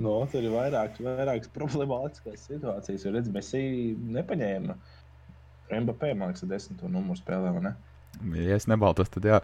No, 0.00 0.22
tur 0.32 0.40
ir 0.40 0.56
vairākas, 0.56 1.04
vairākas 1.04 1.52
problemātiskas 1.52 2.48
situācijas, 2.48 3.04
jo 3.04 3.12
redz, 3.12 3.28
Messi 3.36 3.92
nepaņēma 4.16 4.80
Mbappé, 5.70 6.14
man 6.16 6.32
liekas, 6.32 6.48
desmito 6.48 6.88
numuru 6.88 7.20
spēlē, 7.20 7.52
vai 7.60 7.68
ne? 7.68 7.76
Ja 8.34 8.56
es 8.56 8.66
nebaltos, 8.68 9.10
tad 9.12 9.28
jā. 9.28 9.38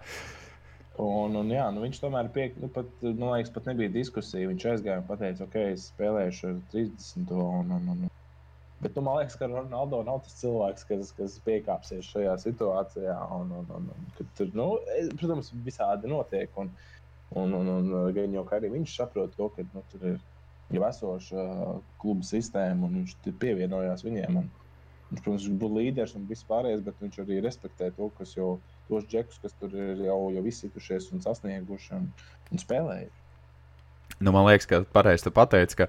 Un, 1.02 1.34
un, 1.36 1.50
jā, 1.52 1.66
nu 1.76 1.82
viņš 1.84 1.98
tomēr 2.00 2.28
pie, 2.32 2.46
nu, 2.60 2.70
pat, 2.72 2.88
nu, 3.04 3.30
liekas, 3.34 3.52
pat 3.52 3.66
nebija 3.68 3.92
diskusija. 3.92 4.48
Viņš 4.48 4.68
aizgāja 4.70 5.02
un 5.02 5.20
teica, 5.20 5.44
ok, 5.44 5.56
es 5.74 5.90
spēlēšu 5.92 6.46
ar 6.50 6.60
30. 6.72 7.32
Un, 7.36 7.74
un, 7.76 7.90
un. 7.92 8.06
Bet 8.80 8.96
nu, 8.96 9.04
man 9.04 9.18
liekas, 9.20 9.36
ka 9.40 9.48
Ronaldo 9.50 10.02
nav 10.04 10.22
tas 10.24 10.38
cilvēks, 10.40 10.86
kas, 10.88 11.12
kas 11.16 11.36
piekāpsies 11.44 12.08
šajā 12.14 12.36
situācijā. 12.44 13.16
Un, 13.36 13.52
un, 13.60 13.68
un, 13.76 13.90
un, 13.92 14.08
kad, 14.16 14.30
tur, 14.38 14.52
nu, 14.56 14.70
protams, 15.20 15.52
visādi 15.66 16.12
notiek. 16.12 16.56
Un, 16.60 16.72
un, 17.36 17.52
un, 17.60 17.72
un 17.74 17.92
gan 18.16 18.36
jau 18.36 18.46
arī 18.56 18.72
viņš 18.72 18.96
saprot 18.96 19.36
to, 19.36 19.50
ka 19.52 19.66
nu, 19.74 19.84
tur 19.92 20.10
ir 20.14 20.18
jau 20.72 20.86
esoša 20.88 21.48
kluba 22.00 22.24
sistēma 22.26 22.88
un 22.88 23.02
viņš 23.02 23.18
pievienojās 23.42 24.04
viņiem. 24.06 24.40
Un, 24.40 24.48
Viņš, 25.06 25.22
protams, 25.22 25.46
ir 25.46 25.58
būt 25.60 25.74
līderis 25.76 26.16
un 26.18 26.26
viss 26.26 26.46
pārējais, 26.48 26.82
bet 26.82 26.98
viņš 27.02 27.20
arī 27.22 27.38
respektē 27.44 27.92
to, 27.94 28.08
kas 28.18 28.34
jau 28.34 28.56
tos 28.88 29.06
džekus, 29.06 29.38
kas 29.42 29.54
tur 29.60 29.74
ir 29.74 30.02
jau, 30.08 30.18
jau 30.34 30.42
izsitušies 30.50 31.12
un 31.14 31.22
sasnieguši 31.22 31.92
un, 31.94 32.08
un 32.50 32.62
spēlējuši. 32.62 33.22
Nu, 34.18 34.32
man 34.32 34.48
liekas, 34.48 34.66
ka 34.70 34.80
pareizi 34.96 35.30
pateici, 35.34 35.78
ka 35.78 35.86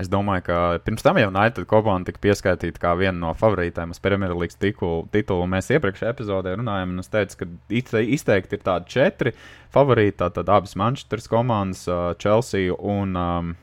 es 0.00 0.08
domāju, 0.12 0.46
ka 0.48 0.56
pirms 0.86 1.04
tam 1.04 1.18
jau 1.20 1.28
United 1.32 1.66
komanda 1.68 2.08
tika 2.08 2.22
pieskaitīta 2.24 2.80
kā 2.80 2.94
viena 3.00 3.16
no 3.18 3.34
favorītēm 3.36 3.92
uz 3.92 4.00
Premjerlīgas 4.04 4.60
titulu. 4.60 5.48
Mēs 5.52 5.72
iepriekšējā 5.76 6.14
epizodē 6.14 6.56
runājām, 6.56 6.94
un 6.94 7.04
es 7.04 7.12
teicu, 7.12 7.42
ka 7.42 8.02
izteikti 8.04 8.56
ir 8.56 8.64
tādi 8.64 8.92
četri 8.92 9.34
favorīti. 9.74 10.20
Tātad 10.22 10.52
abas 10.52 10.76
Manchester 10.80 11.24
komandas, 11.28 11.84
Chelsea 12.22 12.72
un 12.76 13.16
um, 13.20 13.54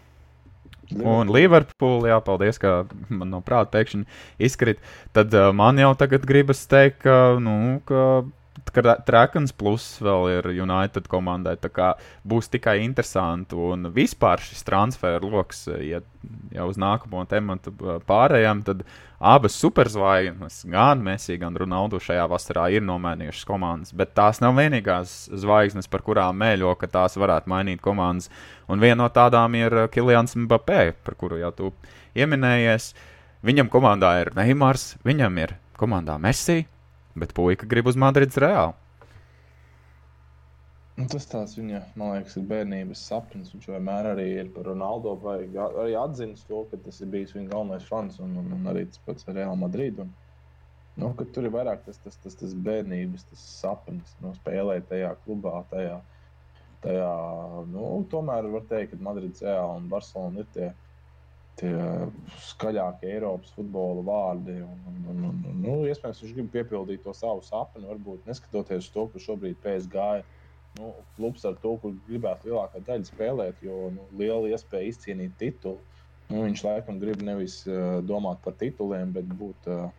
Un 1.02 1.32
Liverpools, 1.34 2.06
jā, 2.12 2.20
paldies, 2.26 2.60
ka 2.62 2.84
man 3.10 3.32
no 3.34 3.42
prāta 3.46 3.74
pēkšņi 3.78 4.04
izkrīt. 4.46 4.82
Tad 5.16 5.34
uh, 5.38 5.50
man 5.56 5.82
jau 5.82 5.94
tagad 5.98 6.28
gribas 6.30 6.66
teikt, 6.70 7.02
ka, 7.08 7.18
nu, 7.42 7.80
ka 7.90 8.24
Trakens 8.72 9.52
plus 9.54 9.86
vēl 10.02 10.30
ir 10.38 10.48
United 10.64 11.06
komandai. 11.12 11.58
Tā 11.62 11.70
kā 11.70 11.90
būs 12.26 12.50
tikai 12.54 12.80
interesanti. 12.82 13.58
Un 13.60 13.92
vispār 13.94 14.42
šis 14.42 14.64
transferu 14.66 15.30
lokus, 15.34 15.68
ja 15.84 16.02
jau 16.54 16.68
uz 16.72 16.80
nākamo 16.80 17.26
tematu 17.30 17.74
pārējām, 18.08 18.64
tad 18.66 18.84
abas 19.24 19.56
superzvaigznes, 19.60 20.64
gan 20.72 21.04
Messi, 21.04 21.38
gan 21.40 21.56
Ronaldu 21.60 22.00
šajā 22.04 22.26
vasarā 22.32 22.68
ir 22.74 22.84
nomainījušas 22.88 23.48
komandas. 23.48 23.94
Bet 23.96 24.16
tās 24.18 24.42
nav 24.44 24.58
vienīgās 24.60 25.16
zvaigznes, 25.44 25.90
par 25.92 26.04
kurām 26.06 26.40
mēļo, 26.42 26.74
ka 26.80 26.90
tās 26.92 27.20
varētu 27.20 27.52
mainīt 27.52 27.84
komandas. 27.84 28.32
Un 28.72 28.84
viena 28.84 29.04
no 29.04 29.10
tādām 29.14 29.56
ir 29.60 29.86
Kilians 29.94 30.38
Mbappé, 30.40 30.94
par 31.04 31.20
kuru 31.20 31.42
jau 31.44 31.54
tu 31.56 31.74
pieminējies. 32.16 32.94
Viņam 33.44 33.72
komandā 33.72 34.16
ir 34.22 34.32
Neimārs, 34.38 34.94
viņam 35.04 35.40
ir 35.44 35.58
komandā 35.80 36.16
Messi, 36.22 36.64
bet 37.16 37.34
puika 37.38 37.68
grib 37.70 37.90
uz 37.90 38.00
Madrides 38.00 38.40
reāli. 38.42 38.74
Nu, 40.94 41.08
tas 41.10 41.26
tāds 41.26 41.56
viņa, 41.58 41.80
man 41.98 42.12
liekas, 42.14 42.36
ir 42.38 42.44
bērnības 42.52 43.02
sapnis. 43.10 43.50
Viņš 43.56 43.72
vienmēr 43.72 44.12
arī 44.12 44.28
ir 44.36 44.50
par 44.54 44.68
Ronaldo, 44.70 45.16
vai 45.24 45.40
arī 45.58 45.96
atzīst 45.98 46.46
to, 46.50 46.60
ka 46.70 46.78
tas 46.86 47.02
ir 47.02 47.10
bijis 47.16 47.34
viņa 47.34 47.50
galvenais 47.50 47.88
fans 47.90 48.20
un, 48.22 48.36
un, 48.38 48.52
un 48.54 48.70
arī 48.70 48.86
tas 48.86 49.02
pats 49.08 49.26
Real 49.32 49.58
Madrid. 49.58 50.04
Un, 50.04 50.12
nu, 51.02 51.10
tur 51.24 51.50
ir 51.50 51.56
vairāk 51.56 51.82
tas, 51.88 51.98
tas, 52.04 52.20
tas, 52.22 52.38
tas 52.38 52.54
bērnības, 52.68 53.26
tas 53.32 53.48
sapnis, 53.64 54.14
nu, 54.22 54.36
spēlēt 54.38 54.86
tajā 54.92 55.16
klubā, 55.24 55.64
tajā. 55.74 55.98
tajā 56.86 57.10
nu, 57.74 57.88
tomēr 58.14 58.52
var 58.54 58.70
teikt, 58.70 58.94
ka 58.94 59.10
Madrids 59.10 59.42
Real 59.42 59.74
un 59.80 59.90
Barcelona 59.90 60.46
ir 60.46 60.54
tie 60.54 60.70
tie 61.60 61.74
skaļākie 62.50 63.10
Eiropas 63.16 63.54
futbola 63.56 64.04
vārdi. 64.08 64.58
Un, 64.66 64.80
un, 64.90 65.02
un, 65.12 65.24
un, 65.30 65.42
un, 65.50 65.60
nu, 65.66 65.76
iespējams, 65.90 66.22
viņš 66.26 66.36
grib 66.38 66.52
piepildīt 66.56 67.04
to 67.06 67.14
savu 67.18 67.44
sapni, 67.46 67.86
varbūt 67.90 68.30
neskatoties 68.30 68.90
to, 68.94 69.08
ka 69.14 69.22
šobrīd 69.22 69.60
PSG 69.64 69.98
ir 70.20 70.30
nu, 70.80 70.94
klubs 71.18 71.46
ar 71.46 71.58
to, 71.62 71.76
kur 71.82 71.96
gribētu 72.08 72.50
lielākā 72.50 72.82
daļa 72.88 73.10
spēlēt, 73.10 73.66
jo 73.66 73.90
nu, 73.94 74.08
liela 74.20 74.54
iespēja 74.54 74.94
izcīnīt 74.94 75.36
titulu. 75.42 75.82
Nu, 76.32 76.46
viņš 76.48 76.64
laikam 76.66 77.02
grib 77.02 77.22
nevis 77.26 77.60
uh, 77.68 78.00
domāt 78.08 78.40
par 78.46 78.56
tituliem, 78.58 79.12
bet 79.14 79.28
būt 79.38 79.68
uh, 79.70 79.92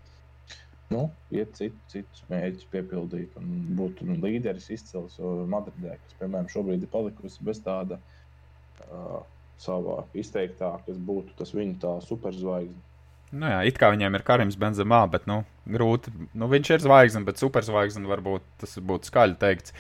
nu, 0.90 1.04
iet 1.34 1.54
citu, 1.58 1.78
citus 1.92 2.24
mērķus 2.30 2.66
piepildīt 2.72 3.36
un 3.38 3.52
būt 3.78 4.02
nu, 4.08 4.16
līderis 4.24 4.70
izcils 4.74 5.20
Madridē, 5.52 5.98
kas, 6.00 6.16
piemēram, 6.18 6.50
šobrīd 6.50 6.82
ir 6.86 6.90
palikusi 6.90 7.46
bez 7.46 7.60
tāda 7.64 8.00
uh, 8.88 9.20
savā 9.60 10.02
izteiktā, 10.16 10.74
kas 10.86 10.98
būtu 10.98 11.36
tas 11.38 11.54
viņa 11.54 11.78
tā 11.82 11.94
superzvaigzne. 12.04 12.82
Nu 13.34 13.50
jā, 13.50 13.60
it 13.66 13.78
kā 13.80 13.90
viņiem 13.90 14.14
ir 14.14 14.22
Karims 14.26 14.56
Benzemā, 14.60 15.00
bet 15.10 15.26
nu, 15.26 15.40
grūti. 15.66 16.12
Nu, 16.38 16.46
viņš 16.50 16.70
ir 16.70 16.84
zvaigzne, 16.84 17.24
bet 17.26 17.40
superzvaigzne 17.42 18.06
varbūt 18.06 18.44
tas 18.62 18.76
būtu 18.78 19.10
skaļi 19.10 19.38
teikts. 19.40 19.74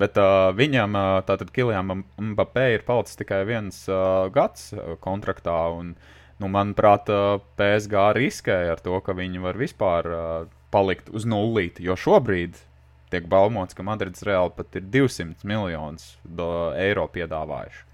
Bet 0.00 0.18
uh, 0.20 0.50
viņam, 0.56 0.98
uh, 0.98 1.20
tātad 1.28 1.52
Kilijam 1.54 2.02
Mbappé, 2.32 2.66
ir 2.74 2.86
palicis 2.88 3.18
tikai 3.20 3.44
viens 3.48 3.84
uh, 3.88 4.26
gads 4.34 4.72
kontraktā. 5.04 5.56
Un, 5.76 5.94
nu, 6.42 6.50
manuprāt, 6.50 7.12
uh, 7.12 7.38
PSG 7.60 7.96
riskēja 8.18 8.74
ar 8.74 8.82
to, 8.82 8.98
ka 9.06 9.14
viņi 9.16 9.44
var 9.44 9.60
vispār 9.60 10.10
uh, 10.10 10.36
palikt 10.74 11.12
uz 11.14 11.28
nulīti. 11.28 11.86
Jo 11.86 11.94
šobrīd 12.00 12.58
tiek 13.14 13.30
baumots, 13.30 13.76
ka 13.76 13.86
Madrids 13.86 14.26
reāli 14.26 14.52
pat 14.56 14.76
ir 14.80 14.90
200 14.90 15.46
miljonus 15.46 16.16
eiro 16.82 17.06
piedāvājuši. 17.14 17.85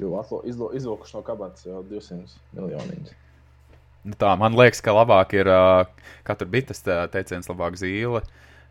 Jo 0.00 0.22
izlūkuši 0.44 1.16
no 1.16 1.22
kabatas 1.26 1.66
jau 1.66 1.82
200 1.86 2.38
miljonus. 2.56 3.12
Nu 4.04 4.16
tā, 4.20 4.34
man 4.36 4.56
liekas, 4.58 4.82
ka 4.84 4.92
labāk 4.92 5.32
ir, 5.36 5.48
tur 6.28 6.50
bija 6.52 6.70
tas 6.72 6.84
teiciens, 7.12 7.48
labāk 7.48 7.78
zīle. 7.80 8.20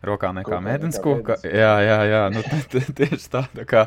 Rokā 0.04 0.30
nekā 0.36 0.58
mēdens 0.60 0.98
koka. 1.00 1.38
Jā, 1.48 1.72
jā, 1.80 1.98
jā. 2.10 2.22
Nu, 2.32 2.42
tieši 2.98 3.28
tā. 3.32 3.40
tā 3.56 3.64
kā, 3.68 3.86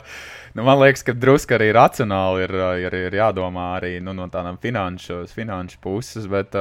nu, 0.58 0.64
man 0.66 0.80
liekas, 0.82 1.06
ka 1.06 1.14
drusku 1.14 1.54
arī 1.58 1.70
racionāli 1.78 2.48
ir, 2.48 2.56
ir, 2.88 2.98
ir 3.08 3.18
jādomā 3.20 3.68
arī 3.78 3.98
nu, 4.02 4.16
no 4.18 4.26
tādām 4.34 4.58
finanšu, 4.62 5.22
finanšu 5.30 5.78
puses. 5.84 6.26
Bet, 6.32 6.58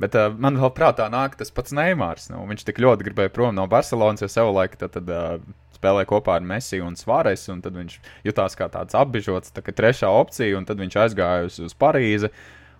bet 0.00 0.16
man 0.40 0.56
vēl 0.62 0.72
prātā 0.76 1.10
nāk 1.12 1.36
tas 1.36 1.52
pats 1.52 1.76
Neimārs. 1.76 2.30
Nu, 2.32 2.46
viņš 2.48 2.64
tik 2.70 2.80
ļoti 2.82 3.10
gribēja 3.10 3.34
prom 3.36 3.54
no 3.58 3.68
Barcelonas, 3.70 4.24
jo 4.24 4.32
sev 4.32 4.54
laika 4.56 4.86
tad, 4.86 4.96
tad 4.96 5.44
spēlēja 5.76 6.10
kopā 6.10 6.38
ar 6.40 6.46
Messi 6.46 6.80
un 6.82 6.98
Svāres. 6.98 7.46
Un 7.52 7.62
tad 7.64 7.76
viņš 7.78 7.98
jutās 8.26 8.58
kā 8.58 8.70
tāds 8.72 8.96
apbižots, 8.98 9.54
tā 9.56 9.64
kā 9.64 9.74
trešā 9.76 10.10
opcija, 10.12 10.58
un 10.58 10.68
tad 10.68 10.80
viņš 10.82 11.00
aizgāja 11.06 11.50
uz, 11.50 11.60
uz 11.68 11.76
Parīzi. 11.78 12.32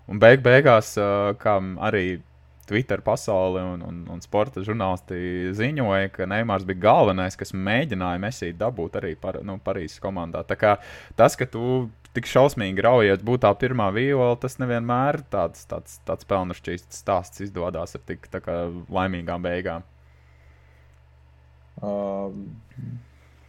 Un 0.07 0.23
beig 0.23 0.43
beigās, 0.45 0.95
kā 1.43 1.59
arī 1.89 2.07
Twitter 2.67 3.01
pasaule 3.01 3.63
un, 3.63 3.83
un, 3.83 4.01
un 4.11 4.23
sporta 4.23 4.63
žurnālisti 4.67 5.53
ziņoja, 5.55 6.11
ka 6.15 6.27
Neimārs 6.31 6.67
bija 6.67 6.83
galvenais, 6.83 7.39
kas 7.39 7.55
mēģināja 7.55 8.23
Mesiju 8.23 8.57
dabūt 8.59 8.99
arī 9.01 9.15
par, 9.21 9.39
nu, 9.47 9.59
Parīzes 9.63 10.03
komandā. 10.03 10.43
Tā 10.47 10.59
kā 10.59 10.75
tas, 11.19 11.39
ka 11.39 11.47
tu 11.51 11.87
tik 12.17 12.29
šausmīgi 12.31 12.83
raujies 12.85 13.25
būt 13.27 13.45
tā 13.45 13.53
pirmā 13.61 13.91
viola, 13.95 14.35
tas 14.41 14.59
nevienmēr 14.63 15.21
tāds, 15.33 15.67
tāds, 15.71 16.01
tāds 16.09 16.29
pelnušķīsts 16.29 17.03
stāsts 17.05 17.45
izdodas 17.45 17.95
ar 17.99 18.07
tik 18.09 18.31
laimīgām 18.91 19.45
beigām. 19.47 19.87
Uh, 21.77 22.33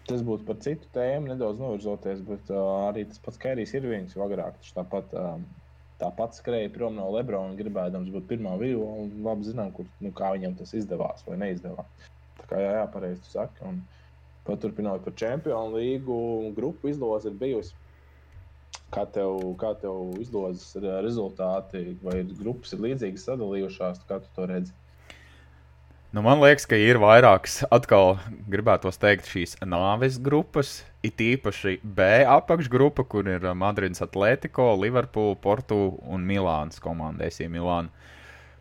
tas 0.07 0.23
būtu 0.27 0.47
par 0.47 0.59
citu 0.63 0.89
tēmu, 0.95 1.31
nedaudz 1.31 1.61
novirzoties, 1.61 2.23
bet 2.27 2.51
uh, 2.51 2.89
arī 2.89 3.05
tas 3.07 3.21
pats 3.23 3.39
Kērijs 3.43 3.75
ir 3.77 3.87
viens, 3.87 4.17
agrāk 4.17 4.59
viņš 4.59 4.75
tāpat. 4.79 5.15
Uh, 5.15 5.39
tāpat 5.97 6.35
skrēja 6.37 6.69
prom 6.75 6.93
no 6.93 7.07
Lebrona, 7.09 7.55
gribēdams 7.57 8.11
būt 8.13 8.27
pirmā 8.29 8.51
vīla. 8.61 9.07
Labi 9.25 9.47
zinām, 9.47 9.71
kur, 9.73 9.87
nu, 10.03 10.11
kā 10.13 10.29
viņam 10.35 10.53
tas 10.59 10.75
izdevās 10.77 11.23
vai 11.25 11.39
neizdevās. 11.41 12.09
Tā 12.37 12.49
kā 12.51 12.59
jā, 12.61 12.73
jā 12.75 12.83
pareizi 12.93 13.23
tu 13.23 13.31
saki. 13.31 13.63
Un, 13.65 13.79
paturpinot 14.47 15.03
par 15.03 15.15
Čempionu 15.19 15.77
līgu, 15.77 16.17
grupu 16.55 16.91
izloze 16.91 17.31
ir 17.31 17.37
bijusi. 17.39 17.75
Kā 18.93 19.03
tev, 19.11 19.41
kā 19.59 19.73
tev 19.81 20.13
izlozes 20.21 20.77
rezultāti, 21.03 21.97
vai 22.03 22.21
grupas 22.39 22.71
ir 22.75 22.83
līdzīgi 22.85 23.19
sadalījušās, 23.19 24.05
kā 24.07 24.21
tu 24.23 24.31
to 24.35 24.45
redzi? 24.47 24.75
Nu, 26.07 26.21
man 26.23 26.39
liekas, 26.39 26.63
ka 26.63 26.77
ir 26.79 26.95
vairākas, 27.03 27.57
atkal 27.67 28.13
gribētu 28.47 28.87
teikt, 28.95 29.25
šīs 29.27 29.57
nāves 29.67 30.15
grupas. 30.23 30.85
It 31.03 31.19
īpaši 31.19 31.81
B 31.83 32.05
apakšgrupa, 32.23 33.03
kur 33.11 33.27
ir 33.27 33.43
Madrids, 33.51 33.99
Atletico, 33.99 34.69
Liverpool, 34.79 35.35
Portu 35.35 35.97
un 36.07 36.23
Milāns 36.23 36.79
komanda, 36.79 37.27
Esija 37.27 37.51
Milāna. 37.51 37.91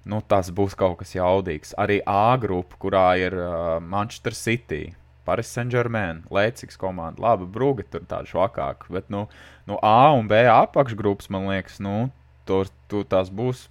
Nu, 0.03 0.19
tas 0.27 0.51
būs 0.51 0.75
kaut 0.75 0.99
kas 1.05 1.15
jaudīgs. 1.15 1.71
Arī 1.79 2.01
A 2.03 2.35
grupa, 2.43 2.81
kurā 2.83 3.07
ir 3.23 3.39
uh, 3.39 3.79
Manchester 3.79 4.35
City, 4.35 4.97
Paris 5.23 5.55
Saint-Germain, 5.55 6.25
Leipzigs 6.35 6.75
komanda. 6.83 7.23
Labi, 7.23 7.47
Brūge 7.47 7.87
tur 7.87 8.03
tāda 8.11 8.27
švakāka, 8.27 8.91
bet 8.91 9.07
nu, 9.07 9.29
nu 9.71 9.79
A 9.87 10.11
un 10.19 10.27
B 10.27 10.43
apakšgrupas, 10.51 11.31
man 11.31 11.47
liekas, 11.55 11.79
nu, 11.79 12.11
tur, 12.43 12.67
tur 12.91 13.07
tās 13.07 13.31
būs 13.31 13.69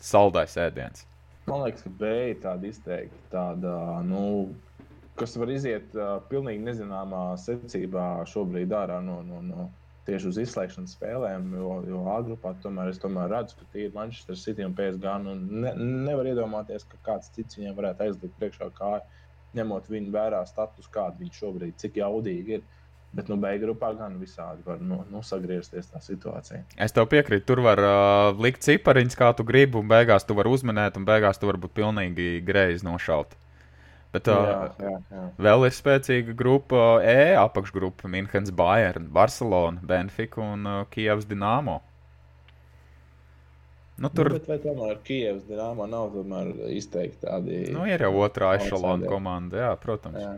saldais 0.00 0.56
ēdiens. 0.56 1.09
Man 1.50 1.64
liekas, 1.64 1.82
ka 1.82 1.90
B 1.98 2.10
ir 2.30 2.40
tāda 2.44 2.68
izteikti 2.68 3.24
tāda, 3.32 3.74
nu, 4.06 4.22
kas 5.18 5.34
var 5.40 5.50
iziet 5.50 5.94
uh, 5.98 6.20
pilnīgi 6.30 6.62
nezināmā 6.62 7.24
secībā 7.42 8.24
šobrīd 8.30 8.70
ārā 8.76 9.00
no, 9.02 9.18
no, 9.26 9.40
no 9.42 9.66
tieši 10.06 10.30
uz 10.30 10.38
izslēgšanas 10.44 10.94
spēlēm. 10.96 11.48
Jo, 11.58 11.72
jo 11.90 12.02
A 12.12 12.18
grupā 12.26 12.54
tomēr 12.62 12.92
es 12.92 13.00
tomēr 13.02 13.30
redzu, 13.34 13.58
ka 13.58 13.68
tie 13.72 13.88
ir 13.88 13.96
Manchester 13.96 14.38
City 14.38 14.66
un 14.66 14.76
PSG. 14.78 15.16
Nu, 15.24 15.34
ne, 15.64 15.74
nevar 16.06 16.30
iedomāties, 16.30 16.86
ka 16.90 17.00
kāds 17.10 17.32
cits 17.34 17.58
viņiem 17.58 17.76
varētu 17.78 18.06
aizlikt 18.06 18.38
priekšā 18.40 18.70
kāju, 18.78 19.02
ņemot 19.58 19.90
viņu 19.90 20.14
vērā 20.14 20.44
status, 20.46 20.90
kāda 20.94 21.18
viņi 21.20 21.38
šobrīd, 21.40 21.78
cik 21.82 21.98
jaudīgi 22.00 22.58
ir. 22.58 22.68
Bet, 23.10 23.26
nu, 23.26 23.34
beigās 23.42 23.64
grupā 23.64 23.88
gan 23.98 24.20
visādi 24.22 24.62
var 24.62 24.78
nu, 24.86 25.00
nu, 25.10 25.18
sagriezties 25.26 25.88
tā 25.90 25.98
situācija. 26.04 26.60
Es 26.78 26.94
tev 26.94 27.08
piekrītu, 27.10 27.42
tur 27.48 27.62
var 27.64 27.82
uh, 27.82 28.38
likt 28.38 28.62
cipariņus, 28.62 29.16
kā 29.18 29.32
tu 29.34 29.42
gribi, 29.46 29.80
un 29.80 29.88
beigās 29.90 30.26
tu 30.28 30.36
vari 30.38 30.52
uzminēt, 30.54 30.98
un 31.00 31.08
beigās 31.08 31.40
tu 31.40 31.50
vari 31.50 31.58
būt 31.58 31.74
pilnīgi 31.74 32.36
greizi 32.46 32.86
nošaut. 32.86 33.34
Bet 34.14 34.30
uh, 34.30 34.46
jā, 34.46 34.62
jā, 34.82 34.92
jā. 35.10 35.24
vēl 35.42 35.66
ir 35.66 35.74
spēcīga 35.74 36.34
grupa 36.38 36.84
E, 37.06 37.34
apakšgrupa 37.38 38.10
Minhenes, 38.10 38.50
Bayern, 38.54 39.10
Barcelona, 39.14 39.82
Benfica 39.86 40.42
un 40.42 40.66
uh, 40.66 40.80
Kievas 40.90 41.26
Dienāmo. 41.30 41.80
Nu, 44.00 44.08
tur 44.14 44.30
nu, 44.32 44.38
bet, 44.38 44.62
tomēr 44.62 45.02
Kievas 45.06 45.42
Dienāmo 45.50 45.90
nav 45.90 46.14
izteikti 46.70 47.26
tādi. 47.26 47.64
Nu, 47.74 47.82
ir 47.90 48.06
jau 48.06 48.14
otrā 48.22 48.54
ešalona 48.58 49.10
komanda, 49.10 49.66
jā, 49.66 49.74
protams. 49.82 50.22
Jā. 50.22 50.32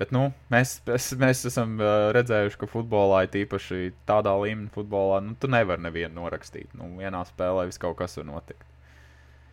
Bet 0.00 0.14
nu, 0.16 0.30
mēs, 0.48 0.78
mēs, 0.86 1.10
mēs 1.20 1.42
esam 1.50 1.74
redzējuši, 2.16 2.56
ka 2.62 2.68
futbolā, 2.70 3.26
tīpaši 3.28 3.90
tādā 4.08 4.32
līmenī, 4.40 4.70
futbolā, 4.72 5.18
nu, 5.26 5.34
tu 5.36 5.50
nevari 5.52 5.84
nevienu 5.84 6.22
norakstīt. 6.22 6.72
Nu, 6.78 6.88
vienā 6.96 7.20
spēlē 7.28 7.66
viss 7.68 7.82
kaut 7.82 7.98
kas 7.98 8.16
var 8.16 8.30
notikt. 8.30 8.64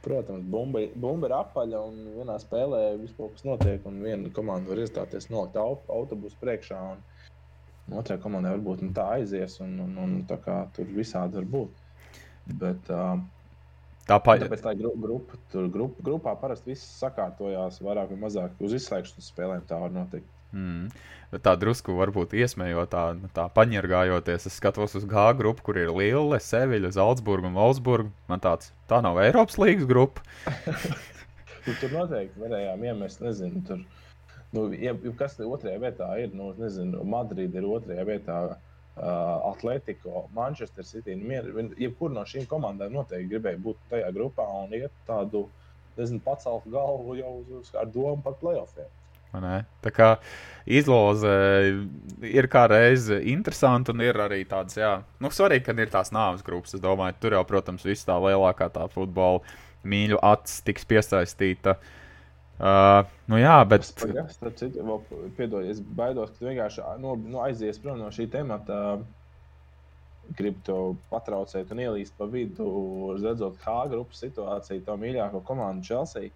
Protams, 0.05 0.45
bumba, 0.47 0.85
bumba 0.95 1.27
ir 1.27 1.35
apaļa 1.35 1.81
un 1.89 1.97
vienā 2.15 2.37
spēlē 2.39 2.81
viss 3.01 3.17
kaut 3.17 3.35
kas 3.35 3.43
notiek. 3.43 3.83
Un 3.89 3.99
viena 4.05 4.31
komanda 4.31 4.71
var 4.71 4.79
iestāties 4.85 5.27
nolikt 5.33 5.59
autobusu 5.59 6.39
priekšā. 6.39 6.79
Un 7.87 7.97
otrā 7.99 8.15
komandai 8.23 8.55
varbūt 8.55 8.85
nu, 8.85 8.93
tā 8.95 9.09
aizies, 9.17 9.59
un, 9.63 9.75
un, 9.83 9.97
un 10.05 10.15
tā 10.31 10.39
kā 10.43 10.61
tur 10.77 10.87
visādi 10.95 11.41
var 11.41 11.51
būt. 11.57 11.83
Bet, 12.61 12.87
uh, 12.93 13.17
Tāpēc, 14.07 14.45
tāpēc 14.45 14.61
tā 14.63 14.71
grupa, 14.79 15.03
grupa, 15.03 15.37
tur 15.51 15.65
grup, 15.67 15.99
grupā 15.99 16.31
parasti 16.39 16.71
viss 16.71 16.95
sakārtojās 17.01 17.81
vairāk 17.83 18.13
vai 18.13 18.19
mazāk 18.21 18.61
uz 18.63 18.79
izslēgšanas 18.79 19.31
spēlēm. 19.33 19.65
Tā 19.67 19.81
var 19.81 19.91
notikt. 19.91 20.36
Mm. 20.55 20.87
Tā 21.43 21.57
drusku 21.59 21.91
varbūt 21.97 22.31
iesmējot, 22.39 22.93
tā, 22.93 23.03
tā 23.35 23.47
paņirgājoties. 23.51 24.47
Es 24.47 24.55
skatos 24.61 24.95
uz 24.95 25.03
G 25.09 25.25
grupu, 25.39 25.65
kur 25.65 25.79
ir 25.81 25.91
Liela, 25.91 26.39
Seviļa, 26.39 26.93
Zeltsburga 26.95 27.49
un 27.49 27.57
Wolfsburga. 27.59 28.13
Man 28.31 28.43
tāds- 28.43 28.71
tā 28.89 29.01
nav 29.03 29.19
Eiropas 29.19 29.59
līnijas 29.59 29.89
grupa. 29.89 30.23
Nu, 31.67 31.73
tur 31.81 31.91
noteikti 31.91 32.39
varējām 32.39 32.83
iemest, 32.87 33.19
nezinu, 33.19 33.59
tur. 33.67 33.81
Nu, 34.55 34.61
kas 35.19 35.33
otrajā 35.43 35.81
vietā 35.81 36.05
ir? 36.21 36.29
Nu, 36.31 36.53
nezinu, 36.55 37.01
Madrida 37.03 37.59
ir 37.59 37.67
otrajā 37.67 38.05
vietā. 38.07 38.37
Uh, 38.97 39.51
Atletico, 39.51 40.23
Manchester 40.33 40.85
City. 40.87 41.13
Nu, 41.19 41.67
jebkurā 41.77 42.15
no 42.15 42.23
šīm 42.25 42.47
komandām 42.49 42.95
noteikti 42.95 43.29
gribēja 43.33 43.59
būt 43.61 43.83
tajā 43.91 44.07
grupā 44.15 44.47
un 44.63 44.71
iet 44.73 44.95
tādu, 45.05 45.43
nezinu, 45.99 46.23
pacelt 46.25 46.65
galvu 46.71 47.19
jau 47.19 47.33
uz, 47.41 47.51
uz 47.59 47.75
ar 47.77 47.91
domu 47.93 48.23
par 48.25 48.39
playoffiem. 48.39 48.87
Tā 49.31 49.91
kā 49.93 50.09
izloze 50.67 51.31
ir 52.25 52.47
kā 52.51 52.65
reize 52.71 53.19
interesanti, 53.31 53.93
un 53.93 54.03
ir 54.03 54.17
arī 54.23 54.41
tāds, 54.49 54.77
jā, 54.79 54.97
nu, 55.23 55.31
svarīgi, 55.33 55.65
ka 55.67 55.75
ir 55.77 55.91
tās 55.93 56.11
nāves 56.15 56.43
grupas. 56.45 56.75
Es 56.75 56.83
domāju, 56.83 57.17
tur 57.21 57.37
jau, 57.37 57.43
protams, 57.47 57.85
viss 57.87 58.07
tā 58.07 58.17
lielākā 58.23 58.69
tā 58.73 58.87
futbola 58.91 59.43
mīļu 59.87 60.19
acis 60.25 60.63
tiks 60.67 60.87
piesaistīta. 60.87 61.77
Uh, 62.57 63.03
nu 63.29 63.37
jā, 63.37 63.59
bet. 63.69 63.85
Starp 63.85 64.55
citu, 64.57 64.81
vēl 64.81 65.29
piedod, 65.37 65.67
es 65.69 65.79
baidos, 65.79 66.31
ka 66.33 66.41
tu 66.41 66.49
vienkārši 66.49 66.85
no, 67.03 67.13
nu, 67.21 67.37
aizies 67.45 67.77
prom 67.83 68.01
no 68.01 68.09
šī 68.13 68.25
temata. 68.33 68.97
Gribu 70.37 70.59
to 70.67 70.77
patraucēt 71.07 71.69
un 71.71 71.79
ielīst 71.79 72.17
pa 72.17 72.25
vidu, 72.27 72.65
redzot, 73.15 73.61
kā 73.61 73.85
grupas 73.87 74.19
situācija, 74.25 74.81
to 74.83 74.97
mīļāko 74.99 75.39
komandu 75.47 75.87
Chelsea. 75.87 76.33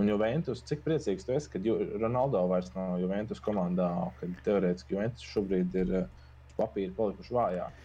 Un 0.00 0.08
Juventus, 0.08 0.62
cik 0.64 0.84
priecīgs 0.86 1.26
tu 1.28 1.34
esi, 1.36 1.50
ka 1.52 1.60
Ronaldo 2.00 2.40
vairs 2.48 2.70
nav 2.72 2.96
Juventus 3.02 3.42
komandā, 3.44 3.90
kad 4.20 4.38
teorētiski 4.46 4.96
Juventus 4.96 5.26
šobrīd 5.34 5.74
ir 5.82 5.92
eh, 5.98 6.06
papīra 6.56 6.94
palikuši 6.96 7.36
vājāk. 7.36 7.82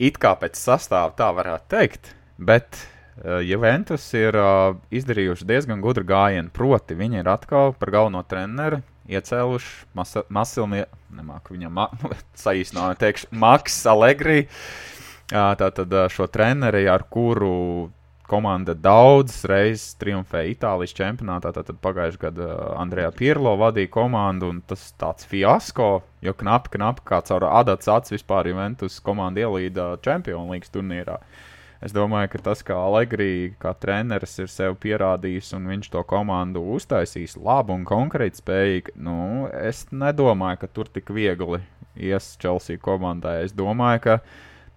It 0.00 0.16
kā 0.16 0.32
pēc 0.40 0.56
sastāvā 0.56 1.12
tā 1.18 1.28
varētu 1.36 1.68
teikt, 1.74 2.14
bet 2.40 2.78
Juventus 3.44 4.06
ir 4.16 4.36
uh, 4.38 4.78
izdarījuši 4.96 5.44
diezgan 5.44 5.82
gudru 5.84 6.06
gājienu. 6.08 6.48
Proti, 6.56 6.96
viņi 6.96 7.20
ir 7.20 7.28
atkal 7.28 7.74
par 7.76 7.92
galveno 7.92 8.22
treneru 8.24 8.80
iecēluši 9.10 9.90
Masilnu, 10.32 10.84
nemāku 11.16 11.56
viņam 11.56 11.74
ma 11.76 11.88
saīsināt, 12.44 13.00
teikšu, 13.02 13.30
Maks 13.36 13.82
Allegri. 13.90 14.44
Tātad 15.30 15.92
šo 16.10 16.26
treneri, 16.26 16.86
ar 16.90 17.04
kuru 17.06 17.90
komanda 18.30 18.76
daudzas 18.78 19.42
reizes 19.50 19.96
triumfēja 20.00 20.54
Itālijas 20.54 20.94
čempionātā. 20.96 21.52
Tad 21.56 21.72
pagājušajā 21.82 22.22
gadā 22.28 22.48
Andrejā 22.78 23.10
Pirlo 23.18 23.56
vadīja 23.60 23.90
komandu, 23.92 24.52
un 24.54 24.62
tas 24.66 24.90
tāds 25.00 25.26
fiasko, 25.30 25.90
jo 26.22 26.34
knapi, 26.42 26.76
knapi 26.76 27.06
kāds 27.10 27.34
ar 27.34 27.48
adats 27.50 27.90
acis 27.90 28.20
vispār 28.20 28.50
Juventus 28.52 29.00
komandu 29.04 29.44
ielīda 29.44 29.92
Champions 30.04 30.50
League 30.52 30.70
turnīrā. 30.72 31.18
Es 31.80 31.94
domāju, 31.96 32.28
ka 32.34 32.42
tas, 32.50 32.60
kā 32.60 32.76
Allegri, 32.76 33.54
kā 33.60 33.72
treneris, 33.80 34.34
ir 34.42 34.50
sev 34.52 34.74
pierādījis, 34.82 35.54
un 35.56 35.70
viņš 35.70 35.88
to 35.94 36.02
komandu 36.04 36.60
uztaisīs 36.76 37.38
labu 37.40 37.72
un 37.72 37.86
konkrēti 37.88 38.42
spējīgi, 38.42 38.98
nu, 39.00 39.48
es 39.56 39.86
nedomāju, 39.88 40.60
ka 40.60 40.68
tur 40.76 40.90
tik 40.92 41.08
viegli 41.16 41.62
ies 41.96 42.34
Chelsea 42.42 42.76
komandai. 42.76 43.38
Es 43.46 43.56
domāju, 43.56 44.02
ka 44.04 44.18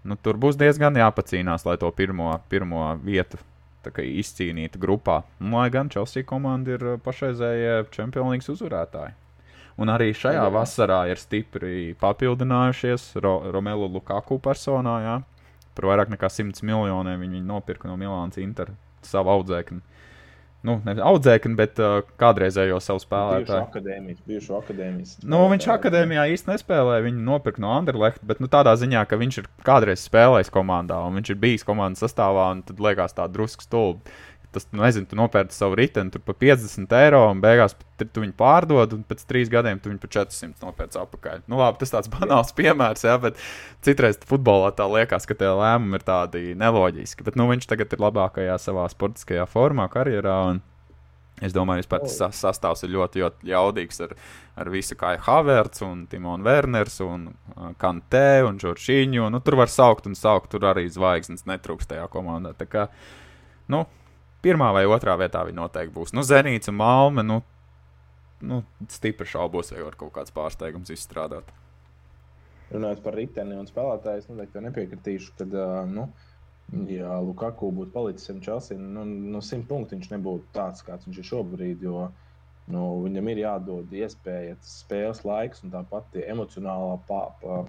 nu, 0.04 0.18
tur 0.20 0.39
būs 0.39 0.60
diezgan 0.60 0.97
jāpacīnās, 0.99 1.66
lai 1.68 1.78
to 1.82 1.89
pirmo, 1.95 2.36
pirmo 2.51 2.93
vietu 3.04 3.39
izcīnītu 3.84 4.80
grupā. 4.80 5.24
Un, 5.41 5.51
lai 5.51 5.68
gan 5.74 5.89
Chelsea 5.91 6.24
komanda 6.24 6.78
ir 6.78 6.86
pašreizējie 7.04 7.84
Champions 7.91 8.32
League 8.32 8.56
uzvarētāji. 8.56 9.16
Un 9.82 9.89
arī 9.89 10.12
šajā 10.14 10.43
jā. 10.45 10.51
vasarā 10.54 10.99
ir 11.10 11.18
stipri 11.18 11.95
papildinājušies 11.99 13.16
Ro 13.26 13.39
Romelu 13.51 13.89
Lukaku 13.89 14.38
personā. 14.39 14.99
Jā. 15.01 15.16
Par 15.74 15.89
vairāk 15.89 16.14
nekā 16.14 16.30
100 16.30 16.62
miljoniem 16.62 17.26
viņi 17.26 17.41
nopirka 17.41 17.89
no 17.89 17.97
Milānas 17.97 18.38
Inter 18.38 18.76
savu 19.04 19.34
audzēkni 19.34 19.82
nu, 20.68 20.78
nevis 20.86 21.03
audzēkni, 21.03 21.57
bet 21.59 21.80
uh, 21.84 22.01
kādreizējo 22.22 22.80
savu 22.84 23.01
spēlētāju. 23.03 23.68
Akadēmijas, 23.68 24.22
bijušo 24.28 24.59
akadēmijas. 24.61 25.16
Nu, 25.28 25.43
viņš 25.51 25.70
akadēmijā 25.76 26.28
īsti 26.34 26.51
nespēlēja. 26.53 27.05
Viņu 27.07 27.26
nopirka 27.28 27.64
no 27.64 27.74
Anderlechta, 27.76 28.26
bet 28.30 28.43
nu, 28.43 28.49
tādā 28.51 28.76
ziņā, 28.80 29.05
ka 29.09 29.20
viņš 29.22 29.41
ir 29.41 29.49
kādreiz 29.68 30.05
spēlējis 30.07 30.53
komandā, 30.53 30.99
un 31.07 31.20
viņš 31.20 31.34
ir 31.34 31.41
bijis 31.43 31.68
komandas 31.68 32.05
sastāvā, 32.05 32.49
un 32.55 32.64
tad 32.68 32.84
liekas 32.84 33.18
tā 33.18 33.28
drusku 33.32 33.68
stulbi 33.68 34.16
tas, 34.54 34.68
nu, 34.72 34.84
nezinu, 34.84 35.08
tu 35.10 35.18
nopērci 35.20 35.58
savu 35.58 35.78
riteni 35.80 36.14
par 36.14 36.38
50 36.39 36.95
eiro, 36.99 37.24
un 37.32 37.41
beigās 37.43 37.76
tu 38.04 38.24
viņu 38.24 38.36
pārdod, 38.39 38.95
un 38.95 39.06
pēc 39.08 39.24
trīs 39.30 39.51
gadiem 39.51 39.80
tu 39.82 39.91
viņu 39.91 40.01
par 40.04 40.12
400 40.18 40.66
nopērci 40.66 40.99
atpakaļ. 41.01 41.45
Nu, 41.51 41.60
labi, 41.62 41.80
tas 41.82 41.93
tāds 41.93 42.12
banāls 42.14 42.54
piemērs, 42.58 43.06
jā, 43.08 43.16
bet 43.24 43.39
citreiz 43.86 44.20
futbolā 44.30 44.74
tā 44.78 44.88
liekas, 44.91 45.28
ka 45.30 45.38
tie 45.39 45.49
lēmumi 45.49 45.99
ir 45.99 46.06
tādi 46.08 46.43
neloģiski. 46.60 47.26
Bet 47.28 47.39
nu, 47.39 47.49
viņš 47.51 47.70
tagad 47.70 47.95
ir 47.95 48.06
labākajā 48.06 48.60
savā 48.62 48.86
sportiskajā 48.91 49.47
formā, 49.49 49.89
karjerā. 49.93 50.38
Es 51.43 51.51
domāju, 51.51 51.84
ka 51.89 51.99
tas 52.04 52.38
sastāvs 52.38 52.86
ir 52.86 52.93
ļoti, 52.93 53.24
ļoti 53.24 53.49
jaudīgs 53.49 54.04
ar, 54.06 54.14
ar 54.60 54.70
visu 54.72 54.95
kā 54.99 55.16
Havertz, 55.26 55.82
un 55.84 56.06
Timonu 56.12 56.45
Werners, 56.45 56.99
un 57.04 57.26
uh, 57.32 57.72
Kantē 57.82 58.43
un 58.45 58.60
Čorčiņu. 58.62 59.26
Nu, 59.34 59.41
tur 59.43 59.58
var 59.60 59.72
saukt 59.74 60.08
un 60.08 60.16
saukt, 60.16 60.51
tur 60.54 60.70
arī 60.70 60.86
zvaigznes 60.93 61.47
netrūkst 61.49 61.89
tajā 61.89 62.06
komandā. 62.14 62.54
Tā 62.60 62.70
kā, 62.70 62.86
nu, 63.74 63.82
pirmā 64.44 64.70
vai 64.76 64.84
otrā 64.89 65.16
vietā 65.20 65.46
viņi 65.48 65.60
noteikti 65.60 65.96
būs. 65.96 66.14
Nu, 66.16 66.24
Zenīts 66.28 66.72
un 66.72 66.80
Malme, 66.80 67.24
nu, 67.26 67.39
nu 68.44 68.62
stipri 68.91 69.28
šaubos, 69.30 69.72
vai 69.74 69.86
var 69.86 69.98
kaut 70.00 70.14
kāds 70.18 70.36
pārsteigums 70.36 70.91
izstrādāt. 70.94 71.50
Runājot 72.74 73.04
par 73.06 73.18
riteni 73.18 73.58
un 73.60 73.68
spēlētāju, 73.70 74.24
es 74.24 74.30
noteikti 74.30 74.64
nepiekritīšu, 74.66 75.34
ka, 75.38 75.64
nu, 75.89 76.08
ja 76.89 77.20
Lukaku 77.22 77.70
būtu 77.76 77.94
palicis 77.94 78.32
ar 78.34 78.41
Chelsea, 78.44 78.80
nu, 78.80 79.04
no 79.06 79.38
nu, 79.38 79.41
simt 79.46 79.68
punktu 79.70 79.98
viņš 79.98 80.12
nebūtu 80.16 80.50
tāds, 80.56 80.84
kāds 80.86 81.08
viņš 81.08 81.20
ir 81.22 81.28
šobrīd. 81.30 81.84
Jo, 81.86 82.08
nu, 82.74 82.86
viņam 83.04 83.30
ir 83.30 83.44
jādod 83.44 83.94
iespēja, 83.94 84.58
spēles 84.66 85.22
laiks 85.28 85.64
un 85.64 85.76
tāpat 85.76 86.18
emocionālā 86.24 86.98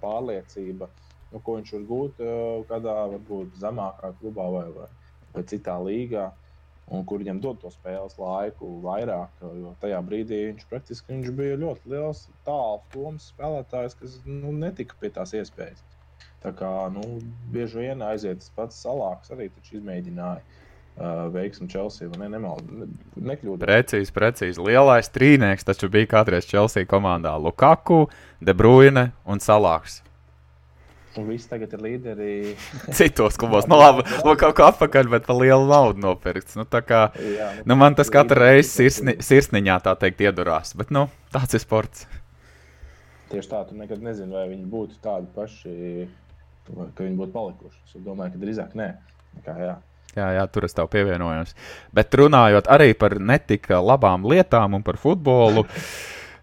pārliecība, 0.00 0.88
nu, 1.32 1.42
ko 1.42 1.58
viņš 1.58 1.74
var 1.76 1.84
gūt 1.90 2.24
kādā 2.70 2.96
varbūt 3.16 3.60
zemākā 3.60 4.14
klubā 4.22 4.48
vai, 4.56 4.66
vai, 4.78 4.88
vai 5.34 5.44
citā 5.50 5.76
līgā 5.82 6.30
un 6.92 7.04
kur 7.08 7.22
viņam 7.22 7.40
dod 7.44 7.60
to 7.62 7.70
spēles 7.72 8.18
laiku 8.20 8.68
vairāk. 8.84 9.32
Jo 9.42 9.72
tajā 9.82 10.00
brīdī 10.04 10.40
viņš 10.50 10.66
praktiski 10.70 11.14
viņš 11.14 11.32
bija 11.38 11.60
ļoti 11.60 11.94
liels, 11.94 12.26
tāls 12.46 12.84
domas 12.94 13.30
spēlētājs, 13.32 13.96
kas 14.00 14.18
nu, 14.28 14.52
netika 14.52 14.98
pie 15.00 15.12
tās 15.14 15.32
iespējas. 15.36 15.80
Tā 16.44 16.52
kā 16.52 16.70
nu, 16.92 17.02
bieži 17.52 17.86
vien 17.86 18.04
aiziet 18.04 18.42
tas 18.42 18.52
pats 18.56 18.84
salāks, 18.84 19.32
arī 19.32 19.48
izmēģināja. 19.72 20.44
Uh, 20.94 21.24
veiksmi 21.34 21.66
Chelsea. 21.66 22.06
Ne, 22.20 22.28
nemal, 22.30 22.60
ne. 22.70 22.86
Precīzi, 23.58 24.12
precīzi. 24.14 24.62
Lielais 24.62 25.08
trīnieks 25.10 25.66
taču 25.66 25.88
bija 25.90 26.06
kādreiz 26.12 26.46
Chelsea 26.46 26.86
komandā. 26.86 27.32
Lukaku, 27.34 28.04
De 28.38 28.54
Bruyne 28.54 29.08
un 29.26 29.42
Salāks. 29.42 30.04
Un 31.14 31.28
viss 31.30 31.46
tagad 31.46 31.70
ir 31.76 31.82
līderi. 31.82 32.32
Citos 32.98 33.38
klubos. 33.38 33.68
Nu, 33.70 33.78
labi, 33.78 34.02
no 34.26 34.34
kaut 34.38 34.56
kā 34.58 34.68
atpakaļ, 34.72 35.10
bet 35.12 35.28
par 35.28 35.38
lielu 35.38 35.68
naudu 35.68 36.02
nopirkts. 36.02 36.56
Nu, 36.58 36.66
kā, 36.66 37.06
jā, 37.14 37.50
nu, 37.60 37.68
nu, 37.70 37.78
man 37.84 37.94
tas 37.98 38.10
katru 38.12 38.40
reizi 38.42 38.72
sirsni, 38.72 39.16
sirsniņā 39.22 39.78
tā 39.84 39.94
teikt 40.00 40.24
iedurās. 40.26 40.74
Bet, 40.78 40.90
nu, 40.94 41.06
tāds 41.34 41.54
ir 41.54 41.62
sports. 41.62 42.08
Tieši 43.30 43.50
tā, 43.50 43.62
tu 43.68 43.78
nekad 43.78 44.02
nezini, 44.02 44.34
vai 44.34 44.48
viņi 44.50 44.66
būtu 44.70 44.98
tādi 45.04 45.30
paši, 45.34 45.74
ka 46.66 47.06
viņi 47.06 47.18
būtu 47.20 47.34
palikuši. 47.34 47.82
Es 47.86 48.02
domāju, 48.02 48.34
ka 48.34 48.42
drīzāk 48.42 48.74
nē. 48.78 48.90
Kā, 49.46 49.54
jā. 49.58 49.76
Jā, 50.14 50.28
jā, 50.36 50.44
tur 50.50 50.66
es 50.66 50.74
tev 50.74 50.90
pievienojos. 50.92 51.54
Bet 51.94 52.14
runājot 52.14 52.68
arī 52.70 52.92
par 52.98 53.16
netika 53.18 53.80
labām 53.82 54.26
lietām 54.30 54.76
un 54.78 54.84
par 54.86 54.98
futbolu. 55.02 55.66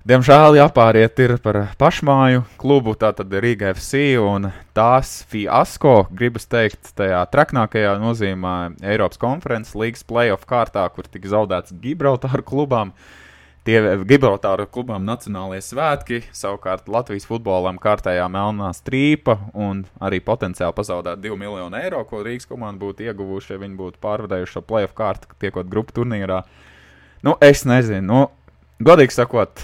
Diemžēl 0.01 0.55
jāpāriet 0.57 1.19
ir 1.21 1.35
par 1.45 1.59
pašmāju 1.77 2.41
klubu, 2.57 2.95
tātad 2.97 3.29
Rīga 3.37 3.67
FC 3.75 4.15
un 4.17 4.47
tās 4.73 5.19
fiasko, 5.29 6.07
gribas 6.09 6.47
teikt, 6.49 6.87
tajā 6.97 7.19
traknākajā 7.29 7.91
nozīmē 8.01 8.53
Eiropas 8.81 9.19
konferences 9.21 9.75
līgas 9.77 10.01
playoff 10.09 10.47
kārtā, 10.49 10.87
kur 10.89 11.05
tika 11.05 11.29
zaudēts 11.29 11.75
Gibraltāru 11.83 12.41
klubām. 12.41 12.95
Tie 13.61 13.77
Gibraltāru 14.09 14.65
klubām 14.73 15.05
nacionālajie 15.05 15.61
svētki, 15.67 16.19
savukārt 16.33 16.89
Latvijas 16.89 17.27
futbolam 17.29 17.77
kārtējā 17.77 18.25
melnā 18.25 18.71
strīpa 18.73 19.35
un 19.53 19.83
arī 20.01 20.17
potenciāli 20.25 20.73
pazaudēt 20.79 21.21
2 21.21 21.37
miljonu 21.43 21.77
eiro, 21.77 22.01
ko 22.09 22.23
Rīgas 22.25 22.49
komanda 22.49 22.81
būtu 22.81 23.05
ieguvuši, 23.05 23.53
ja 23.53 23.61
viņi 23.61 23.77
būtu 23.83 24.01
pārvadējuši 24.01 24.57
šo 24.57 24.65
playoff 24.65 24.97
kārtu, 24.97 25.29
tiekot 25.45 25.69
grupu 25.69 25.93
turnīrā. 25.99 26.41
Nu, 27.21 27.37
es 27.37 27.61
nezinu, 27.69 28.01
nu, 28.09 28.25
godīgi 28.81 29.19
sakot, 29.19 29.61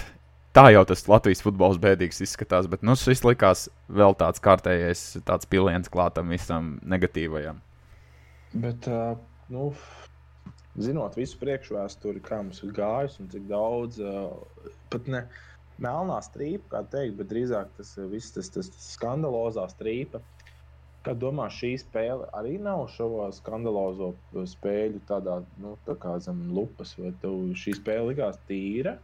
tā 0.58 0.72
jau 0.74 0.82
tas 0.88 1.04
Latvijas 1.06 1.42
futbols 1.44 1.78
bēdīgs 1.82 2.22
izskatās, 2.24 2.66
bet 2.70 2.82
nu, 2.86 2.96
šis 2.98 3.22
likās 3.26 3.68
vēl 3.94 4.16
tāds 4.18 4.42
kārtējais, 4.42 5.04
tāds 5.28 5.46
piliens 5.50 5.90
klātam 5.92 6.32
visam 6.34 6.76
negatīvajam. 6.82 7.60
Bet, 8.58 8.88
uh, 8.90 9.18
nu, 9.54 9.68
zinot 10.80 11.18
visu 11.18 11.38
priekšvēsturi, 11.42 12.22
kā 12.24 12.40
mums 12.42 12.62
ir 12.64 12.72
gājis 12.74 13.18
un 13.22 13.30
cik 13.30 13.46
daudz, 13.50 14.00
uh, 14.02 14.72
pat 14.90 15.06
ne 15.12 15.22
melnā 15.78 16.18
strīpa, 16.26 16.72
kā 16.72 16.82
teikt, 16.96 17.18
bet 17.20 17.30
drīzāk 17.30 17.70
tas 17.76 17.94
viss 18.10 18.34
tas, 18.34 18.50
tas, 18.50 18.72
tas 18.74 18.90
skandalozā 18.96 19.68
strīpa. 19.70 20.22
Kā 21.06 21.14
domā, 21.14 21.46
šī 21.54 21.76
spēle 21.78 22.26
arī 22.34 22.56
nav 22.58 22.88
šo 22.90 23.28
skandalozo 23.36 24.10
spēļu 24.34 25.04
tādā, 25.06 25.38
nu, 25.62 25.76
tā 25.86 25.94
kā 26.02 26.16
zem 26.24 26.48
lupas, 26.56 26.96
vai 26.98 27.12
tev 27.22 27.52
šī 27.54 27.76
spēle 27.78 28.10
likās 28.10 28.40
tīra? 28.50 28.96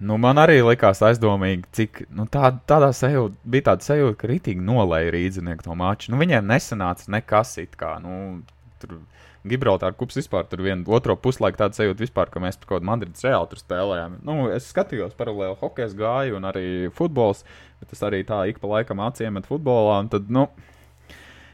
Nu, 0.00 0.16
man 0.16 0.40
arī 0.40 0.62
likās 0.64 1.02
aizdomīgi, 1.04 1.66
cik 1.76 1.98
nu, 2.16 2.24
tā, 2.32 2.54
tādā 2.68 2.88
sajūta 2.96 3.36
bija 3.52 3.66
tāda 3.68 3.84
sajūta, 3.84 4.16
ka 4.22 4.30
rītīgi 4.30 4.64
nolēja 4.64 5.12
rīznieku 5.12 5.66
to 5.66 5.76
maču. 5.76 6.14
Nu, 6.14 6.20
viņiem 6.22 6.48
nesanāca 6.48 7.12
nekas 7.12 7.58
it 7.60 7.76
kā. 7.80 7.98
Nu, 8.00 8.40
tur 8.80 9.02
Gibraltāra 9.48 9.96
kups 9.96 10.18
vispār 10.18 10.44
tur 10.48 10.60
vienu 10.64 10.84
otro 10.96 11.14
puslaiku 11.16 11.62
tādu 11.62 11.78
sajūtu, 11.78 12.04
vispār, 12.04 12.28
ka 12.32 12.40
mēs 12.44 12.58
kaut 12.60 12.74
kādā 12.74 12.88
Madrides 12.88 13.24
reāli 13.24 13.48
tur 13.52 13.60
spēlējām. 13.60 14.18
Nu, 14.24 14.36
es 14.52 14.68
skatījos 14.72 15.16
paralēli 15.16 15.56
hokeja 15.60 15.92
gāju 15.96 16.36
un 16.36 16.48
arī 16.48 16.66
futbols, 16.96 17.44
bet 17.80 17.92
tas 17.94 18.04
arī 18.08 18.20
tā 18.28 18.42
ik 18.50 18.60
pa 18.60 18.72
laikam 18.74 19.00
acīm 19.04 19.36
met 19.36 19.48
futbolā. 19.48 20.02
Tad, 20.12 20.28
nu, 20.32 20.46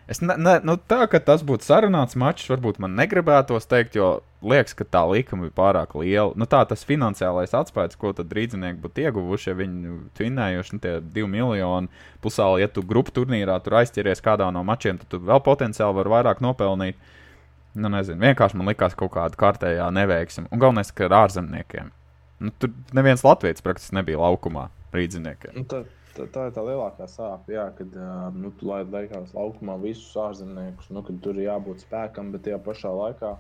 Es 0.07 0.21
ne, 0.23 0.37
ne, 0.39 0.53
nu, 0.63 0.77
tā, 0.79 1.01
ka 1.11 1.19
tas 1.19 1.43
būtu 1.43 1.67
sarunāts 1.67 2.15
mačs, 2.19 2.47
varbūt 2.47 2.79
man 2.83 2.95
negribētos 2.95 3.67
teikt, 3.67 3.97
jo 3.99 4.21
liekas, 4.47 4.77
ka 4.79 4.87
tā 4.87 5.03
likuma 5.11 5.49
ir 5.49 5.55
pārāk 5.57 5.97
liela. 5.99 6.31
Nu, 6.39 6.47
tā 6.47 6.61
tas 6.71 6.87
finansiālais 6.87 7.57
atspējas, 7.59 7.99
ko 7.99 8.13
tad 8.15 8.31
rīznieki 8.31 8.79
būtu 8.85 9.03
ieguvuši, 9.03 9.51
ja 9.51 9.57
viņi 9.59 9.97
tvinējuši 10.19 10.77
nu, 10.77 10.83
tie 10.85 10.95
divi 11.03 11.27
miljoni. 11.35 11.91
Pusāli, 12.23 12.63
ja 12.63 12.71
tu 12.71 12.87
grupu 12.87 13.17
turnīrā 13.19 13.59
tur 13.65 13.81
aizķeries 13.81 14.23
kādā 14.23 14.47
no 14.55 14.63
mačiem, 14.67 15.03
tad 15.03 15.11
tu 15.11 15.23
vēl 15.27 15.43
potenciāli 15.43 15.99
vari 15.99 16.15
vairāk 16.15 16.45
nopelnīt. 16.45 17.03
Nu, 17.77 17.91
nezinu, 17.93 18.23
vienkārši 18.23 18.57
man 18.57 18.71
likās 18.71 18.95
kaut 18.97 19.11
kāda 19.19 19.37
kārtējā 19.43 19.91
neveiksme. 19.93 20.47
Un 20.55 20.63
galvenais, 20.63 20.95
ka 20.95 21.11
ar 21.11 21.19
ārzemniekiem. 21.25 21.91
Nu, 22.47 22.55
tur 22.55 22.71
neviens 22.97 23.27
latviečs 23.27 23.65
praktiski 23.65 23.99
nebija 23.99 24.23
laukumā 24.23 24.69
rīzniekiem. 24.95 25.59
Nu, 25.59 25.67
tad 25.69 25.91
tā, 26.17 26.27
tā 26.33 26.47
ir 26.49 26.55
tā 26.57 26.65
lielākā 26.65 27.07
sāpe, 27.11 27.55
jā, 27.57 27.67
kad 27.79 27.95
nu, 28.37 28.51
tu 28.59 28.69
laid 28.71 28.91
laikās 28.95 29.35
laukumā 29.37 29.77
visus 29.83 30.17
ārzemniekus, 30.21 30.91
nu, 30.95 31.03
kad 31.07 31.21
tur 31.25 31.39
ir 31.39 31.49
jābūt 31.51 31.85
spēkam, 31.85 32.33
bet 32.35 32.47
tajā 32.47 32.59
pašā 32.65 32.93
laikā 32.97 33.37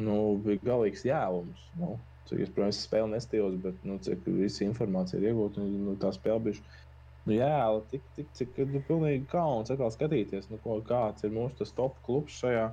nu, 0.00 0.16
bija 0.44 0.62
galīgs 0.64 1.06
jēlums. 1.06 1.68
Nu. 1.80 1.96
Cik 2.26 2.40
es, 2.42 2.50
protams, 2.50 2.80
spēli 2.82 3.12
nestījos, 3.12 3.54
bet 3.62 3.84
nu, 3.86 4.00
cik 4.02 4.24
visa 4.26 4.64
informācija 4.66 5.20
ir 5.20 5.28
iegūta, 5.30 5.62
nu, 5.62 5.94
tā 6.02 6.10
spēle 6.14 6.48
bija. 6.48 6.82
Nu, 7.26 7.36
jā, 7.36 7.60
tik, 7.90 8.02
tik, 8.16 8.32
cik 8.38 8.58
nu, 8.70 8.82
pilnīgi 8.86 9.28
kauns 9.30 9.70
atkal 9.70 9.92
skatīties, 9.94 10.50
nu, 10.50 10.58
ko, 10.62 10.80
kāds 10.86 11.26
ir 11.26 11.34
mūsu 11.34 11.66
top 11.78 11.98
klubs 12.06 12.34
šajā 12.42 12.66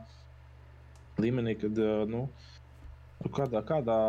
līmenī, 1.22 1.56
kad 1.62 1.78
nu, 2.10 2.26
kādā, 3.34 3.62
kādā 3.66 3.99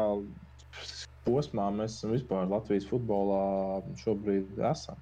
posmā 1.26 1.70
mēs 1.74 1.98
esam 1.98 2.14
vispār 2.14 2.46
Latvijas 2.50 2.86
futbolā 2.90 3.82
šobrīd 4.02 4.60
esam. 4.70 5.00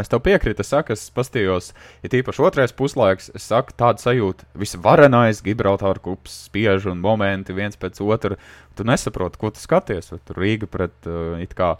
Es 0.00 0.08
tev 0.08 0.22
piekrītu, 0.24 0.64
es 0.64 0.70
saku, 0.72 0.94
es 0.96 1.02
paskatījos, 1.12 1.66
ja 2.00 2.10
tīpaši 2.14 2.44
otrais 2.46 2.72
puslaiks, 2.72 3.28
es 3.36 3.44
saku, 3.50 3.74
tāda 3.76 4.00
sajūta, 4.00 4.46
visvarenais 4.56 5.42
Gibraltāra 5.44 6.00
kups 6.00 6.46
spiež 6.46 6.86
un 6.88 7.02
momenti 7.04 7.52
viens 7.52 7.76
pēc 7.76 8.00
otra. 8.06 8.38
Tu 8.72 8.86
nesaproti, 8.88 9.36
ko 9.36 9.50
tu 9.52 9.60
skaties. 9.60 10.08
Vai 10.14 10.20
tur 10.24 10.40
Rīga 10.40 10.68
pret 10.72 11.10
uh, 11.10 11.36
it 11.44 11.52
kā 11.58 11.74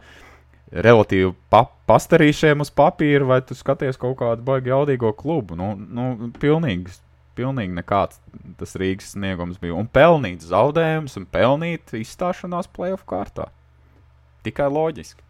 relatīvi 0.73 1.33
pa 1.53 1.65
pastarīšiem 1.89 2.61
uz 2.65 2.73
papīra, 2.77 3.25
vai 3.29 3.41
tu 3.49 3.57
skaties 3.57 4.01
kaut 4.01 4.19
kādu 4.21 4.45
baigi 4.45 4.73
jaudīgo 4.75 5.15
klubu. 5.17 5.57
Nu, 5.57 5.73
nu 5.73 6.33
pilnīgi, 6.41 6.93
pilnīgi 7.39 7.75
nekāds 7.77 8.21
tas 8.61 8.77
Rīgas 8.81 9.13
sniegums 9.15 9.61
bija. 9.63 9.77
Un 9.79 9.89
pelnīt 9.91 10.45
zaudējumus 10.47 11.19
un 11.21 11.27
pelnīt 11.33 11.95
izstāšanās 11.99 12.71
playoff 12.75 13.07
kārtā. 13.09 13.49
Tikai 14.47 14.69
loģiski. 14.73 15.23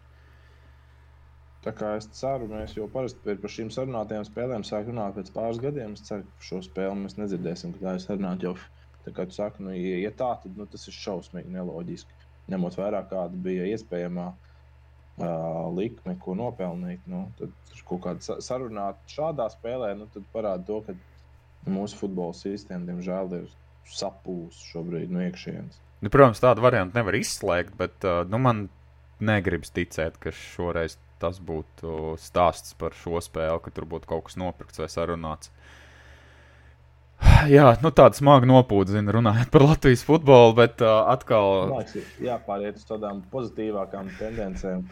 Tā 1.63 1.71
kā 1.71 1.93
es 1.95 2.09
ceru, 2.11 2.49
mēs 2.51 2.73
jau 2.75 2.89
parasti 2.91 3.35
par 3.39 3.51
šīm 3.51 3.69
sarunātajām 3.71 4.25
spēlēm 4.27 4.65
sākam 4.67 4.97
runāt 4.97 5.15
pēc 5.15 5.29
pāris 5.35 5.61
gadiem. 5.63 5.93
Es 5.95 6.03
ceru, 6.09 6.25
ka 6.27 6.47
šo 6.49 6.59
spēli 6.65 7.05
mēs 7.05 7.15
nedzirdēsim, 7.15 7.75
kad 7.75 7.85
tā 7.87 7.93
ir 7.95 8.03
sarunāta 8.03 8.49
jau. 8.49 8.55
Tā 9.05 9.11
kā 9.15 9.25
tu 9.27 9.35
saki, 9.35 9.63
nu, 9.63 9.71
ja, 9.75 9.99
ja 9.99 10.11
tā, 10.15 10.29
tad 10.43 10.59
nu, 10.59 10.67
tas 10.71 10.83
ir 10.87 10.95
šausmīgi 10.95 11.51
neloģiski. 11.51 12.19
Ņemot 12.51 12.75
vērā, 12.79 13.01
kāda 13.07 13.39
bija 13.45 13.67
iespējamā 13.71 14.27
uh, 14.31 15.71
likme, 15.75 16.15
ko 16.23 16.35
nopelnīt, 16.39 17.03
nu, 17.11 17.25
tad 17.39 17.51
kaut 17.87 18.03
kāda 18.05 18.39
sarunāta 18.43 19.11
šādā 19.11 19.47
spēlē, 19.51 19.93
nu, 19.99 20.07
parāda 20.35 20.67
to, 20.67 20.79
ka 20.87 20.95
mūsu 21.69 21.99
futbola 21.99 22.35
sistēma, 22.37 22.87
diemžēl, 22.89 23.35
ir 23.39 23.49
sapūs 23.93 24.59
šobrīd 24.71 25.11
no 25.13 25.23
iekšienes. 25.25 25.79
Nu, 26.03 26.11
protams, 26.11 26.41
tādu 26.43 26.63
variantu 26.63 26.99
nevar 26.99 27.15
izslēgt, 27.15 27.75
bet 27.79 28.03
uh, 28.07 28.23
nu, 28.27 28.39
man 28.43 28.65
negribas 29.23 29.71
ticēt, 29.75 30.17
ka 30.19 30.33
šoreiz 30.35 30.97
tas 31.23 31.39
būtu 31.39 32.17
stāsts 32.19 32.75
par 32.79 32.95
šo 32.99 33.21
spēli, 33.23 33.61
ka 33.63 33.71
tur 33.71 33.87
būtu 33.87 34.09
kaut 34.09 34.27
kas 34.27 34.35
nopirkts 34.39 34.81
vai 34.81 34.89
sarunāts. 34.91 35.53
Jā, 37.47 37.69
nu 37.79 37.91
tāda 37.95 38.17
smaga 38.17 38.47
nopūta, 38.49 38.97
zina, 38.97 39.13
runājot 39.15 39.51
par 39.53 39.63
Latvijas 39.63 40.03
futbolu, 40.07 40.55
bet 40.57 40.83
uh, 40.83 41.05
atkal. 41.11 41.69
Liekas, 41.71 42.11
jāpāriet 42.23 42.81
uz 42.81 42.87
tādām 42.89 43.21
pozitīvākām 43.31 44.11
tendencēm, 44.19 44.83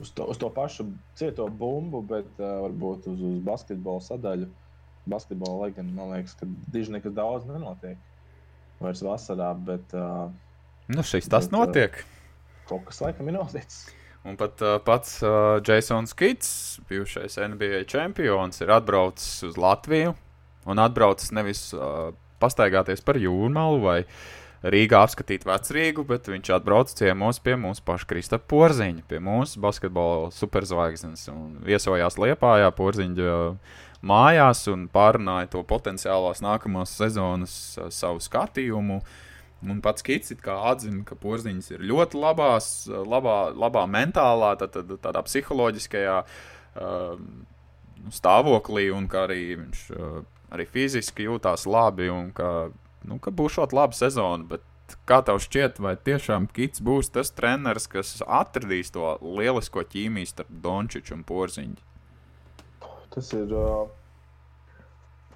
uz 0.00 0.14
to, 0.16 0.28
uz 0.32 0.40
to 0.40 0.48
pašu 0.54 0.88
cieto 1.20 1.50
bumbu, 1.52 2.00
bet 2.14 2.30
uh, 2.40 2.62
varbūt 2.64 3.10
uz, 3.12 3.20
uz 3.32 3.44
basketbola 3.44 4.04
sadaļu. 4.08 4.48
Basketbolā, 5.10 5.56
lai 5.64 5.70
gan 5.76 5.90
man 5.96 6.12
liekas, 6.14 6.36
ka 6.38 6.48
diži 6.72 6.94
nekas 6.94 7.14
daudz 7.16 7.48
nenotiek 7.48 7.98
vairs 8.82 9.02
vasarā, 9.02 9.52
bet. 9.66 9.96
Uh, 9.96 10.28
nu, 10.92 11.04
šis 11.06 11.30
tas 11.30 11.48
bet, 11.48 11.56
notiek. 11.56 12.02
Uh, 12.02 12.14
kaut 12.68 12.86
kas 12.88 13.02
laikam 13.04 13.30
ir 13.30 13.38
noticis. 13.38 13.88
Un 14.28 14.36
pat 14.38 14.60
uh, 14.64 14.76
pats 14.84 15.20
uh, 15.22 15.58
Jasons 15.64 16.12
Kits, 16.18 16.50
bijušais 16.88 17.38
NBA 17.54 17.84
čempions, 17.88 18.60
ir 18.60 18.72
atbraucis 18.74 19.46
uz 19.46 19.56
Latviju 19.60 20.14
un 20.68 20.82
atbraucis 20.82 21.32
nevis 21.32 21.68
uh, 21.72 22.10
pastaigāties 22.42 23.00
par 23.04 23.18
jūrmālu 23.20 23.80
vai 23.82 24.02
Rīgā 24.58 25.04
apskatīt 25.06 25.44
vecrīgu, 25.46 26.02
bet 26.02 26.26
viņš 26.26 26.48
atbrauca 26.56 26.96
ciemos 26.98 27.38
pie 27.38 27.54
mūsu 27.54 27.84
paša 27.86 28.08
Krista 28.10 28.40
Porziņa, 28.42 29.04
pie 29.06 29.20
mūsu 29.22 29.62
basketbola 29.62 30.32
superzvaigznes 30.34 31.28
un 31.30 31.60
viesojās 31.62 32.18
Liepājā 32.18 32.72
Porziņa 32.74 33.36
mājās 34.02 34.66
un 34.72 34.86
pārunāja 34.92 35.50
to 35.54 35.64
potenciālās 35.66 36.42
nākamās 36.44 36.96
sezonas 37.00 37.54
savu 37.94 38.22
skatījumu. 38.22 39.00
Uh, 39.02 39.24
Un 39.66 39.80
pats 39.82 40.04
Kits 40.06 40.30
atzina, 40.30 41.02
ka 41.02 41.16
porziņš 41.18 41.72
ir 41.74 41.86
ļoti 41.90 42.18
labās, 42.22 42.86
labā, 42.86 43.50
labā 43.50 43.84
mentālā, 43.90 44.52
tad, 44.60 44.76
tad, 44.76 44.92
tādā 45.02 45.22
psiholoģiskajā 45.26 46.18
uh, 46.22 47.18
stāvoklī, 48.14 48.86
un 48.94 49.08
ka 49.10 49.24
arī 49.26 49.42
viņš 49.58 49.82
uh, 49.96 50.20
arī 50.54 50.68
fiziski 50.70 51.26
jūtās 51.26 51.66
labi, 51.66 52.06
un 52.06 52.30
ka, 52.36 52.70
nu, 53.02 53.18
ka 53.18 53.34
būs 53.34 53.58
šāda 53.58 53.80
laba 53.80 53.98
sezona. 53.98 54.46
Bet 54.46 54.94
kā 55.10 55.24
tev 55.26 55.42
šķiet, 55.42 55.82
vai 55.82 55.96
tiešām 55.98 56.46
Kits 56.54 56.78
būs 56.78 57.10
tas 57.18 57.34
treneris, 57.34 57.90
kas 57.90 58.14
atradīs 58.22 58.94
to 58.94 59.16
lielisko 59.26 59.82
ķīmiju 59.90 60.36
starp 60.36 60.54
Dončiču 60.62 61.18
un 61.18 61.26
Porziņu? 61.26 61.87
Tas 63.18 63.32
ir. 63.34 63.50
Uh 63.50 63.98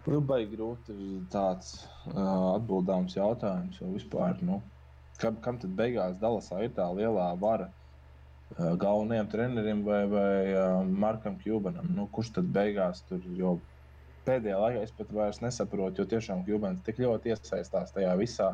Nu, 0.02 0.18
baigi 0.26 0.56
grūti 0.56 0.94
tāds 1.30 1.74
uh, 2.10 2.16
atbildāms 2.56 3.14
jautājums, 3.14 3.76
jo 3.78 3.92
vispār, 3.92 4.40
nu, 4.42 4.56
kam, 5.22 5.36
kam 5.44 5.60
tad 5.62 5.76
beigās 5.78 6.16
Dallasā 6.18 6.64
ir 6.64 6.72
tā 6.74 6.88
lielā 6.90 7.28
vara 7.38 7.68
uh, 7.68 8.72
galvenajam 8.82 9.28
trenerim 9.30 9.84
vai, 9.86 10.00
vai 10.10 10.32
uh, 10.56 10.80
Markam 11.04 11.36
Kubanam? 11.38 11.86
Nu, 11.94 12.08
kurš 12.16 12.32
tad 12.38 12.50
beigās 12.56 13.04
tur 13.06 13.22
jau 13.38 13.52
pēdējā 14.26 14.58
laikā 14.58 14.82
es 14.82 14.94
pat 14.96 15.14
vairs 15.14 15.38
nesaprotu, 15.44 16.02
jo 16.02 16.10
tiešām 16.16 16.42
Kubans 16.48 16.82
tik 16.88 16.98
ļoti 17.04 17.36
iesaistās 17.36 17.94
tajā 17.94 18.16
visā. 18.18 18.50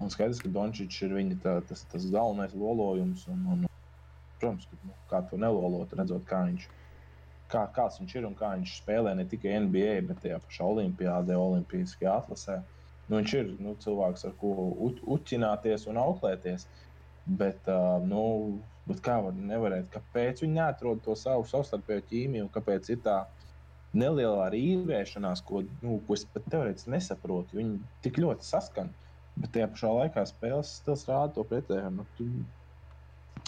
Un 0.00 0.08
skaidrs, 0.12 0.40
ka 0.40 0.48
Dončits 0.52 1.02
ir 1.04 1.12
viņa 1.12 1.36
tā, 1.44 1.58
tas, 1.68 1.84
tas 1.92 2.08
galvenais 2.08 2.56
lolojums. 2.56 3.28
Un, 3.28 3.44
un, 3.52 3.68
protams, 4.40 4.64
ka, 4.70 4.80
nu, 4.80 4.96
kā 5.12 5.20
to 5.28 5.36
nelolot, 5.44 5.92
redzot, 6.00 6.24
kā 6.30 6.40
viņš 6.48 6.64
ir 6.64 6.83
kā, 7.52 7.64
kāds 7.76 8.00
viņš 8.00 8.14
ir 8.18 8.28
un 8.28 8.36
kā 8.38 8.52
viņš 8.54 8.78
spēlē 8.80 9.14
ne 9.18 9.26
tikai 9.28 9.58
NBA, 9.66 9.98
bet 10.08 10.22
tajā 10.24 10.40
pašā 10.44 10.68
Olimpijādē, 10.72 11.36
Olimpiskajā 11.38 12.16
atlasē. 12.22 12.60
Nu, 13.08 13.18
viņš 13.18 13.34
ir 13.40 13.50
nu, 13.60 13.74
cilvēks, 13.84 14.24
ar 14.28 14.34
ko 14.40 14.54
uķināties 15.16 15.86
un 15.92 16.00
auklēties. 16.00 16.66
Bet, 17.40 17.68
uh, 17.72 18.00
nu, 18.04 18.24
bet 18.88 19.00
kā 19.04 19.18
var 19.24 19.36
nevarēt, 19.36 19.88
kāpēc 19.92 20.42
viņi 20.44 20.58
neatrod 20.58 21.00
to 21.04 21.14
savu 21.16 21.46
savstarpējo 21.48 22.04
ķīmiju 22.10 22.50
kāpēc 22.52 22.90
ir 22.92 23.00
tā 23.06 23.22
nelielā 23.96 24.50
rīvēšanās, 24.52 25.40
ko, 25.48 25.62
nu, 25.84 26.00
ko 26.04 26.18
es 26.18 26.26
pat 26.34 26.44
teorētiski 26.52 26.92
nesaprotu. 26.92 27.60
Viņi 27.60 27.78
tik 28.04 28.20
ļoti 28.20 28.44
saskan, 28.48 28.92
bet 29.38 29.54
tajā 29.56 29.70
pašā 29.72 29.94
laikā 30.00 30.26
spēles 30.28 30.74
stils 30.80 31.06
rāda 31.08 31.32
to 31.38 31.46
pretējo. 31.48 31.94
Nu, 31.96 32.04
tu, 32.18 32.28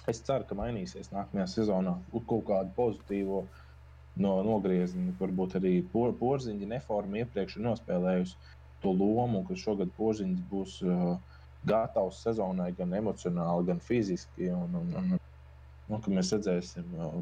es 0.09 0.23
ceru, 0.25 0.47
ka 0.49 0.57
mainīsies 0.57 1.13
nākamajā 1.13 1.49
sezonā 1.59 1.99
kaut 2.17 2.47
kādu 2.49 2.73
pozitīvu 2.79 3.43
uh, 3.43 3.63
no 4.21 4.37
nogrieziena. 4.47 5.15
Varbūt 5.21 5.59
arī 5.61 5.79
por, 5.93 6.13
porziņa 6.19 6.71
neforma 6.75 7.23
iepriekš 7.23 7.59
ir 7.59 7.67
nospēlējusi 7.69 8.55
to 8.83 8.93
lomu, 8.93 9.43
ka 9.49 9.57
šogad 9.59 9.93
porziņš 9.97 10.45
būs 10.51 10.77
uh, 10.87 11.17
gatavs 11.69 12.23
sezonai 12.25 12.73
gan 12.77 12.95
emocionāli, 12.97 13.69
gan 13.71 13.83
fiziski. 13.83 14.51
Un, 14.53 14.79
un, 14.81 14.95
un, 15.01 15.13
un, 15.17 16.01
un 16.01 16.19
mēs 16.19 16.33
redzēsim 16.37 16.97
uh, 16.97 17.21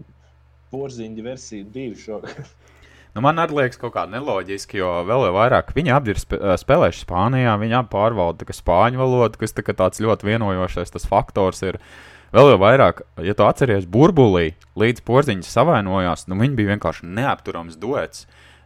porziņa 0.72 1.26
versiju 1.30 1.70
divu 1.74 2.00
šogad. 2.06 2.44
Nu, 3.14 3.22
man 3.22 3.38
arī 3.38 3.54
liekas, 3.54 3.78
kaut 3.78 3.92
kā 3.94 4.02
neloģiski, 4.10 4.80
jo 4.80 4.88
vēl 5.06 5.28
vairāk 5.36 5.68
viņi 5.76 5.92
abi 5.94 6.10
ir 6.10 6.18
spēlējuši 6.18 7.04
Spānijā. 7.04 7.52
Viņi 7.62 7.76
abi 7.78 7.92
pārvalda 7.92 8.56
spāņu 8.58 8.98
valodu, 8.98 9.38
kas 9.38 9.54
tā 9.54 9.62
tāds 9.70 10.02
ļoti 10.02 10.26
vienojošais 10.32 11.06
faktors 11.06 11.62
ir. 11.62 11.78
Uh, 11.78 12.13
Vēl 12.34 12.48
jau 12.50 12.56
vairāk, 12.58 13.04
ja 13.22 13.30
tu 13.38 13.44
atceries 13.46 13.84
burbulī, 13.86 14.56
līdz 14.74 15.04
porziņš 15.06 15.46
savainojās, 15.52 16.24
nu 16.26 16.34
viņi 16.40 16.56
bija 16.58 16.72
vienkārši 16.72 17.06
neapturams 17.06 17.76
duets. 17.78 18.24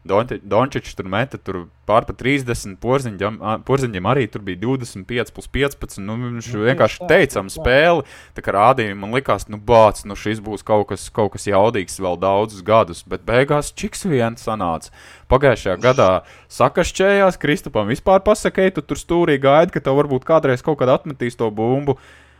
Dončičs 0.09 0.95
tur 0.97 1.09
meta 1.11 1.37
tur 1.37 1.59
pār 1.85 2.07
pa 2.09 2.14
30, 2.16 2.79
porziņam, 2.81 3.35
porziņam 3.69 4.07
arī 4.09 4.23
tur 4.33 4.41
bija 4.47 4.62
25 4.62 5.35
plus 5.37 5.51
15. 5.53 6.01
Nu, 6.01 6.16
viņš 6.23 6.49
nu, 6.55 6.62
vienkārši 6.64 7.09
teicām 7.11 7.51
spēli, 7.53 8.07
tā 8.33 8.45
kā 8.47 8.55
rādīja, 8.57 8.95
man 8.97 9.12
likās, 9.12 9.45
nu 9.53 9.59
bāc, 9.61 10.01
nu 10.09 10.16
šis 10.16 10.41
būs 10.47 10.64
kaut 10.64 10.87
kas, 10.95 11.05
kaut 11.12 11.35
kas 11.35 11.45
jaudīgs 11.51 12.01
vēl 12.01 12.16
daudzus 12.23 12.64
gadus, 12.64 13.03
bet 13.05 13.27
beigās 13.29 13.69
čiks 13.77 14.07
viens 14.09 14.47
sanāca. 14.49 14.95
Pagājušajā 15.29 15.77
gadā 15.83 16.09
sakašķējās, 16.57 17.37
Kristupam 17.43 17.93
vispār 17.93 18.25
pasakēja, 18.25 18.79
tu 18.79 18.87
tur 18.87 19.03
stūrī 19.03 19.37
gaidi, 19.43 19.77
ka 19.77 19.85
tev 19.85 20.01
varbūt 20.01 20.25
kādreiz 20.25 20.64
kaut 20.64 20.81
kad 20.81 20.95
atmetīs 20.95 21.37
to 21.37 21.51
bumbu. 21.53 21.99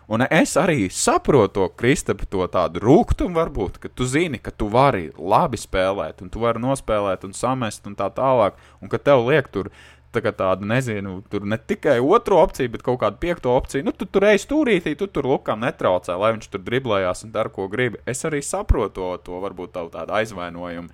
Un 0.09 0.24
es 0.24 0.54
arī 0.56 0.86
saprotu 0.88 1.52
to 1.59 1.66
Kristapam, 1.76 2.24
to 2.32 2.46
tādu 2.48 2.80
rūkumu, 2.80 3.34
varbūt, 3.36 3.76
ka 3.82 3.90
tu 3.92 4.06
zini, 4.09 4.40
ka 4.40 4.48
tu 4.48 4.70
vari 4.72 5.11
labi 5.20 5.61
spēlēt, 5.61 6.22
un 6.24 6.32
tu 6.32 6.40
vari 6.40 6.62
nospēlēt 6.64 7.26
un 7.28 7.36
samest 7.36 7.84
un 7.84 7.96
tā 7.98 8.09
tālāk, 8.16 8.56
un 8.80 8.88
ka 8.88 8.96
tev 8.96 9.26
liek 9.28 9.50
tur 9.52 9.68
tā 10.09 10.32
tādu, 10.32 10.64
nezinu, 10.64 11.18
tur 11.28 11.44
ne 11.44 11.59
tikai 11.61 11.98
otro 12.00 12.40
opciju, 12.40 12.72
bet 12.72 12.82
kaut 12.82 13.02
kādu 13.02 13.20
piekto 13.20 13.52
opciju. 13.52 13.84
Nu, 13.84 13.92
tu 13.92 14.09
tur 14.09 14.24
ej 14.30 14.40
stūrītī, 14.46 14.96
tu 14.96 15.06
tur 15.12 15.28
lukām 15.28 15.61
netraucē, 15.61 16.16
lai 16.16 16.32
viņš 16.38 16.48
tur 16.48 16.64
driblējās 16.64 17.26
un 17.26 17.36
dara, 17.36 17.52
ko 17.52 17.68
grib. 17.68 18.00
Es 18.09 18.24
arī 18.24 18.40
saprotu 18.40 18.96
to, 18.96 19.11
to 19.28 19.44
varbūt 19.44 19.76
tādu 19.76 20.09
aizvainojumu. 20.09 20.88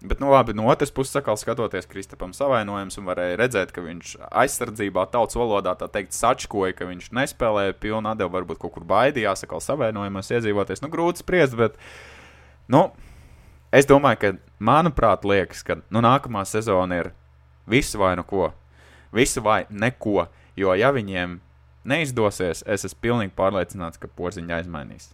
Bet, 0.00 0.20
nu, 0.22 0.30
labi, 0.30 0.54
no 0.54 0.68
otras 0.70 0.92
puses, 0.94 1.10
sakal, 1.16 1.34
skatoties 1.34 1.88
Kristapam 1.90 2.30
savainojums, 2.30 3.00
un 3.00 3.06
varēja 3.08 3.38
redzēt, 3.40 3.72
ka 3.74 3.82
viņš 3.82 4.12
aizsardzībā, 4.30 5.08
tautas 5.10 5.34
valodā, 5.34 5.72
tā 5.74 5.88
teikt, 5.90 6.14
sačkoja, 6.14 6.76
ka 6.78 6.86
viņš 6.86 7.08
nespēlēja 7.18 7.74
pilnu 7.82 8.06
atdevu, 8.12 8.30
varbūt 8.36 8.60
kaut 8.62 8.76
kur 8.76 8.86
baidījās, 8.86 9.42
sakal, 9.42 9.58
savainojumos 9.64 10.30
iedzīvoties. 10.30 10.84
Nu, 10.84 10.90
grūti 10.92 11.24
spriest, 11.24 11.56
bet, 11.58 11.74
nu, 12.70 12.84
es 13.74 13.90
domāju, 13.90 14.20
ka, 14.22 14.30
manuprāt, 14.70 15.26
liekas, 15.26 15.64
ka, 15.66 15.80
nu, 15.90 16.04
nākamā 16.06 16.44
sezona 16.46 17.02
ir 17.02 17.10
visu 17.66 17.98
vai 17.98 18.14
neko. 18.22 18.52
Visu 19.18 19.42
vai 19.42 19.64
neko. 19.66 20.28
Jo, 20.58 20.78
ja 20.78 20.92
viņiem 20.94 21.40
neizdosies, 21.88 22.62
es 22.62 22.86
esmu 22.86 23.02
pilnīgi 23.02 23.34
pārliecināts, 23.34 23.98
ka 23.98 24.06
porziņa 24.14 24.60
aizmainīs. 24.60 25.10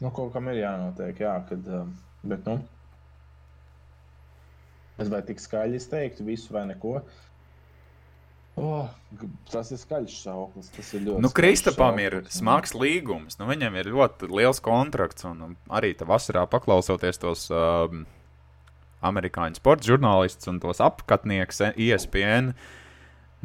Nu, 0.00 0.08
kaut 0.14 0.32
kam 0.32 0.48
ir 0.48 0.62
jānotiek, 0.62 1.24
jā, 1.26 1.36
kad, 1.48 1.70
bet, 2.22 2.48
nu, 2.48 2.60
Es 4.98 5.10
vai 5.12 5.22
tik 5.26 5.40
skaļi 5.42 5.78
izteiktu 5.78 6.26
visu 6.26 6.54
vai 6.54 6.66
neko. 6.72 6.98
Oh, 8.58 8.88
tas 9.52 9.70
ir 9.70 9.78
skaļš 9.78 10.16
sauklis. 10.24 10.70
Tas 10.74 10.90
ir 10.96 11.04
ļoti. 11.06 11.22
Nu, 11.22 11.30
Kristapam 11.34 12.00
ir 12.02 12.20
smags 12.34 12.74
līgums. 12.74 13.38
Nu, 13.38 13.46
viņam 13.50 13.78
ir 13.78 13.92
ļoti 13.94 14.30
liels 14.32 14.58
kontrakts. 14.64 15.26
Un 15.28 15.54
arī 15.70 15.92
vasarā 16.02 16.42
paklausoties 16.50 17.22
tos 17.22 17.46
um, 17.54 18.02
amerikāņu 19.06 19.60
sporta 19.60 19.92
žurnālistus 19.92 20.50
un 20.50 20.58
tos 20.62 20.82
apskatniekus 20.82 21.62
ESPN. 21.70 22.52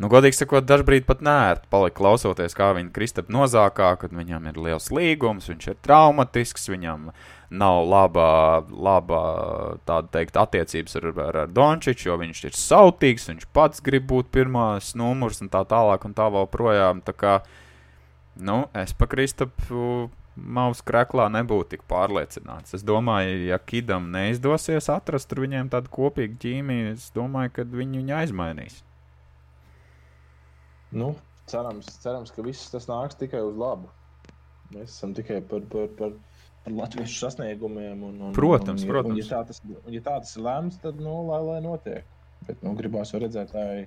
Nu, 0.02 0.10
godīgi 0.10 0.40
sakot, 0.40 0.66
dažkārt 0.66 1.06
pat 1.06 1.20
nērti 1.22 1.70
palika 1.70 2.00
klausoties, 2.00 2.56
kā 2.58 2.72
viņa 2.74 2.90
Kristapa 2.96 3.30
nozākā, 3.36 3.92
kad 4.02 4.16
viņam 4.18 4.48
ir 4.50 4.58
liels 4.58 4.90
līgums, 4.90 5.52
viņš 5.52 5.68
ir 5.70 5.78
traumatisks, 5.86 6.66
viņam 6.72 7.12
nav 7.54 7.84
laba, 7.86 8.28
laba 8.70 9.20
tāda 9.86 10.10
teikt, 10.18 10.38
attiecības 10.40 10.98
ar, 11.00 11.08
ar, 11.12 11.38
ar 11.44 11.54
Dončiču, 11.54 12.10
jo 12.10 12.18
viņš 12.22 12.42
ir 12.50 12.58
sautīgs, 12.58 13.30
viņš 13.30 13.48
pats 13.54 13.84
grib 13.86 14.08
būt 14.10 14.32
pirmās 14.34 14.94
numurs 15.00 15.44
un 15.44 15.52
tā 15.54 15.62
tālāk 15.70 16.08
un 16.08 16.18
tā 16.18 16.28
vēl 16.34 16.50
projām. 16.54 17.04
Tā 17.06 17.14
kā, 17.18 17.38
nu, 18.42 18.64
es 18.84 18.96
pa 18.98 19.10
Kristapu 19.12 20.10
Maus 20.34 20.80
krāklā 20.82 21.28
nebūtu 21.30 21.76
tik 21.76 21.84
pārliecināts. 21.90 22.74
Es 22.74 22.82
domāju, 22.86 23.36
ja 23.52 23.60
Kidam 23.62 24.08
neizdosies 24.16 24.90
atrast 24.90 25.36
ar 25.36 25.44
viņiem 25.44 25.70
tādu 25.70 25.92
kopīgu 25.94 26.40
ķīmiju, 26.42 26.96
es 26.96 27.12
domāju, 27.14 27.54
ka 27.60 27.68
viņi 27.70 28.02
viņu 28.02 28.16
aizmainīs. 28.18 28.80
Nu, 30.94 31.14
cerams, 31.50 31.92
cerams, 32.02 32.34
ka 32.34 32.46
viss 32.46 32.74
tas 32.74 32.90
nāks 32.90 33.18
tikai 33.20 33.44
uz 33.46 33.54
labu. 33.58 33.92
Mēs 34.74 34.90
esam 34.90 35.14
tikai 35.14 35.38
par, 35.46 35.62
par, 35.70 35.94
par 36.00 36.18
ar 36.66 36.72
latviešu 36.72 37.20
sasniegumiem. 37.20 38.04
Un, 38.04 38.22
un, 38.22 38.36
protams, 38.36 38.84
un, 38.84 38.90
protams. 38.90 39.16
Un, 39.16 39.20
ja, 39.20 39.28
tā 39.30 39.42
tas, 39.50 39.62
un, 39.68 39.92
ja 39.92 40.04
tā 40.04 40.20
tas 40.24 40.36
ir 40.38 40.46
lēmts, 40.46 40.80
tad 40.84 41.02
nu, 41.02 41.16
lai, 41.30 41.42
lai 41.48 41.60
notiek. 41.64 42.08
Bet 42.48 42.64
nu, 42.64 42.76
gribās 42.80 43.14
redzēt, 43.16 43.54
lai, 43.56 43.84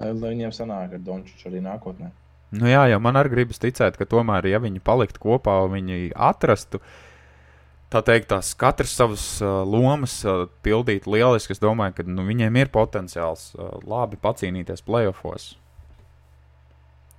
lai, 0.00 0.12
lai 0.12 0.30
viņiem 0.34 0.54
sanāk 0.54 0.96
ar 0.96 1.02
Dončiču 1.02 1.50
arī 1.50 1.62
nākotnē. 1.64 2.12
Nu 2.56 2.70
jā, 2.70 2.84
jau 2.92 3.02
man 3.02 3.18
arī 3.18 3.32
gribas 3.34 3.60
ticēt, 3.62 3.98
ka 3.98 4.06
tomēr, 4.08 4.46
ja 4.46 4.62
viņi 4.62 4.82
paliktu 4.86 5.22
kopā 5.22 5.58
un 5.66 5.74
viņi 5.74 6.12
atrastu, 6.14 6.80
tā 7.90 8.02
teikt, 8.06 8.30
tās 8.30 8.52
katrs 8.58 8.94
savas 8.98 9.24
uh, 9.42 9.60
lomas 9.66 10.20
uh, 10.26 10.46
pildīt 10.62 11.08
lieliski, 11.10 11.54
es 11.54 11.62
domāju, 11.62 11.98
ka 11.98 12.06
nu, 12.06 12.26
viņiem 12.26 12.58
ir 12.62 12.70
potenciāls 12.74 13.48
uh, 13.54 13.76
labi 13.86 14.18
pacīnīties 14.22 14.86
playoffs. 14.86 15.56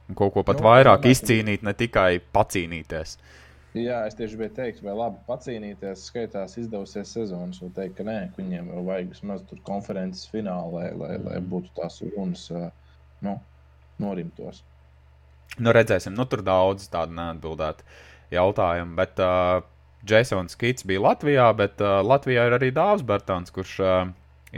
Un 0.07 0.15
kaut 0.15 0.31
ko 0.35 0.45
pat 0.47 0.61
nu, 0.61 0.69
vairāk 0.69 1.09
izcīnīt, 1.11 1.63
ne 1.67 1.75
tikai 1.75 2.21
pacīnīties. 2.31 3.17
Uh, 3.19 3.46
Jā, 3.77 3.99
es 4.07 4.15
tieši 4.17 4.37
gribēju 4.37 4.55
teikt, 4.57 4.81
vai 4.85 4.95
labi 4.95 5.19
pacīnīties, 5.27 6.05
skaitās 6.09 6.57
izdevusies 6.61 7.11
sezonas, 7.13 7.59
un 7.65 7.73
teikt, 7.75 7.97
ka 7.99 8.05
nē, 8.07 8.17
ka 8.31 8.41
viņiem 8.41 8.71
vajag 8.87 9.11
vismaz 9.11 9.43
tur 9.49 9.59
konferences 9.67 10.29
finālā, 10.31 10.69
lai, 10.73 10.87
lai, 10.97 11.13
lai 11.25 11.41
būtu 11.53 11.73
tās 11.77 11.99
runas 12.15 12.47
nu, 13.25 13.37
norimtos. 14.01 14.63
Nu, 15.57 15.73
redzēsim, 15.73 16.13
nu 16.17 16.25
tur 16.29 16.43
daudz 16.45 16.85
tādu 16.93 17.17
neatbildētu 17.17 17.85
jautājumu, 18.35 18.95
bet 18.99 19.19
uh, 19.23 19.65
Jasons 20.07 20.57
Kits 20.59 20.85
bija 20.87 21.03
Latvijā, 21.07 21.47
bet 21.57 21.81
uh, 21.81 21.99
Latvijā 22.05 22.47
ir 22.47 22.57
arī 22.59 22.71
Dārzs 22.75 23.05
Bertāns, 23.07 23.53
kurš 23.55 23.77
uh, 23.81 23.99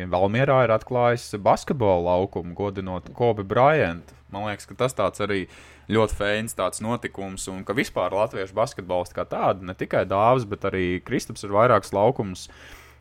Valmierā 0.10 0.64
ir 0.66 0.74
atklājis 0.76 1.32
basketbola 1.44 2.12
laukumu, 2.12 2.54
godinot 2.58 3.10
Kobe 3.18 3.46
Bryantu. 3.48 4.14
Man 4.30 4.46
liekas, 4.46 4.68
ka 4.70 4.78
tas 4.78 4.94
tāds 4.98 5.24
arī 5.26 5.46
ļoti 5.90 6.18
fēns 6.18 6.58
tāds 6.58 6.84
notikums, 6.86 7.48
un 7.52 7.64
ka 7.66 7.76
vispār 7.78 8.14
latviešu 8.14 8.56
basketbols 8.58 9.14
kā 9.16 9.26
tādu, 9.30 9.66
ne 9.66 9.76
tikai 9.78 10.06
dāvāts, 10.10 10.48
bet 10.50 10.68
arī 10.70 11.00
Kristaps 11.06 11.46
ir 11.46 11.56
vairākus 11.56 11.94
laukumus 11.96 12.48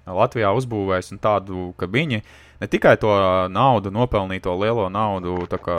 Latvijā 0.09 0.51
uzbūvējis, 0.57 1.13
tādu, 1.21 1.73
ka 1.77 1.89
viņi 1.91 2.23
ne 2.63 2.69
tikai 2.71 2.97
to 3.01 3.13
naudu, 3.53 3.93
nopelnīto 3.93 4.55
lielo 4.57 4.89
naudu, 4.89 5.37
kā, 5.61 5.79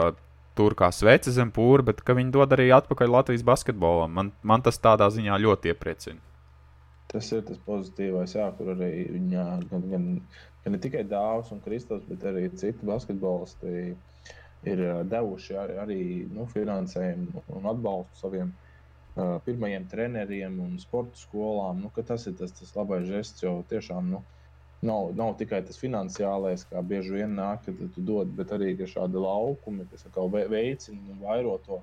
tur 0.58 0.76
kā 0.78 0.90
sveci 0.94 1.34
zem 1.34 1.50
pūra, 1.54 1.82
bet 1.90 2.04
viņi 2.06 2.34
dod 2.34 2.54
arī 2.54 2.70
atpakaļ 2.76 3.14
Latvijas 3.16 3.46
basketbolam. 3.46 4.12
Man, 4.14 4.32
man 4.42 4.62
tas 4.62 4.78
tādā 4.78 5.10
ziņā 5.10 5.40
ļoti 5.42 5.74
iepriecina. 5.74 6.22
Tas 7.10 7.26
ir 7.34 7.42
tas 7.42 7.58
pozitīvais, 7.66 8.36
jā, 8.36 8.46
kur 8.54 8.70
arī 8.76 8.92
viņa 9.10 9.44
gan, 9.66 9.86
gan, 9.90 10.04
gan 10.62 10.76
ne 10.76 10.78
tikai 10.78 11.02
dāvāts 11.10 11.50
un 11.50 11.62
Kristaps, 11.64 12.06
bet 12.06 12.22
arī 12.30 12.46
citi 12.54 12.86
basketbolisti 12.86 13.96
ir 14.68 14.82
devuši 15.08 15.56
arī, 15.56 15.76
arī 15.84 16.00
nu, 16.32 16.46
finansējumu 16.50 17.44
un 17.56 17.68
atbalstu 17.70 18.20
saviem 18.20 18.50
uh, 18.52 19.38
pirmajiem 19.46 19.86
treneriem 19.92 20.58
un 20.64 20.74
sporta 20.82 21.16
skolām. 21.18 21.80
Nu, 21.84 21.92
tas 21.96 22.26
ir 22.28 22.36
tas, 22.40 22.52
tas 22.58 22.74
labais 22.76 23.06
žests, 23.08 23.42
jo 23.44 23.60
tiešām 23.70 24.10
nu, 24.14 24.22
nav, 24.82 25.14
nav 25.16 25.36
tikai 25.40 25.62
tas 25.66 25.80
finansiālais, 25.80 26.66
kā 26.68 26.82
bieži 26.84 27.16
vien 27.20 27.32
nāk, 27.38 27.64
kad 27.66 27.80
tu 27.94 28.04
dod, 28.04 28.34
bet 28.36 28.52
arī 28.56 28.74
šādi 28.76 29.22
laukumi, 29.24 29.88
kas 29.92 30.04
veicina 30.28 31.00
un 31.14 31.24
vairo 31.24 31.56
to. 31.66 31.82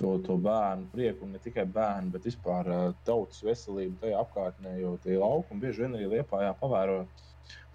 To, 0.00 0.14
to 0.24 0.32
bērnu 0.40 0.86
prieku, 0.94 1.26
un 1.26 1.34
ne 1.36 1.38
tikai 1.44 1.66
bērnu, 1.68 2.08
bet 2.14 2.24
vispār 2.24 2.68
uh, 2.72 2.84
tautas 3.04 3.42
veselību 3.44 3.98
tajā 4.00 4.22
apkārtnē. 4.22 4.78
Jo 4.80 4.94
tie 5.04 5.18
laukumi 5.20 5.60
bieži 5.60 5.82
vien 5.82 5.98
arī 5.98 6.06
liepā 6.08 6.40
jāpavēro 6.46 6.94
uh, 7.02 7.26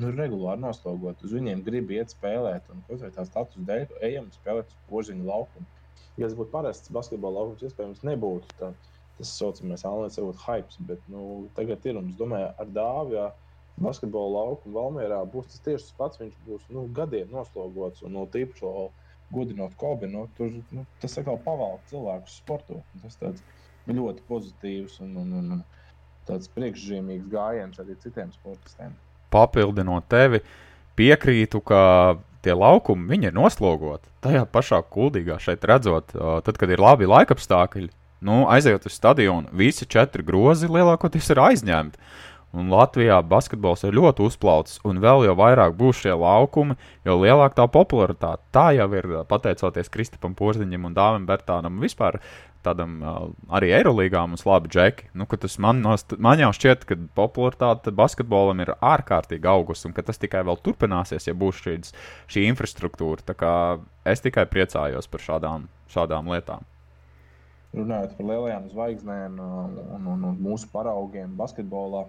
nu, 0.01 0.11
regulāri 0.15 0.61
noslogot. 0.63 1.23
Uz 1.25 1.33
viņiem 1.35 1.63
grib 1.65 1.93
iet 1.95 2.13
spēlēt, 2.13 2.67
un 2.73 2.83
kaut 2.89 3.03
vai 3.03 3.11
tā 3.15 3.25
status 3.27 3.69
dēļ, 3.69 3.87
ejam 4.07 4.27
spēlēt 4.35 4.73
uz 4.73 4.83
požiņu 4.89 5.27
laukumu. 5.29 5.71
Ja 6.15 6.27
tas 6.27 6.35
būtu 6.39 6.51
parasts 6.53 6.91
basketbola 6.95 7.41
laukums, 7.41 7.63
iespējams, 7.67 8.03
nebūtu 8.07 8.59
tā, 8.59 8.71
tas 9.17 9.31
saucamais 9.39 9.83
Alans, 9.87 10.19
varbūt 10.19 10.43
hype, 10.45 10.85
bet 10.89 11.09
nu, 11.11 11.25
tagad 11.57 11.87
ir 11.87 11.99
un 11.99 12.11
es 12.11 12.19
domāju, 12.19 12.51
ar 12.61 12.71
dāvju. 12.77 13.25
Basketbola 13.75 14.45
laukuma 14.45 14.77
Valmjerā 14.77 15.17
būs 15.27 15.49
tas 15.51 15.63
tieši 15.65 15.89
tas 15.89 15.95
pats. 15.97 16.19
Viņš 16.21 16.35
būs 16.45 16.69
nu, 16.71 16.85
gadiem 16.95 17.33
noslogots 17.35 18.05
un 18.07 18.15
no 18.15 18.23
tīpaši 18.31 18.69
godinot 19.35 19.75
kobi. 19.81 20.07
Nu, 20.07 20.29
tur, 20.37 20.53
nu, 20.71 20.85
tas 21.01 21.17
atkal 21.19 21.41
pavalk 21.43 21.83
cilvēkus 21.91 22.37
sporto. 22.39 22.79
Tas 23.01 23.19
tāds 23.19 23.43
ļoti 23.91 24.23
pozitīvs 24.29 25.01
un, 25.03 25.17
un, 25.19 25.35
un 25.41 25.65
tāds 26.29 26.47
priekšzīmīgs 26.55 27.27
gājiens 27.33 27.83
arī 27.83 27.97
citiem 27.99 28.31
sportistiem 28.37 28.95
papildinot 29.33 30.07
tevi, 30.11 30.41
piekrītu, 30.99 31.61
ka 31.65 31.81
tie 32.45 32.53
laukumi 32.53 33.17
ir 33.25 33.33
noslogoti. 33.35 34.07
Tajā 34.25 34.45
pašā 34.49 34.81
kuldīgā 34.93 35.39
šeit 35.41 35.65
redzot, 35.65 36.13
tad, 36.13 36.57
kad 36.61 36.71
ir 36.71 36.81
labi 36.81 37.09
laikapstākļi, 37.09 37.89
nu, 38.25 38.45
aiziet 38.49 38.85
uz 38.85 38.95
stadionu, 38.95 39.49
visi 39.53 39.87
četri 39.89 40.25
grozi 40.25 40.69
lielākoties 40.71 41.33
ir 41.33 41.41
aizņemti. 41.49 42.01
Un 42.55 42.69
Latvijā 42.71 43.17
basketbols 43.27 43.83
ir 43.83 43.97
ļoti 43.97 44.23
uzplaucis, 44.29 44.79
un 44.87 45.01
vēl 45.03 45.25
jau 45.27 45.33
vairāk 45.35 45.73
būs 45.75 46.05
šie 46.05 46.13
laukumi, 46.15 46.77
jo 47.03 47.17
lielāka 47.19 47.57
tā 47.57 47.65
popularitāte. 47.67 48.45
Tā 48.55 48.69
jau 48.77 48.87
ir 48.95 49.09
pateicoties 49.27 49.91
Kristupam 49.91 50.37
Porziņam 50.39 50.87
un 50.87 50.95
Dāvim 50.95 51.25
Bertānam. 51.27 51.81
Vispār 51.83 52.21
tādam 52.65 52.97
arī 53.53 53.71
Eirolandā 53.77 54.25
mums 54.27 54.45
labi 54.47 54.71
džeki. 54.73 55.09
Nu, 55.17 55.27
tas 55.29 55.57
man, 55.61 55.81
man 56.17 56.41
jau 56.41 56.51
šķiet, 56.57 56.85
ka 56.89 56.97
popularitāte 57.17 57.93
basketbolam 57.95 58.63
ir 58.65 58.73
ārkārtīgi 58.75 59.49
augusi, 59.49 59.87
un 59.89 59.95
ka 59.95 60.05
tas 60.05 60.21
tikai 60.21 60.43
vēl 60.47 60.59
turpināsies, 60.65 61.29
ja 61.29 61.37
būs 61.37 61.63
šīs, 61.63 61.95
šī 62.31 62.47
infrastruktūra. 62.51 63.37
Es 64.05 64.21
tikai 64.25 64.45
priecājos 64.49 65.09
par 65.09 65.23
šādām, 65.23 65.69
šādām 65.93 66.31
lietām. 66.33 66.65
Runājot 67.75 68.13
par 68.17 68.27
lielajām 68.29 68.69
zvaigznēm 68.71 69.39
un, 69.43 69.79
un, 69.97 70.05
un, 70.13 70.37
mūsu 70.39 70.69
paraugiem 70.71 71.33
basketbolā, 71.35 72.05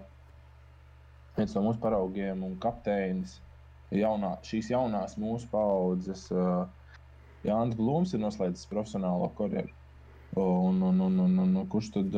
viens 1.35 1.55
no 1.57 1.63
mūsu 1.65 1.81
paraugiem 1.83 2.45
un 2.47 2.53
kapteinis 2.63 3.35
jaunā, 3.91 4.37
šīs 4.47 4.71
jaunās 4.71 5.17
mūsu 5.19 5.49
paudzes. 5.51 6.29
Jānis 7.47 7.77
Blūms 7.79 8.15
ir 8.15 8.23
noslēdzis 8.23 8.69
profesionālo 8.71 9.29
karjeru. 9.37 9.71
Un, 10.37 10.81
un, 10.81 10.99
un, 11.01 11.19
un, 11.23 11.39
un, 11.43 11.55
kurš 11.71 11.89
tad, 11.95 12.17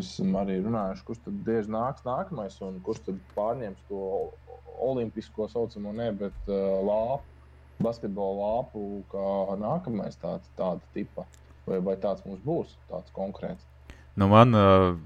esam 0.00 0.38
arī 0.40 0.60
runājuši, 0.64 1.04
kurš 1.08 1.20
tad 1.26 1.42
tieši 1.48 1.72
nāks 1.74 2.06
nākamais 2.06 2.56
un 2.64 2.78
kurš 2.86 3.02
tad 3.08 3.20
pārņems 3.36 3.82
to 3.90 4.06
olimpisko 4.82 5.48
saucamo, 5.52 5.92
ne, 5.96 6.08
bet 6.16 6.48
uh, 6.48 6.80
lāpu 6.86 7.28
basketbola 7.82 8.46
lāpu 8.46 9.02
kā 9.12 9.56
nākamais 9.60 10.18
tāds, 10.22 10.48
tāda 10.58 10.80
tipa? 10.94 11.26
Vai, 11.66 11.78
vai 11.84 11.94
tāds 12.00 12.24
mums 12.26 12.42
būs, 12.42 12.74
tāds 12.90 13.12
konkrēts? 13.14 13.66
Nu, 14.18 14.26
man 14.30 14.56
uh, 14.56 14.96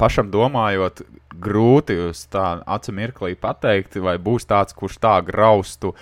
pašam 0.00 0.30
domājot, 0.32 1.02
grūti 1.42 1.96
uz 2.08 2.26
tā 2.32 2.58
acu 2.66 2.94
mirklī 2.96 3.34
pateikt, 3.40 3.96
vai 4.04 4.18
būs 4.20 4.48
tāds, 4.48 4.76
kurš 4.76 5.00
tā 5.02 5.16
graustu 5.24 5.94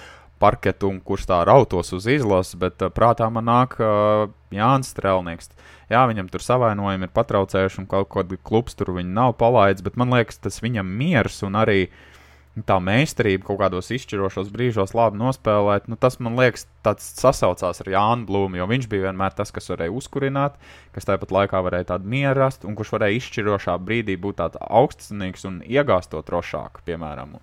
parketu 0.43 0.91
un 0.93 1.01
kurš 1.05 1.29
tā 1.31 1.41
rautos 1.49 1.93
uz 1.97 2.09
izlases, 2.11 2.59
bet 2.61 2.83
uh, 2.83 2.93
prātā 2.93 3.29
man 3.33 3.49
nāk 3.49 3.77
uh, 3.81 4.31
Jānis 4.55 4.95
Strelnieks. 4.95 5.53
Jā, 5.93 6.07
viņam 6.09 6.31
tur 6.33 6.43
savainojumi 6.45 7.09
ir 7.09 7.15
patraucējuši, 7.15 7.83
un 7.83 7.91
kaut 7.91 8.11
kāda 8.15 8.41
klubs 8.41 8.77
tur 8.79 8.95
viņa 8.97 9.15
nav 9.21 9.37
palaidis, 9.41 9.85
bet 9.85 9.99
man 10.01 10.15
liekas, 10.15 10.41
tas 10.43 10.63
viņam 10.65 10.89
miers 10.89 11.43
un 11.45 11.59
arī 11.61 11.89
tā 12.63 12.77
meistarība 12.79 13.49
kaut 13.49 13.59
kādos 13.65 13.91
izšķirošos 13.91 14.53
brīžos 14.55 14.95
labi 14.95 15.19
nospēlēt, 15.19 15.89
nu, 15.91 15.99
tas 15.99 16.21
man 16.23 16.39
liekas, 16.39 16.69
tāds 16.87 17.09
sasaucās 17.19 17.83
ar 17.83 17.91
Jānu 17.91 18.29
Blūmu, 18.29 18.61
jo 18.61 18.69
viņš 18.71 18.87
bija 18.93 19.09
vienmēr 19.09 19.35
tas, 19.35 19.51
kas 19.55 19.67
varēja 19.73 19.95
uzkurināt, 19.99 20.61
kas 20.95 21.09
tāpat 21.09 21.35
laikā 21.35 21.65
varēja 21.67 21.91
tādu 21.91 22.13
mieru 22.15 22.45
rast, 22.45 22.67
un 22.69 22.79
kurš 22.79 22.95
varēja 22.95 23.19
izšķirošā 23.19 23.75
brīdī 23.83 24.15
būt 24.23 24.39
tāds 24.39 24.63
augstsinīgs 24.63 25.49
un 25.51 25.61
iegāstot 25.67 26.31
rošāk, 26.31 26.85
piemēram. 26.87 27.41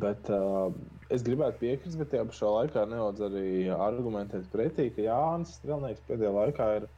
Bet 0.00 0.28
uh, 0.32 0.72
es 1.12 1.24
gribētu 1.26 1.60
piekrist, 1.60 1.98
bet 2.00 2.12
tajā 2.12 2.24
pašā 2.30 2.50
laikā 2.56 2.86
nedaudz 2.88 3.22
arī 3.28 3.68
argumentēt 3.74 4.48
pretī, 4.54 4.88
ka 4.94 5.04
Jānis 5.04 5.56
Strelnieks 5.58 6.04
pēdējā 6.08 6.32
laikā 6.38 6.68
ir 6.80 6.88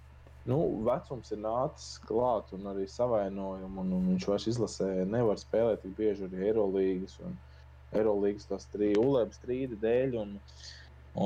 Nu, 0.44 0.58
vecums 0.84 1.30
ir 1.32 1.38
nācis 1.40 1.94
klāt, 2.04 2.50
un 2.52 2.66
arī 2.68 2.84
savainojumi. 2.92 3.78
Un, 3.80 3.92
un 3.96 4.08
viņš 4.12 4.26
vairs 4.28 4.48
izlasē 4.52 4.88
nevar 5.08 5.40
spēlēt 5.40 5.80
tik 5.84 5.94
bieži 5.96 6.26
arī 6.26 6.50
Eirolandes 6.50 7.16
un 7.24 7.38
Eirolandes 7.96 8.50
to 8.50 8.58
strīdu, 8.60 9.06
ULEB 9.06 9.32
strīda 9.32 9.78
dēļ. 9.86 10.18
Un, 10.20 10.34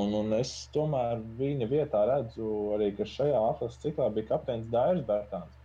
un, 0.01 0.15
un 0.21 0.37
es 0.39 0.53
tomēr 0.77 1.25
viņa 1.41 1.71
vietā 1.73 2.05
redzu 2.13 2.53
arī, 2.77 2.93
ka 2.95 3.09
šajā 3.11 3.43
atlases 3.49 3.83
ciklā 3.83 4.07
bija 4.15 4.31
kapteinis 4.37 4.71
Dairis 4.71 5.03
Bērtāns. 5.11 5.58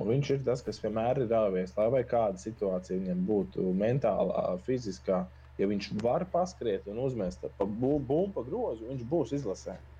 Un 0.00 0.08
viņš 0.08 0.30
ir 0.32 0.44
tas, 0.46 0.62
kas 0.64 0.80
vienmēr 0.80 1.20
ir 1.20 1.28
rāvies, 1.28 1.74
lai 1.76 2.02
kāda 2.08 2.40
situācija 2.40 3.00
viņam 3.00 3.24
būtu 3.28 3.72
mentālā, 3.76 4.44
fiziskā. 4.66 5.26
Ja 5.60 5.68
viņš 5.68 5.90
var 6.00 6.24
paskriet 6.32 6.86
un 6.88 7.02
uzmest 7.04 7.44
pa 7.58 7.66
bumbu 7.68 8.22
pa 8.32 8.44
grozu, 8.46 8.88
viņš 8.88 9.02
būs 9.10 9.34
izlasējis. 9.36 9.90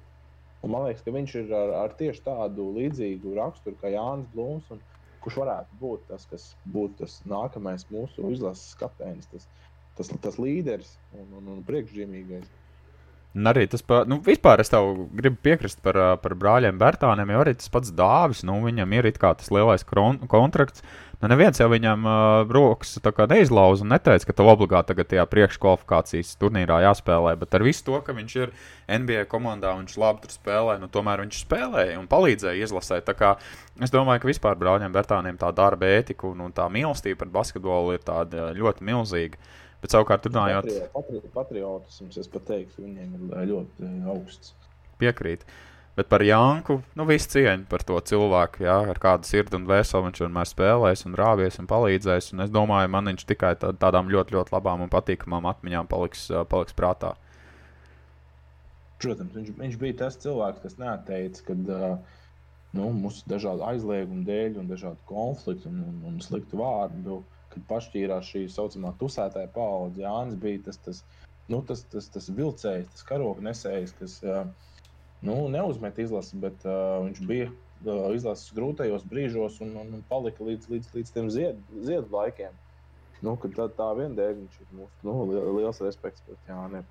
Un 0.63 0.73
man 0.73 0.87
liekas, 0.87 1.03
ka 1.05 1.13
viņš 1.13 1.35
ir 1.43 1.53
ar, 1.59 1.75
ar 1.83 1.95
tieši 1.99 2.23
tādu 2.25 2.71
līdzīgu 2.77 3.35
raksturu 3.37 3.77
kā 3.83 3.91
Jānis 3.93 4.31
Blūms, 4.33 4.71
un, 4.73 4.81
kurš 5.23 5.41
varētu 5.43 5.79
būt 5.81 6.07
tas, 6.09 6.25
kas 6.31 6.49
būtu 6.75 7.03
tas 7.03 7.19
nākamais 7.29 7.85
mūsu 7.91 8.31
izlases 8.33 8.79
kapteinis, 8.81 9.29
tas, 9.35 9.49
tas, 9.99 10.13
tas 10.25 10.39
līderis 10.41 10.97
un, 11.19 11.29
un, 11.41 11.51
un 11.57 11.65
priekšzīmīgais. 11.69 12.49
Un 13.33 13.49
arī 13.49 13.65
tas, 13.73 13.81
pa, 13.81 14.03
nu, 14.05 14.19
vispār 14.21 14.61
es 14.61 14.69
tev 14.69 15.07
gribu 15.17 15.39
piekrist 15.41 15.79
par, 15.85 15.97
par 16.21 16.35
brāļiem 16.37 16.77
Bērtāniem, 16.81 17.31
jo 17.33 17.41
arī 17.41 17.55
tas 17.57 17.71
pats 17.73 17.93
dāvis, 17.97 18.43
nu, 18.45 18.59
viņam 18.61 18.93
ir 18.99 19.09
it 19.09 19.17
kā 19.23 19.31
tas 19.39 19.49
lielais 19.55 19.87
kron, 19.89 20.19
kontrakts. 20.29 20.85
Nu, 21.23 21.31
neviens 21.31 21.57
jau 21.57 21.69
viņam 21.71 22.05
uh, 22.05 22.51
rokas 22.53 22.97
neizlauza 23.31 23.87
un 23.87 23.93
neteica, 23.95 24.27
ka 24.27 24.35
tev 24.37 24.51
obligāti 24.53 24.91
tagad 24.91 25.09
tajā 25.09 25.25
priekškvalifikācijas 25.31 26.35
turnīrā 26.43 26.83
jāspēlē, 26.83 27.37
bet 27.41 27.57
ar 27.57 27.65
visu 27.65 27.87
to, 27.87 28.01
ka 28.05 28.13
viņš 28.17 28.37
ir 28.41 28.53
NBA 28.91 29.25
komandā 29.31 29.71
un 29.73 29.87
viņš 29.87 29.97
labi 30.03 30.27
tur 30.27 30.35
spēlē, 30.35 30.77
nu, 30.83 30.91
tomēr 30.93 31.23
viņš 31.23 31.41
spēlēja 31.47 31.97
un 32.03 32.11
palīdzēja 32.11 32.67
izlasēt. 32.67 33.15
Es 33.81 33.95
domāju, 33.95 34.27
ka 34.27 34.33
vispār 34.33 34.61
brāļiem 34.61 34.93
Bērtāniem 34.93 35.41
tā 35.41 35.55
darba 35.57 35.89
ētika 35.95 36.27
un, 36.29 36.43
un 36.51 36.53
tā 36.53 36.67
mīlestība 36.69 37.23
pret 37.23 37.37
basketbolu 37.39 37.97
ir 37.97 38.05
ļoti 38.59 38.91
milzīga. 38.91 39.41
Uh, 39.83 39.83
Bet 39.83 39.97
savukārt, 39.97 40.29
runājot 40.31 40.69
par 40.95 41.07
patriotismu, 41.35 42.13
es 42.15 42.31
pat 42.31 42.45
teiktu, 42.53 42.85
viņiem 42.85 43.15
ir 43.19 43.47
ļoti 43.51 43.89
augsts. 44.13 44.53
Piekrīt. 45.01 45.43
Bet 45.97 46.07
par 46.09 46.23
Janku, 46.25 46.79
nu, 46.97 47.05
visu 47.09 47.35
cieņu 47.35 47.67
par 47.69 47.83
to 47.85 47.99
cilvēku, 48.09 48.63
jā, 48.65 48.77
ar 48.93 49.01
kādu 49.03 49.29
sirdi 49.29 49.59
un 49.59 49.67
vēseli 49.69 50.07
viņš 50.07 50.23
vienmēr 50.23 50.49
spēlēs 50.49 51.03
un 51.09 51.19
rāvies 51.19 51.59
un 51.61 51.69
palīdzēs. 51.69 52.31
Un 52.33 52.47
es 52.47 52.55
domāju, 52.55 52.93
man 52.95 53.11
viņš 53.11 53.27
tikai 53.29 53.53
tā, 53.61 53.75
tādām 53.83 54.09
ļoti, 54.13 54.39
ļoti 54.39 54.55
labām 54.55 54.87
un 54.87 54.93
patīkamām 54.93 55.51
atmiņām 55.51 55.91
paliks, 55.91 56.29
paliks 56.49 56.79
prātā. 56.79 57.13
Protams, 59.03 59.35
viņš, 59.35 59.53
viņš 59.59 59.77
bija 59.83 59.99
tas 60.07 60.17
cilvēks, 60.23 60.63
kas 60.63 60.79
neatteica, 60.81 61.45
kad 61.51 61.75
nu, 62.79 62.89
mūsu 63.03 63.27
dažādu 63.29 63.67
aizliegumu 63.67 64.23
dēļ 64.31 64.63
un 64.63 64.71
dažādu 64.71 65.03
konfliktu 65.11 65.69
un, 65.69 65.83
un, 65.91 66.01
un 66.15 66.23
sliktu 66.25 66.63
vārdu 66.63 67.21
kad 67.53 67.67
pašķīrās 67.71 68.31
šī 68.33 68.47
tā 68.47 68.57
saucamā 68.57 68.95
tusētāja 69.01 69.51
paudze. 69.55 70.03
Jānis 70.05 70.39
bija 70.41 70.63
tas, 70.69 70.81
tas, 70.85 71.03
nu, 71.53 71.63
tas, 71.69 71.85
tas, 71.93 72.09
tas 72.13 72.31
vilcējs, 72.33 72.89
tas 72.93 73.07
karoga 73.09 73.45
nesējs, 73.49 73.95
kas 73.99 74.19
nu, 75.23 75.37
neuzmet 75.53 76.01
izlasi, 76.03 76.39
bet 76.43 76.67
uh, 76.67 76.99
viņš 77.07 77.23
bija 77.29 77.49
uh, 77.49 78.09
izlases 78.17 78.53
grūtajos 78.57 79.07
brīžos 79.09 79.61
un, 79.65 79.77
un, 79.85 79.95
un 79.99 80.05
palika 80.11 80.45
līdz, 80.47 80.69
līdz, 80.73 80.93
līdz 80.97 81.15
tiem 81.15 81.31
ziedu 81.33 81.85
zied 81.87 82.11
laikiem. 82.13 82.57
Nu, 83.23 83.37
tā, 83.39 83.69
tā 83.71 83.89
vien 83.95 84.17
dēļ 84.19 84.33
viņš 84.35 84.63
ir 84.65 84.71
mūsu 84.75 85.07
nu, 85.07 85.15
liels 85.61 85.79
respekts 85.85 86.25
pret 86.27 86.51
Jānim. 86.51 86.87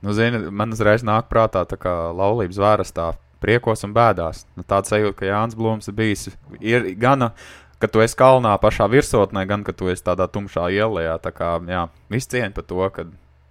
Nu, 0.00 0.14
zini, 0.16 0.46
man 0.48 0.72
uzreiz 0.72 1.04
nāk 1.04 1.28
prātā 1.28 1.66
tā 1.68 1.76
kā 1.76 1.92
laulības 2.16 2.60
vērstā 2.62 3.10
priekos 3.40 3.84
un 3.84 3.92
bēdās. 3.96 4.46
Nu, 4.56 4.64
tāds 4.64 4.92
sajūta, 4.92 5.18
ka 5.18 5.28
Jānis 5.28 5.58
Blūms 5.58 5.90
ir 5.90 5.96
bijis 5.98 6.30
ir 6.60 6.88
gana 7.00 7.34
ka 7.80 7.88
tu 7.88 8.02
esi 8.04 8.18
kalnā 8.18 8.52
pašā 8.60 8.86
virsotnē, 8.92 9.46
gan 9.48 9.64
ka 9.66 9.74
tu 9.76 9.90
esi 9.92 10.04
tādā 10.06 10.28
tumšā 10.30 10.68
ielā. 10.76 11.16
Tā 11.24 11.32
kā 11.34 11.56
jā, 11.68 11.86
viss 12.12 12.30
cieņa 12.30 12.52
par 12.56 12.68
to, 12.68 12.84
ka 12.94 13.06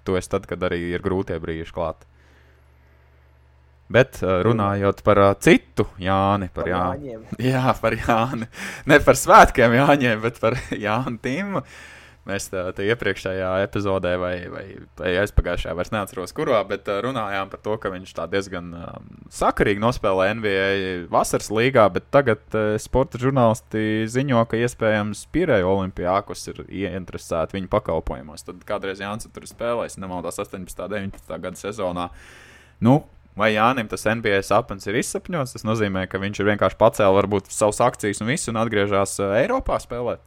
tu 0.07 0.15
esi 0.19 0.31
tad, 0.31 0.47
kad 0.49 0.63
arī 0.69 0.81
ir 0.93 1.05
grūtie 1.05 1.39
brīži 1.41 1.73
klāt. 1.75 2.05
Bet 3.89 4.19
runājot 4.21 4.99
par 5.01 5.17
uh, 5.17 5.31
citu 5.41 5.87
Jāni, 5.97 6.51
par, 6.53 6.67
par 6.67 6.69
Jāni. 6.69 7.07
Jāņiem. 7.09 7.21
Jā, 7.51 7.71
par 7.81 7.95
Jāni. 7.97 8.45
Ne 8.85 8.99
par 9.01 9.17
svētkiem 9.17 9.73
Jāņiem, 9.79 10.19
bet 10.21 10.37
par 10.43 10.59
Jānu 10.69 11.17
Timu. 11.23 11.63
Uh, 11.63 11.98
Mēs 12.29 12.47
tā, 12.51 12.67
tā 12.77 12.85
iepriekšējā 12.85 13.49
epizodē, 13.65 14.13
vai, 14.21 14.33
vai, 14.51 14.63
vai 14.99 15.13
aizpagājušajā, 15.23 15.75
vairs 15.77 15.91
neatceros, 15.95 16.33
kurā, 16.37 16.61
bet 16.69 16.87
runājām 17.05 17.51
par 17.51 17.63
to, 17.65 17.75
ka 17.81 17.91
viņš 17.93 18.15
tā 18.17 18.27
diezgan 18.31 18.71
uh, 18.77 18.95
sakarīgi 19.33 19.81
nospēlē 19.83 20.29
NBA 20.37 20.65
vasaras 21.11 21.49
līgā, 21.53 21.87
bet 21.95 22.09
tagad 22.13 22.41
uh, 22.53 22.75
sporta 22.81 23.21
žurnālisti 23.21 24.07
ziņo, 24.11 24.45
ka 24.49 24.61
iespējams 24.61 25.25
Pirēja 25.33 25.67
Olimpijākos 25.69 26.45
ir 26.53 26.63
ieinteresēti 26.67 27.57
viņu 27.57 27.71
pakalpojumos. 27.73 28.45
Tad 28.47 28.65
kādreiz 28.69 29.01
Jānis 29.03 29.29
tur 29.33 29.47
spēlēs, 29.49 29.99
nemaldos 30.01 30.41
18. 30.41 30.59
un 30.61 30.93
19. 30.95 31.39
gada 31.39 31.57
sezonā. 31.59 32.11
Nu, 32.85 33.01
Vai 33.39 33.53
Jānis 33.53 33.87
tas 33.87 34.03
NBA 34.03 34.41
sapnis 34.43 34.87
ir 34.89 34.97
izsapņots? 34.99 35.53
Tas 35.55 35.63
nozīmē, 35.63 36.07
ka 36.11 36.19
viņš 36.19 36.41
ir 36.41 36.49
vienkārši 36.49 36.79
pacēlis 36.79 37.15
varbūt 37.21 37.51
savus 37.53 37.79
akcijas 37.85 38.19
un 38.19 38.31
visu 38.33 38.51
un 38.51 38.59
atgriežas 38.59 39.15
Eiropā 39.23 39.77
spēlēt. 39.79 40.19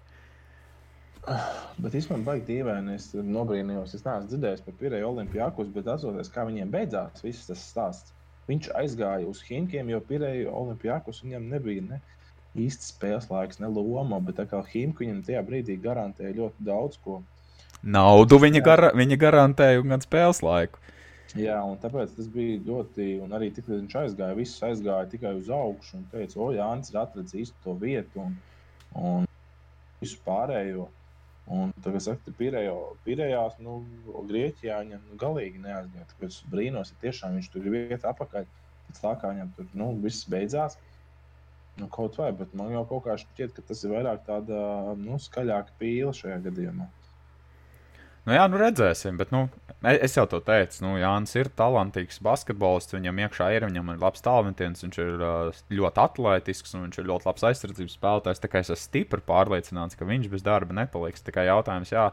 Bet 1.23 1.95
īstenībā 1.95 2.33
baigi 2.33 2.49
dīvaini. 2.49 2.97
Es 2.99 3.13
nobrīnījos, 3.15 3.95
es 3.95 4.03
neesmu 4.07 4.31
dzirdējis 4.31 4.65
par 4.67 4.75
Pirēju 4.81 5.11
Olimpijākus, 5.13 5.71
bet 5.75 5.91
atceros, 5.93 6.31
kā 6.35 6.47
viņiem 6.49 6.73
beidzās 6.73 7.23
viss 7.23 7.47
tas 7.51 7.63
stāsts. 7.63 8.15
Viņš 8.49 8.73
aizgāja 8.75 9.29
uz 9.31 9.43
Himkiem, 9.47 9.93
jo 9.93 10.01
Pirēju 10.09 10.51
Olimpijākus 10.51 11.23
viņam 11.23 11.47
nebija 11.53 11.85
ne 11.87 12.01
īsti 12.59 12.91
spēles 12.91 13.29
laiks, 13.31 13.61
ne 13.63 13.71
loma, 13.71 14.19
bet 14.21 14.41
tā 14.41 14.49
kā 14.51 14.61
Himki 14.67 15.07
viņam 15.07 15.23
tajā 15.29 15.43
brīdī 15.47 15.79
garantēja 15.81 16.35
ļoti 16.41 16.67
daudz 16.67 16.99
ko. 17.05 17.21
Naudu 17.83 18.39
viņa, 18.43 18.63
gar, 18.67 18.89
viņa 18.99 19.19
garantēja 19.19 19.81
un 19.83 19.95
gan 19.95 20.03
spēles 20.03 20.43
laiku. 20.45 20.83
Jā, 21.39 21.57
un 21.65 21.79
tāpēc 21.81 22.13
tas 22.17 22.27
bija 22.29 22.59
ļoti, 22.67 23.07
un 23.25 23.31
arī 23.33 23.49
tik, 23.55 23.71
viņš 23.71 23.95
aizgāja, 24.03 24.37
viss 24.37 24.61
aizgāja 24.67 25.09
tikai 25.15 25.33
uz 25.39 25.49
augšu 25.49 25.97
un 25.97 26.03
teica, 26.13 26.37
o, 26.43 26.51
Jānis 26.53 26.93
ir 26.93 26.99
atradzis 27.01 27.47
īstu 27.47 27.65
to 27.65 27.77
vietu 27.81 28.21
un, 28.27 28.35
un 28.99 29.31
visu 30.03 30.19
pārējo. 30.27 30.91
Un 31.51 31.73
tagad, 31.83 32.05
kad 32.23 32.37
Pirējās, 32.39 33.59
nu, 33.65 33.81
Grieķijā 34.29 34.79
viņam 34.85 35.03
nu, 35.11 35.19
galīgi 35.19 35.63
neaizgāja. 35.63 36.07
Es 36.29 36.39
brīnos, 36.53 36.93
ja 36.93 37.01
tiešām 37.03 37.39
viņš 37.39 37.51
tur 37.53 37.67
ir 37.67 37.75
vieta 37.75 38.13
apakaļ. 38.13 38.47
Pēc 38.89 39.01
tā 39.03 39.13
kā 39.19 39.33
viņam 39.33 39.51
tur 39.57 39.69
nu, 39.79 39.91
viss 40.05 40.29
beidzās. 40.31 40.79
Nu, 41.81 41.89
kaut 41.89 42.19
vai, 42.21 42.31
bet 42.37 42.55
man 42.55 42.71
jau 42.75 42.85
kaut 42.89 43.07
kā 43.07 43.17
šķiet, 43.19 43.55
ka 43.57 43.65
tas 43.69 43.83
ir 43.83 43.95
vairāk 43.95 44.27
tāda 44.27 44.59
nu, 45.01 45.19
skaļāka 45.21 45.75
pīle 45.81 46.13
šajā 46.15 46.39
gadījumā. 46.47 46.87
Nu, 48.23 48.35
jā, 48.37 48.43
nu 48.47 48.59
redzēsim. 48.61 49.17
Bet, 49.19 49.33
nu, 49.35 49.47
es 49.91 50.15
jau 50.15 50.25
to 50.31 50.39
teicu, 50.45 50.85
nu, 50.85 50.93
Jānis 51.01 51.35
ir 51.35 51.51
talantīgs 51.59 52.21
basketbolists. 52.23 52.95
Viņam 52.95 53.19
iekšā 53.25 53.49
ir, 53.57 53.67
viņam 53.67 53.91
ir 53.95 54.05
labs 54.05 54.23
talants, 54.23 54.85
viņš 54.85 55.01
ir 55.03 55.25
ļoti 55.75 56.03
atletisks 56.05 56.77
un 56.77 56.87
viņš 56.87 57.01
ir 57.03 57.09
ļoti 57.11 57.29
labs 57.31 57.49
aizsardzības 57.51 57.99
spēlētājs. 57.99 58.43
Tā 58.45 58.53
kā 58.53 58.63
es 58.63 58.71
esmu 58.71 58.85
stipri 58.85 59.27
pārliecināts, 59.27 59.99
ka 59.99 60.07
viņš 60.07 60.31
bez 60.31 60.47
darba 60.47 60.79
nepaliks. 60.79 61.27
Tikai 61.27 61.49
jautājums, 61.49 61.91
jā, 61.95 62.07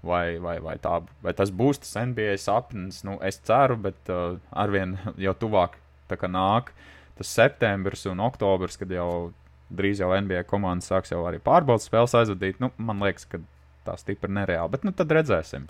vai, 0.00 0.38
vai, 0.40 0.56
vai, 0.64 0.78
tā, 0.80 1.02
vai 1.20 1.36
tas 1.36 1.52
būs 1.52 1.84
tas 1.84 1.92
NBA 2.08 2.38
sapnis. 2.40 3.02
Nu, 3.04 3.18
es 3.20 3.42
ceru, 3.44 3.76
bet 3.84 4.08
uh, 4.08 4.40
arvien 4.50 4.96
jau 5.20 5.36
tuvāk 5.44 5.76
nāk 6.10 6.72
tas 7.20 7.28
septembris 7.28 8.06
un 8.08 8.18
oktobris, 8.24 8.78
kad 8.80 8.90
jau 8.90 9.30
drīz 9.70 10.00
jau 10.00 10.08
NBA 10.10 10.42
komandas 10.48 10.88
sāks 10.90 11.12
jau 11.12 11.20
arī 11.28 11.38
pārbaudas 11.38 11.86
spēles 11.86 12.16
aizvadīt. 12.16 12.58
Nu, 12.64 12.72
man 12.80 13.04
liekas, 13.04 13.28
ka 13.28 13.38
tā 13.86 13.96
stipri 14.00 14.32
nereāli. 14.32 14.72
Bet 14.74 14.86
nu, 14.86 14.92
tad 14.96 15.12
redzēsim. 15.14 15.68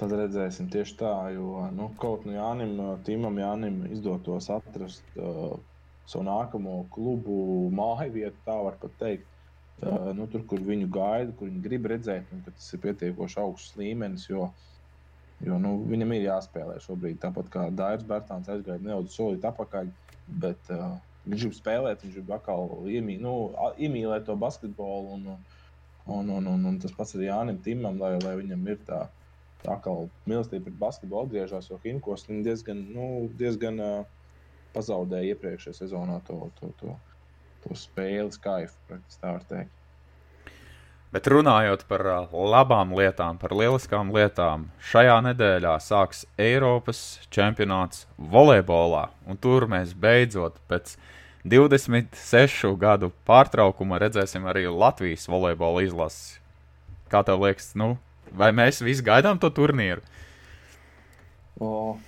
Tad 0.00 0.14
redzēsim 0.16 0.70
tieši 0.72 0.94
tā, 1.02 1.14
jo 1.34 1.66
nu, 1.76 1.90
kaut 2.00 2.24
no 2.24 2.32
Jānim, 2.32 2.78
Timam 3.04 3.36
Jānim 3.36 3.82
izdotos 3.92 4.48
atrast 4.52 5.04
uh, 5.18 5.58
savu 6.08 6.24
nākamo 6.24 6.84
klubu 6.94 7.36
māju 7.76 8.14
vietu, 8.14 8.38
tā 8.46 8.56
var 8.64 8.78
pat 8.80 8.96
teikt. 9.02 9.28
Uh, 9.80 10.10
nu, 10.16 10.26
tur, 10.28 10.42
kur 10.48 10.60
viņu 10.64 10.88
gaida, 10.92 11.34
kur 11.36 11.48
viņi 11.48 11.62
grib 11.64 11.86
redzēt, 11.88 12.32
un 12.32 12.42
tas 12.44 12.66
ir 12.76 12.82
pietiekoši 12.82 13.38
augsts 13.40 13.76
līmenis. 13.80 14.26
Jo, 14.28 14.50
jo 15.44 15.60
nu, 15.60 15.76
viņam 15.88 16.16
ir 16.16 16.26
jāspēlē 16.26 16.80
šobrīd. 16.84 17.20
Tāpat 17.22 17.52
kā 17.52 17.68
Dairis 17.72 18.08
Bērtāns 18.08 18.50
aizgāja 18.52 18.82
nedaudz 18.82 19.16
solīt 19.16 19.46
atpakaļ, 19.48 19.92
bet 20.42 20.72
uh, 20.74 20.98
viņš 21.28 21.46
grib 21.46 21.56
spēlēt, 21.56 22.04
viņš 22.04 22.18
grib 22.18 22.34
atkal 22.36 22.68
iemī, 22.88 23.16
nu, 23.20 23.34
iemīlēt 23.80 24.28
to 24.28 24.36
basketbolu. 24.40 25.16
Un, 25.16 25.32
un, 25.36 25.48
un, 26.10 26.30
un, 26.36 26.66
un 26.66 26.78
tas 26.82 26.92
pats 26.96 27.14
ir 27.16 27.28
Jānis 27.28 27.62
Timam, 27.64 27.98
lai, 28.02 28.16
lai 28.24 28.36
viņam 28.42 28.68
ir 28.72 28.84
tā 28.88 29.04
tā 29.64 29.76
kā 29.84 29.92
mīlestība 30.28 30.68
pret 30.68 30.78
basketbolu 30.80 31.28
atgriežas, 31.28 31.68
jo 31.70 31.78
Hinkos 31.84 32.26
diezgan, 32.28 32.80
nu, 32.94 33.08
diezgan 33.36 33.82
uh, 33.84 33.98
pazaudēja 34.74 35.34
iepriekšējā 35.34 35.82
sezonā 35.82 36.20
to, 36.28 36.38
to, 36.60 36.72
to, 36.80 36.96
to 37.64 37.76
spēles 37.76 38.40
kaifu, 38.40 38.76
tā 39.20 39.34
var 39.36 39.44
teikt. 39.50 39.76
Bet 41.10 41.26
runājot 41.26 41.88
par 41.90 42.04
labām 42.30 42.92
lietām, 42.94 43.38
par 43.42 43.50
lieliskām 43.58 44.12
lietām, 44.14 44.68
šajā 44.92 45.16
nedēļā 45.26 45.72
sāks 45.82 46.22
Eiropas 46.38 47.18
čempionāts 47.34 48.04
volejbolā. 48.14 49.08
Un 49.26 49.40
tur 49.42 49.66
mēs 49.66 49.96
beidzot 49.98 50.62
pēc 50.70 50.94
26 51.44 52.76
gadu 52.80 53.12
pārtraukuma 53.28 53.98
redzēsim 54.02 54.44
arī 54.50 54.66
Latvijas 54.68 55.24
volejbola 55.30 55.86
izlasi. 55.86 56.38
Kā 57.10 57.24
tev 57.26 57.42
liekas, 57.42 57.72
nu, 57.78 57.96
Vai 58.30 58.50
mēs 58.54 58.80
visi 58.84 59.04
gaidām 59.06 59.38
to 59.42 59.50
turnīru? 59.54 60.02
O, 61.60 61.98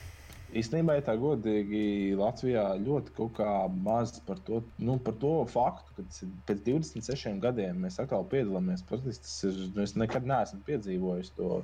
īstenībā, 0.57 0.97
ja 0.97 1.05
tā 1.09 1.17
godīgi, 1.21 2.15
Latvijā 2.19 2.65
ļoti 2.81 3.29
maz 3.83 4.15
par 4.27 4.39
to, 4.47 4.63
nu, 4.79 4.99
par 5.03 5.17
to 5.21 5.35
faktu, 5.51 5.97
ka 5.97 6.07
pēc 6.49 6.63
26 6.69 7.41
gadiem 7.43 7.83
mēs 7.85 7.99
atkal 8.01 8.25
piedalāmies. 8.31 8.85
Es 9.83 9.97
nekad 9.99 10.29
neesmu 10.29 10.63
piedzīvojis 10.69 11.35
to, 11.37 11.63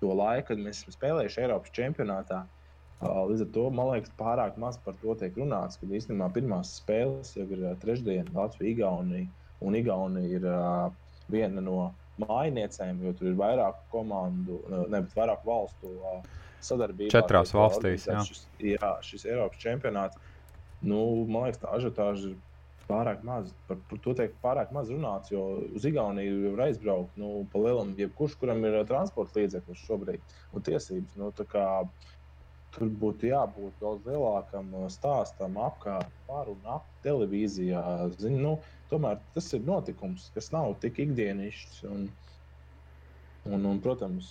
to 0.00 0.14
laiku, 0.14 0.48
kad 0.52 0.64
mēs 0.64 0.82
esam 0.82 0.96
spēlējuši 0.96 1.44
Eiropas 1.44 1.76
čempionātā. 1.76 2.46
Līdz 2.98 3.44
ar 3.44 3.50
to 3.54 3.64
man 3.70 3.92
liekas, 3.92 4.10
pārāk 4.18 4.56
maz 4.58 4.78
par 4.82 4.96
to 5.02 5.14
tiek 5.20 5.36
runāts. 5.38 5.78
Kad 5.78 5.92
īstenībā 5.94 6.32
pirmās 6.34 6.72
spēles 6.80 7.30
jau 7.36 7.46
ir 7.54 7.68
trešdiena, 7.82 8.32
Latvija, 8.34 8.72
Igaunija. 8.74 9.28
Un 9.62 9.76
Igaunija 9.78 10.40
ir 10.40 10.48
viena 11.30 11.62
no 11.62 11.78
mājniecēm, 12.18 12.98
jo 13.06 13.14
tur 13.14 13.30
ir 13.30 13.38
vairāk 13.38 13.78
komandu, 13.92 14.58
nevis 14.90 15.14
vairāk 15.14 15.46
valstu 15.46 15.94
sadarbība. 16.64 17.12
Četrās 17.14 17.54
valstīs. 17.54 18.08
Jā. 18.10 18.24
Šis, 18.26 18.42
jā, 18.74 18.92
šis 19.06 19.28
Eiropas 19.28 19.62
čempionāts. 19.62 20.18
Nu, 20.82 20.98
man 21.30 21.46
liekas, 21.46 21.62
tā 21.62 21.70
ažiotāža 21.74 22.32
ir 22.32 22.36
pārāk 22.88 23.22
maz. 23.26 23.52
Par, 23.68 23.78
par 23.90 24.02
to 24.02 24.14
tiek 24.18 24.34
pārāk 24.42 24.74
maz 24.74 24.90
runāts, 24.90 25.30
jo 25.30 25.44
uz 25.76 25.86
Igauniju 25.86 26.54
var 26.56 26.66
aizbraukt. 26.68 27.14
Nu, 27.20 27.44
pa 27.52 27.62
lielam, 27.62 27.94
jebkurš, 27.98 28.38
kuram 28.40 28.64
ir 28.66 28.78
transporta 28.90 29.38
līdzeklis 29.38 29.86
šobrīd 29.86 30.38
un 30.54 30.66
tiesības. 30.66 31.18
Nu, 31.20 31.30
tur 32.78 32.90
būtu 33.02 33.28
jābūt 33.30 33.80
daudz 33.82 34.06
lielākam 34.08 34.70
stāstam 34.92 35.58
apkārt, 35.60 36.12
par 36.28 36.50
un 36.52 36.68
ap 36.76 36.86
televīzijā. 37.04 37.82
Zin, 38.18 38.38
nu, 38.44 38.56
tomēr 38.92 39.18
tas 39.34 39.50
ir 39.56 39.64
notikums, 39.66 40.28
kas 40.34 40.52
nav 40.54 40.76
tik 40.84 41.00
ikdienišķs. 41.04 41.80
Un, 41.90 42.06
un, 43.48 43.66
un, 43.72 43.80
protams, 43.84 44.30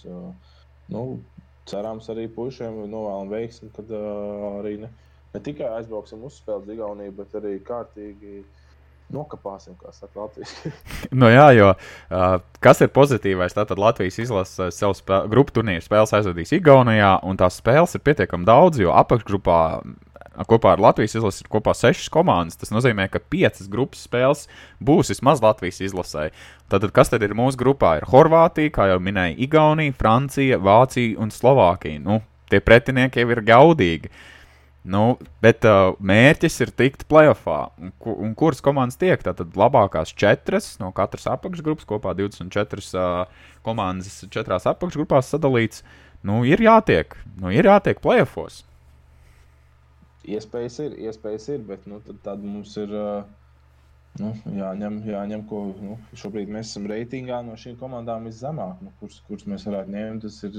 nu, 0.93 1.04
cerams, 1.68 2.08
arī 2.14 2.28
puišiem 2.32 2.80
novēlam 2.88 3.34
veiksmi, 3.34 3.72
kad 3.76 3.91
uh, 3.91 4.60
arī 4.62 4.78
ne, 4.86 4.91
ne 5.34 5.43
tikai 5.43 5.70
aizbrauksim 5.80 6.24
uzspēlēt 6.28 6.72
Igauniju, 6.78 7.16
bet 7.20 7.36
arī 7.39 7.58
kārtīgi 7.68 8.41
nokāpāsim, 9.14 9.78
kā 9.80 9.93
saka 9.95 10.26
Latvijas. 10.26 10.53
nu, 11.20 11.30
jā, 11.32 11.47
jo 11.58 11.70
uh, 11.74 12.26
kas 12.64 12.84
ir 12.84 12.91
pozitīvais? 12.95 13.55
Tātad 13.55 13.80
Latvijas 13.82 14.20
izlase 14.24 14.72
savu 14.76 15.22
grupu 15.32 15.60
turnīru 15.60 15.86
spēles 15.86 16.16
aizvadīs 16.18 16.55
Igaunijā, 16.58 17.18
un 17.28 17.39
tās 17.39 17.62
spēles 17.62 17.95
ir 17.95 18.03
pietiekami 18.05 18.47
daudz, 18.47 18.82
jo 18.84 18.95
apakšgrupā 18.97 19.62
kopā 20.45 20.76
ar 20.76 20.82
Latvijas 20.82 21.16
izlasi 21.18 21.43
ir 21.43 21.49
kopā 21.49 21.74
sešas 21.74 22.12
komandas. 22.14 22.58
Tas 22.60 22.72
nozīmē, 22.74 23.08
ka 23.10 23.22
piecas 23.24 23.70
grupas 23.72 24.03
spēles 24.05 24.45
būs 24.84 25.10
vismaz 25.14 25.41
Latvijas 25.41 25.82
izlasē. 25.82 26.30
Tātad, 26.70 26.91
kas 26.93 27.10
tad 27.14 27.26
ir 27.26 27.36
mūsu 27.38 27.58
grupā? 27.58 27.97
Ir 28.01 28.08
Horvātija, 28.12 28.74
kā 28.76 28.89
jau 28.91 28.99
minēja, 29.01 29.38
Igaunija, 29.47 29.95
Francija, 29.97 30.60
Vācija 30.62 31.18
un 31.24 31.34
Slovākija. 31.34 32.01
Nu, 32.03 32.22
tie 32.51 32.62
pretinieki 32.62 33.24
jau 33.24 33.32
ir 33.34 33.43
gaudīgi. 33.47 34.12
Nu, 34.88 35.18
bet 35.44 35.66
uh, 35.68 35.98
mērķis 36.00 36.62
ir 36.64 36.70
tikt 36.80 37.04
playoffā. 37.12 37.58
Un, 37.82 37.92
un 38.14 38.36
kuras 38.40 38.62
komandas 38.64 38.96
tiek? 39.00 39.20
Tātad 39.20 39.58
labākās 39.60 40.14
četras 40.16 40.78
no 40.80 40.94
katras 40.96 41.28
apakšgrupas, 41.28 41.88
kopā 41.90 42.14
24 42.16 42.86
uh, 42.96 43.50
komandas 43.68 44.22
četrās 44.32 44.68
apakšgrupās 44.72 45.34
sadalīts. 45.34 45.84
Nu, 46.24 46.40
ir 46.48 46.64
jātiek, 46.64 47.18
nu, 47.42 47.52
ir 47.52 47.68
jātiek 47.68 48.00
playoffos. 48.04 48.62
Iespējas 50.28 50.80
ir, 50.86 50.96
iespējas 51.08 51.50
ir, 51.52 51.60
bet 51.68 51.84
nu, 51.88 52.00
tad, 52.04 52.24
tad 52.24 52.48
mums 52.48 52.74
ir 52.80 52.96
nu, 54.22 54.32
jāņem, 54.56 55.02
jāņem 55.08 55.44
ko 55.52 55.62
nu, 55.84 56.00
šobrīd 56.18 56.52
mēs 56.52 56.72
esam 56.72 56.88
reitingā 56.90 57.42
no 57.46 57.60
šīm 57.60 57.78
komandām 57.80 58.28
viszemāk. 58.28 58.80
Nu, 58.84 58.96
kurus, 59.02 59.20
kurus 59.28 59.48
mēs 59.52 59.68
varētu 59.68 59.94
ņemt, 59.94 60.26
tas 60.26 60.40
ir 60.48 60.58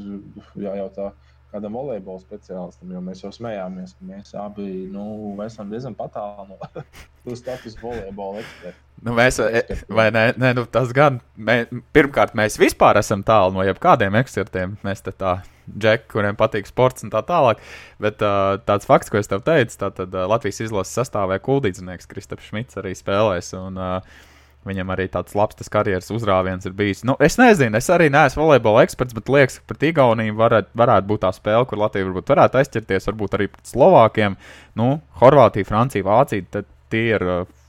jājautā 0.69 1.11
kādam 1.53 1.77
volejbola 1.79 2.21
speciālistam, 2.23 2.91
jo 2.93 3.01
mēs 3.05 3.23
jau 3.25 3.31
smējāmies, 3.35 3.95
ka 3.97 4.09
mēs 4.09 4.35
abi 4.39 4.67
nu, 4.93 5.05
esam 5.45 5.71
diezgan 5.73 5.97
tālu 5.99 6.59
no 6.59 7.37
status 7.43 7.79
volejbola 7.81 8.43
eksperta. 8.43 8.85
Nu, 9.05 9.15
mēs, 9.15 9.39
e, 9.39 9.63
vai 9.95 10.09
ne, 10.15 10.25
ne 10.41 10.51
nu, 10.59 10.65
tas 10.71 10.91
gan, 10.97 11.21
mē, 11.39 11.61
pirmkārt, 11.95 12.35
mēs 12.39 12.59
vispār 12.59 12.99
esam 12.99 13.23
tālu 13.27 13.55
no 13.55 13.67
jebkādiem 13.67 14.17
ekspertiem. 14.19 14.75
Mēs 14.87 15.05
te 15.07 15.15
tā, 15.15 15.37
džeki, 15.71 16.09
kuriem 16.13 16.39
patīk 16.39 16.67
sports 16.67 17.07
un 17.07 17.13
tā 17.15 17.23
tālāk. 17.27 17.63
Bet 18.03 18.25
uh, 18.27 18.57
tāds 18.67 18.89
fakts, 18.89 19.13
ko 19.13 19.21
es 19.21 19.31
tev 19.31 19.45
teicu, 19.47 19.77
tad 19.79 20.03
uh, 20.09 20.25
Latvijas 20.31 20.65
izlases 20.67 20.99
sastāvē 20.99 21.39
kuldīdznieks 21.45 22.11
Kristaps 22.11 22.51
Šmits 22.51 22.81
arī 22.81 22.97
spēlēs. 22.99 23.53
Un, 23.61 23.79
uh, 23.79 24.27
Viņam 24.69 24.91
arī 24.93 25.09
tāds 25.13 25.37
labs 25.39 25.71
karjeras 25.73 26.11
uzrāviens 26.13 26.67
ir 26.69 26.75
bijis. 26.77 27.05
Nu, 27.09 27.17
es 27.25 27.39
nezinu, 27.41 27.79
es 27.79 27.89
arī 27.95 28.11
neesmu 28.13 28.45
volejbola 28.45 28.85
eksperts, 28.85 29.17
bet 29.17 29.31
liekas, 29.33 29.61
ka 29.61 29.73
pret 29.73 29.87
Igauniju 29.91 30.37
varētu, 30.39 30.75
varētu 30.77 31.09
būt 31.09 31.25
tā 31.25 31.33
spēle, 31.37 31.65
kur 31.69 31.81
Latvija 31.81 32.09
varbūt 32.09 32.35
varētu 32.35 32.61
aizķerties, 32.61 33.09
varbūt 33.09 33.39
arī 33.39 33.49
pret 33.53 33.71
Slovākiem. 33.73 34.37
Nu, 34.79 34.91
Horvātija, 35.23 35.69
Francija, 35.69 36.07
Vācija. 36.07 36.65
Tie 36.89 37.03
ir 37.13 37.25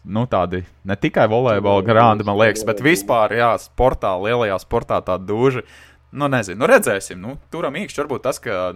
nu, 0.10 0.24
tādi 0.32 0.64
ne 0.88 0.96
tikai 0.96 1.28
volejbola 1.32 1.84
grāmati, 1.86 2.26
man 2.28 2.40
liekas, 2.40 2.64
bet 2.68 2.84
vispār, 2.84 3.36
jā, 3.36 3.52
sportā, 3.62 4.14
lielajā 4.20 4.60
sportā 4.64 5.02
tāda 5.06 5.28
dūža. 5.28 5.66
Nu, 6.12 6.30
nezinu, 6.32 6.64
nu, 6.64 6.70
redzēsim. 6.72 7.20
Nu, 7.22 7.36
turam 7.54 7.78
īkšķi 7.78 8.02
varbūt 8.04 8.24
tas, 8.26 8.40
ka 8.42 8.72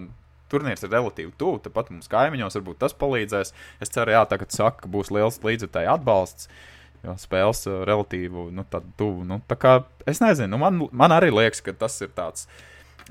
turnīrs 0.54 0.86
ir 0.86 0.94
relatīvi 0.94 1.34
tuvu, 1.40 1.62
tāpat 1.66 1.90
mums 1.94 2.12
kaimiņos 2.12 2.60
varbūt 2.60 2.82
tas 2.84 2.96
palīdzēs. 3.00 3.54
Es 3.82 3.94
ceru, 3.94 4.14
jā, 4.14 4.22
tā, 4.30 4.38
ka 4.42 4.50
saka, 4.54 4.84
ka 4.84 4.92
būs 4.94 5.10
liels 5.14 5.42
līdzekļu 5.46 5.90
atbalsts. 5.96 6.52
Jo 7.04 7.18
spēles 7.20 7.66
uh, 7.68 7.82
relatīvi 7.88 8.50
nu, 8.56 8.64
tuvu. 9.00 9.26
Nu, 9.28 9.42
tā 9.50 9.58
kā, 9.60 9.74
es 10.08 10.22
nezinu, 10.24 10.54
nu, 10.56 10.62
man, 10.62 10.86
man 10.96 11.16
arī 11.16 11.34
liekas, 11.34 11.64
ka 11.66 11.76
tas 11.76 12.00
ir 12.06 12.14
tāds. 12.16 12.48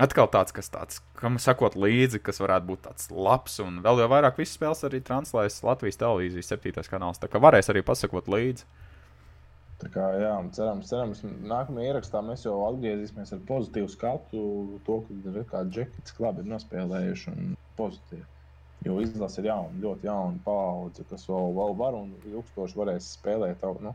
Atkal 0.01 0.31
tāds, 0.33 0.55
kas 0.57 0.73
tāds, 0.73 1.03
kam 1.21 1.35
sakot 1.37 1.75
līdzi, 1.77 2.23
kas 2.25 2.41
varētu 2.41 2.65
būt 2.71 2.81
tāds 2.87 3.11
labs, 3.13 3.59
un 3.61 3.83
vēl 3.85 4.01
jau 4.01 4.07
vairāk 4.09 4.39
visas 4.41 4.57
spēles 4.57 4.81
arī 4.89 5.03
translēs 5.05 5.61
Latvijas 5.67 6.01
televīzijas 6.01 6.49
septītais 6.49 6.89
kanāls. 6.89 7.21
Tā 7.21 7.29
kā 7.29 7.43
varēs 7.43 7.69
arī 7.69 7.85
pasakot 7.85 8.31
līdzi. 8.33 8.65
Tā 9.83 9.91
kā, 9.93 10.07
jā, 10.17 10.33
cerams, 10.57 10.89
cerams, 10.89 11.21
nākamajā 11.45 11.93
ierakstā 11.93 12.23
mēs 12.25 12.47
jau 12.47 12.55
atgriezīsimies 12.71 13.35
ar 13.37 13.45
pozitīvu 13.49 13.93
skatu. 13.93 14.43
To, 14.87 15.01
ka 15.05 15.17
ir 15.35 15.49
kādi 15.51 15.77
džekļi, 15.77 16.05
labi 16.25 16.49
nospēlējuši 16.55 17.33
un 17.35 17.57
pozitīvi. 17.77 18.25
Jo 18.87 19.01
izlase 19.03 19.43
ir 19.43 19.51
jauna, 19.53 19.75
ļoti 19.83 20.09
jauna 20.09 20.41
paudze, 20.45 21.05
kas 21.11 21.29
vēl, 21.29 21.53
vēl 21.59 21.77
var 21.79 21.99
un 21.99 22.09
ilgstoši 22.27 22.79
varēs 22.79 23.13
spēlēt. 23.19 23.63
Nu, 23.85 23.93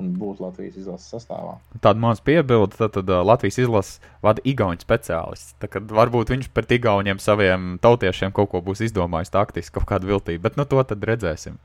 un 0.00 0.12
būt 0.20 0.40
Latvijas 0.44 0.76
izlases 0.80 1.08
sastāvā. 1.14 1.56
Tāda 1.80 2.00
maza 2.02 2.24
piebilde, 2.26 2.76
tad, 2.76 2.92
tad 2.96 3.10
uh, 3.10 3.22
Latvijas 3.26 3.58
izlases 3.62 4.00
vada 4.24 4.42
Igaunijas 4.44 4.84
speciālists. 4.86 5.54
Tad 5.62 5.92
varbūt 5.92 6.32
viņš 6.34 6.50
pret 6.54 6.76
Igauniem 6.76 7.20
saviem 7.22 7.76
tautiešiem 7.84 8.34
kaut 8.36 8.52
ko 8.52 8.62
būs 8.64 8.84
izdomājis 8.86 9.32
taktiski, 9.34 9.78
kaut 9.78 9.88
kādu 9.88 10.12
viltību, 10.12 10.42
bet 10.44 10.60
nu 10.60 10.66
to 10.68 10.82
tad 10.84 11.04
redzēsim. 11.12 11.56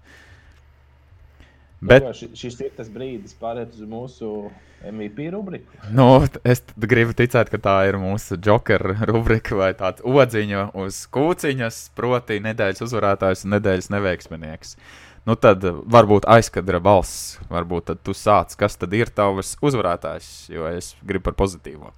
Bet 1.81 2.05
šis, 2.13 2.35
šis 2.37 2.59
ir 2.61 2.73
tas 2.77 2.89
brīdis, 2.93 3.33
pārēt 3.41 3.73
uz 3.73 3.85
mūsu 3.89 4.51
MVP 4.85 5.31
rubriku. 5.33 5.79
Nu, 5.89 6.05
es 6.45 6.61
gribu 6.77 7.15
ticēt, 7.17 7.49
ka 7.49 7.57
tā 7.61 7.75
ir 7.89 7.97
mūsu 8.01 8.37
jokera 8.37 8.93
rubrika 9.09 9.57
vai 9.57 9.71
tāds 9.77 10.05
odziņa 10.05 10.67
uz 10.77 10.99
kūciņas, 11.13 11.79
proti, 11.97 12.37
nedēļas 12.45 12.85
uzvarētājs 12.85 13.47
un 13.47 13.55
nedēļas 13.55 13.89
neveiksminieks. 13.95 14.75
Nu, 15.25 15.33
tad 15.37 15.65
varbūt 15.65 16.27
aizkadra 16.29 16.77
balss, 16.81 17.39
varbūt 17.49 17.95
tu 18.05 18.13
sāc, 18.17 18.53
kas 18.57 18.77
tad 18.77 18.93
ir 18.97 19.09
tavs 19.13 19.55
uzvarētājs, 19.65 20.29
jo 20.53 20.69
es 20.69 20.93
gribu 21.01 21.29
par 21.31 21.39
pozitīvo. 21.41 21.89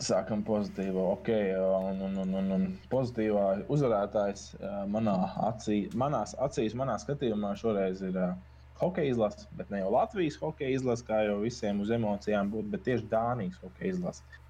Sākam 0.00 0.40
pozitīvo, 0.44 1.04
ok, 1.18 1.30
un, 1.60 2.00
un, 2.08 2.16
un, 2.24 2.34
un, 2.40 2.50
un 2.56 2.66
pozitīvā 2.92 3.44
uzvarētājs 3.72 4.48
manā 4.92 5.14
acī, 5.52 5.84
manās 5.92 6.34
acīs, 6.48 6.74
manā 6.76 6.96
skatījumā 7.00 7.54
šoreiz 7.60 8.02
ir 8.04 8.18
uh, 8.18 8.34
hokeja 8.80 9.10
izlase, 9.10 9.46
bet 9.58 9.70
ne 9.70 9.82
jau 9.82 9.92
Latvijas 9.94 10.38
hokeja 10.40 10.74
izlase, 10.74 11.06
kā 11.06 11.20
jau 11.28 11.38
visiem 11.42 11.80
uz 11.84 11.92
emocijām 11.94 12.50
būtu, 12.52 12.70
bet 12.74 12.84
tieši 12.88 13.08
Dānijas 13.12 13.60
hokeja 13.62 13.94
izlase. 13.94 14.40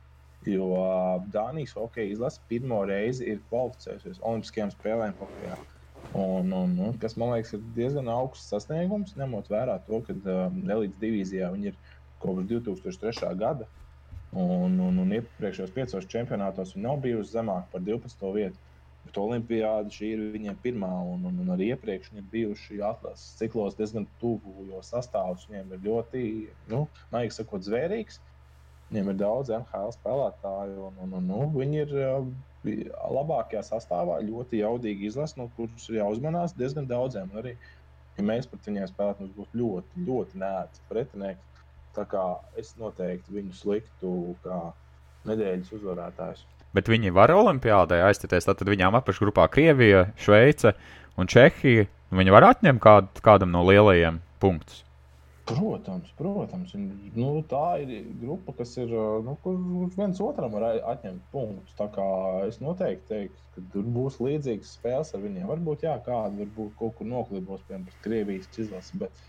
Jo 0.48 0.68
Dānijas 1.32 1.76
hokeja 1.76 2.12
izlase 2.12 2.42
pirmo 2.48 2.82
reizi 2.88 3.30
ir 3.32 3.40
kvalificējusies 3.48 4.20
Olimpiskajām 4.22 4.72
spēlēm 4.74 5.16
hokeja. 5.20 5.56
Un, 6.12 6.52
un, 6.52 6.74
un, 6.78 6.98
kas 7.00 7.16
man 7.18 7.32
liekas, 7.32 7.54
ir 7.56 7.62
diezgan 7.76 8.10
augsts 8.12 8.52
sasniegums, 8.52 9.16
ņemot 9.18 9.48
vērā 9.50 9.78
to, 9.86 10.02
ka 10.04 10.14
uh, 10.14 10.58
elites 10.76 11.00
divīzijā 11.00 11.48
viņi 11.54 11.72
ir 11.72 11.78
kopš 12.22 12.44
2003. 12.52 13.32
gada. 13.40 13.66
Un, 14.34 14.76
un, 14.82 14.98
un 14.98 15.14
iepriekšējos 15.14 15.72
piecos 15.74 16.06
čempionātos 16.10 16.74
nav 16.76 17.00
bijusi 17.04 17.36
zemāk 17.36 17.68
par 17.72 17.82
12. 17.86 18.24
vietu. 18.34 18.60
Bet 19.04 19.18
Olimpijāda 19.20 19.92
šī 19.92 20.10
ir 20.14 20.22
viņiem 20.34 20.56
pirmā, 20.64 20.90
un, 21.12 21.26
un, 21.28 21.40
un 21.44 21.52
arī 21.54 21.70
iepriekš 21.74 22.12
viņi 22.12 22.22
ir 22.22 22.30
bijuši 22.32 22.78
atlases 22.88 23.34
ciklos 23.40 23.76
diezgan 23.78 24.06
tuvu, 24.22 24.64
jo 24.70 24.80
sastāvs 24.86 25.44
viņiem 25.50 25.74
ir 25.76 25.82
ļoti, 25.84 26.22
nu, 26.72 26.86
maigi 27.12 27.36
sakot, 27.36 27.66
zvērīgs. 27.66 28.20
Viņiem 28.88 29.10
ir 29.12 29.20
daudz 29.20 29.52
NHL 29.52 29.92
spēlētāju, 29.96 30.88
un, 30.88 30.98
un, 31.04 31.14
un 31.18 31.28
nu, 31.28 31.40
viņi 31.52 31.80
ir 31.84 31.94
labākajā 32.64 33.62
sastāvā, 33.66 34.20
ļoti 34.24 34.60
jaudīgi 34.62 35.08
izlase, 35.10 35.36
no 35.40 35.48
kuras 35.56 35.88
ir 35.90 36.00
jāuzmanās 36.00 36.56
diezgan 36.56 36.88
daudziem. 36.88 37.32
Arī, 37.40 37.56
ja 38.16 38.24
mēs 38.24 38.48
pret 38.48 38.68
viņiem 38.70 38.88
spēlētu, 38.90 39.24
mums 39.24 39.36
būtu 39.36 39.60
ļoti, 39.60 40.06
ļoti 40.08 40.40
nērts 40.44 40.84
pretinieks. 40.88 41.64
Tā 41.94 42.06
kā 42.10 42.24
es 42.58 42.72
noteikti 42.80 43.36
viņu 43.36 43.54
sliktu 43.54 44.14
kā 44.44 44.60
nedēļas 45.28 45.72
uzvarētājus. 45.76 46.46
Bet 46.74 46.88
viņi 46.90 47.12
var 47.14 47.32
Olimpijādē 47.34 48.00
aizstāties. 48.08 48.48
Tad 48.48 48.66
viņām 48.68 48.96
apakšgrupā 48.98 49.46
Krievija, 49.52 50.08
Šveice 50.20 50.74
un 51.20 51.30
Čehija. 51.30 51.86
Viņi 52.14 52.34
var 52.34 52.48
atņemt 52.50 52.82
kād, 52.82 53.10
kādam 53.24 53.54
no 53.54 53.62
lielajiem 53.66 54.20
punktus. 54.42 54.82
Protams, 55.44 56.08
protams. 56.16 56.72
Nu, 57.14 57.28
tā 57.48 57.66
ir 57.82 58.06
grupa, 58.22 58.54
kas 58.60 58.72
ir. 58.80 58.94
Nu, 59.26 59.36
kur 59.44 59.58
viens 59.96 60.22
otram 60.24 60.54
var 60.56 60.80
atņemt 60.94 61.26
punktus. 61.34 61.76
Tā 61.78 61.90
kā 61.92 62.06
es 62.46 62.62
noteikti 62.64 63.10
teiktu, 63.10 63.44
ka 63.54 63.66
tur 63.74 63.90
būs 63.98 64.16
līdzīgas 64.24 64.72
spēles 64.78 65.12
ar 65.14 65.22
viņiem. 65.26 65.46
Varbūt, 65.50 65.84
jā, 65.84 65.98
kāda 66.06 66.32
varbūt 66.40 66.74
kaut 66.80 66.96
kur 66.98 67.10
noklibos, 67.10 67.62
piemēram, 67.68 68.00
Krievijas 68.06 68.50
izlases. 68.56 68.96
Bet 69.02 69.24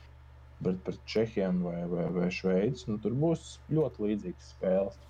bet 0.59 0.83
pret 0.83 0.99
Čehiem 1.05 1.63
vai, 1.63 1.83
vai, 1.91 2.05
vai 2.11 2.29
Šveici 2.31 2.87
nu, 2.89 2.97
tur 3.01 3.15
būs 3.19 3.57
ļoti 3.75 4.07
līdzīgas 4.07 4.53
spēles. 4.55 5.01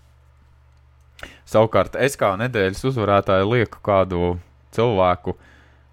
Savukārt, 1.50 1.98
es 2.02 2.18
kā 2.20 2.34
nedēļas 2.40 2.84
uzvarētāju 2.90 3.52
lieku 3.52 3.82
kādu 3.86 4.36
cilvēku, 4.76 5.36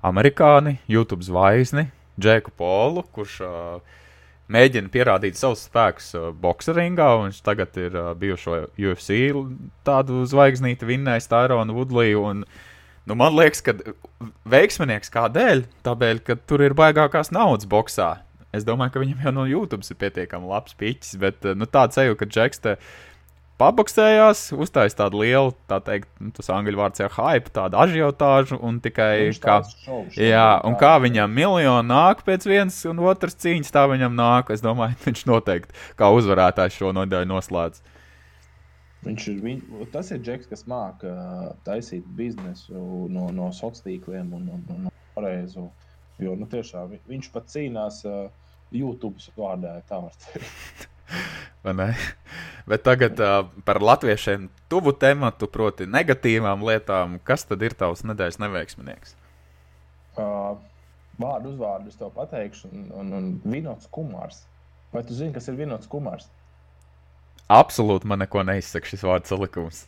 amerikāni, 0.05 0.78
YouTube 0.91 1.24
zvaigzni, 1.26 1.89
Džeku 2.20 2.53
Polu, 2.59 3.05
kurš 3.14 3.39
uh, 3.47 4.01
mēģina 4.53 4.91
pierādīt 4.93 5.39
savus 5.39 5.64
spēkus 5.68 6.11
uh, 6.18 6.30
boxeringā. 6.43 7.09
Viņš 7.24 7.41
tagad 7.47 7.78
ir 7.80 7.97
uh, 7.97 8.11
bijušo 8.18 8.59
UFC 8.76 9.30
tādu 9.87 10.24
zvaigznīti 10.28 10.89
vinnējis 10.89 11.30
Tyronu 11.33 11.76
Woodliju. 11.78 12.26
Un, 12.33 12.45
nu, 13.07 13.16
man 13.18 13.39
liekas, 13.39 13.64
ka 13.64 13.76
veiksminieks 14.53 15.12
kādēļ? 15.14 15.64
Tāpēc, 15.87 16.26
ka 16.26 16.37
tur 16.49 16.66
ir 16.66 16.76
baigākās 16.78 17.33
naudas 17.35 17.68
boxā. 17.70 18.14
Es 18.53 18.66
domāju, 18.68 18.93
ka 18.93 19.01
viņam 19.01 19.24
jau 19.24 19.33
no 19.33 19.47
YouTube 19.49 19.87
ir 19.89 19.97
pietiekami 19.97 20.51
labs 20.51 20.76
piķis, 20.76 21.16
bet 21.20 21.47
nu, 21.57 21.64
tāds 21.64 21.97
seju, 21.97 22.18
ka 22.20 22.28
Džeks 22.28 22.61
te 22.61 22.76
paboksējās, 23.61 24.45
uztaisīja 24.57 24.99
tādu 25.05 25.23
lielu, 25.23 25.53
tā 25.71 25.79
teikt, 25.85 26.09
nu, 26.23 26.33
tas 26.37 26.51
angļu 26.55 26.81
vārds 26.81 27.03
jau 27.03 27.09
hype, 27.17 27.53
tādu 27.55 27.79
ažiotāžu, 27.83 28.59
un 28.65 28.81
tikai 28.85 29.31
kā, 29.43 29.61
šovs, 29.85 30.19
jā, 30.19 30.49
un 30.67 30.77
kā 30.81 30.95
viņam 31.03 31.33
miljonu 31.37 31.87
nāk 31.89 32.25
pēc 32.27 32.47
vienas 32.49 32.81
un 32.91 33.03
otras 33.05 33.39
cīņas, 33.43 33.73
tā 33.75 33.87
viņam 33.91 34.17
nāk. 34.19 34.53
Es 34.55 34.65
domāju, 34.65 34.99
viņš 35.07 35.25
noteikti 35.31 35.79
kā 35.99 36.11
uzvarētājs 36.15 36.81
šo 36.81 36.93
nodaļu 36.97 37.31
noslēdz. 37.33 37.83
Viņš 39.03 39.25
ir, 39.33 39.39
viņ, 39.43 39.63
tas 39.91 40.13
ir 40.15 40.21
Džeks, 40.23 40.47
kas 40.51 40.63
māca 40.71 41.11
uh, 41.11 41.47
taisīt 41.67 42.05
biznesu 42.19 42.77
no, 43.11 43.33
no 43.35 43.49
sociāliem 43.51 43.99
tīkliem 43.99 44.37
un, 44.39 44.45
un, 44.55 44.63
un, 44.71 44.85
un 44.87 45.17
pareizu. 45.17 45.67
Jo 46.23 46.37
nu, 46.39 46.47
tiešām 46.47 46.95
viņš 47.11 47.33
pat 47.35 47.51
cīnās. 47.51 48.05
Uh, 48.07 48.31
YouTube 48.73 49.21
vārdā, 49.37 49.77
tā 49.89 50.01
var 50.01 50.17
teikt. 50.25 50.89
Bet 52.67 52.85
tagad 52.87 53.19
uh, 53.19 53.47
par 53.67 53.83
latviešiem 53.83 54.47
tuvu 54.71 54.93
tematu, 54.95 55.49
proti, 55.51 55.89
negatīvām 55.91 56.63
lietām. 56.67 57.19
Kas 57.27 57.47
tad 57.49 57.63
ir 57.67 57.75
tavs 57.79 58.05
nedēļas 58.07 58.39
neveiksminieks? 58.43 59.17
Uh, 60.13 60.55
vārdu 61.19 61.55
uzvārdu 61.55 61.91
es 61.91 61.99
tev 61.99 62.13
pateikšu, 62.15 62.71
un, 62.71 62.87
un, 63.01 63.13
un 63.19 63.33
Vinots 63.43 63.91
Kumārs. 63.93 64.45
Vai 64.93 65.03
tu 65.09 65.17
zini, 65.17 65.35
kas 65.35 65.49
ir 65.51 65.59
Vinots 65.59 65.91
Kumārs? 65.91 66.29
Absolūti 67.53 68.09
man 68.09 68.23
neko 68.23 68.45
neizsaka 68.47 68.89
šis 68.89 69.03
vārdu 69.09 69.33
salikums. 69.33 69.83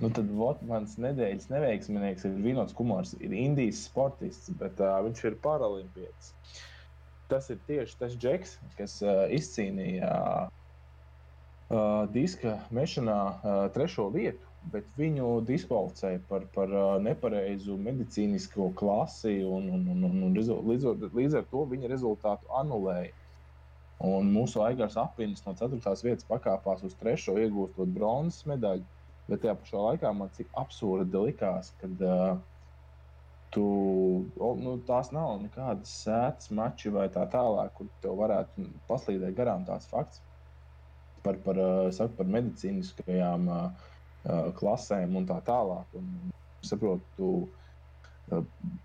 Nu, 0.00 0.08
tad 0.16 0.30
ot, 0.40 0.62
mans 0.64 0.96
nedēļas 1.00 1.50
neveiksminieks 1.52 2.24
ir 2.26 2.38
Vinots 2.40 2.74
Kumārs. 2.76 3.12
Ir 3.20 3.34
Indijas 3.36 3.84
sportists, 3.86 4.50
bet 4.60 4.80
uh, 4.80 4.96
viņš 5.04 5.26
ir 5.28 5.36
paralimpietis. 5.44 6.32
Tas 7.30 7.46
ir 7.52 7.60
tieši 7.68 7.98
tas 8.00 8.16
džeks, 8.16 8.56
kas 8.78 8.96
uh, 9.04 9.26
izcīnīja 9.36 10.08
uh, 10.08 10.48
diska 12.10 12.58
mešanā 12.74 13.18
uh, 13.30 13.72
trešo 13.74 14.08
vietu, 14.10 14.42
bet 14.72 14.86
viņu 14.98 15.40
diskvalificēja 15.46 16.20
par, 16.28 16.44
par 16.54 16.72
uh, 16.74 16.96
nepareizu 17.02 17.76
medicīnisko 17.78 18.72
klasi, 18.74 19.38
un, 19.46 19.68
un, 19.70 19.86
un, 19.94 20.04
un, 20.08 20.22
un 20.26 20.34
līdz, 20.34 21.12
līdz 21.14 21.36
ar 21.38 21.44
to 21.52 21.64
viņa 21.70 21.90
rezultātu 21.92 22.50
anulēja. 22.58 23.14
Un 24.02 24.32
mūsu 24.32 24.62
Aigars 24.64 24.96
apziņas 24.96 25.44
no 25.46 25.54
4. 25.60 25.96
vietas 26.02 26.26
pakāpās 26.26 26.82
uz 26.88 26.96
3. 27.02 27.36
iegūstot 27.44 27.92
bronzas 27.94 28.46
medaļu. 28.48 28.86
Bet 29.28 29.44
tajā 29.44 29.54
pašā 29.60 29.82
laikā 29.84 30.10
man 30.16 30.32
cik 30.34 30.48
absurdi 30.58 31.20
likās, 31.22 31.70
kad 31.78 32.02
uh, 32.02 32.40
tu, 33.54 33.66
nu, 34.40 34.74
tās 34.88 35.12
nav 35.14 35.36
nekādas 35.44 35.92
sēdes 36.02 36.50
mači 36.50 36.90
vai 36.90 37.06
tā 37.14 37.28
tālāk, 37.30 37.76
kur 37.76 37.92
tev 38.02 38.18
varētu 38.24 38.66
paslīdēt 38.88 39.36
garām 39.38 39.68
tās 39.68 39.86
fakts 39.92 40.24
par, 41.24 41.38
par, 41.44 41.60
saku, 41.96 42.16
par 42.18 42.28
medicīniskajām 42.36 43.48
klasēm 44.58 45.16
un 45.16 45.26
tā 45.28 45.38
tālāk. 45.46 45.98
Un, 45.98 46.30
saprotu, 46.66 47.48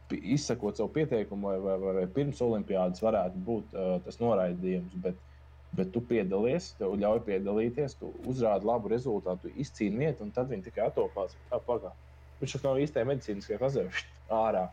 tu 0.09 0.17
izsakot 0.21 0.77
savu 0.77 0.89
pieteikumu, 0.95 1.51
vai, 1.51 1.57
vai, 1.59 1.93
vai 1.99 2.05
pirms 2.15 2.41
olimpiādas 2.41 3.03
varētu 3.03 3.41
būt 3.45 3.75
tas 4.05 4.17
noraidījums, 4.21 4.95
bet, 5.03 5.19
bet 5.75 5.91
tu 5.93 6.01
piedalies, 6.09 6.71
tev 6.79 6.95
ļauj 7.01 7.21
piedalīties, 7.27 7.97
tu 7.99 8.13
uzrādi 8.31 8.69
labu 8.69 8.89
rezultātu, 8.93 9.51
izcīni 9.61 10.05
vietu, 10.05 10.25
un 10.25 10.33
tad 10.35 10.49
viņi 10.51 10.69
tikai 10.69 10.87
atopās. 10.87 11.35
Tā 11.51 11.59
pagā. 11.67 11.93
Viņš 12.39 12.57
jau 12.57 12.63
nav 12.65 12.81
īstajā 12.83 13.09
medicīniskajā 13.11 13.61
fazē 13.61 13.85
ārā. 14.33 14.65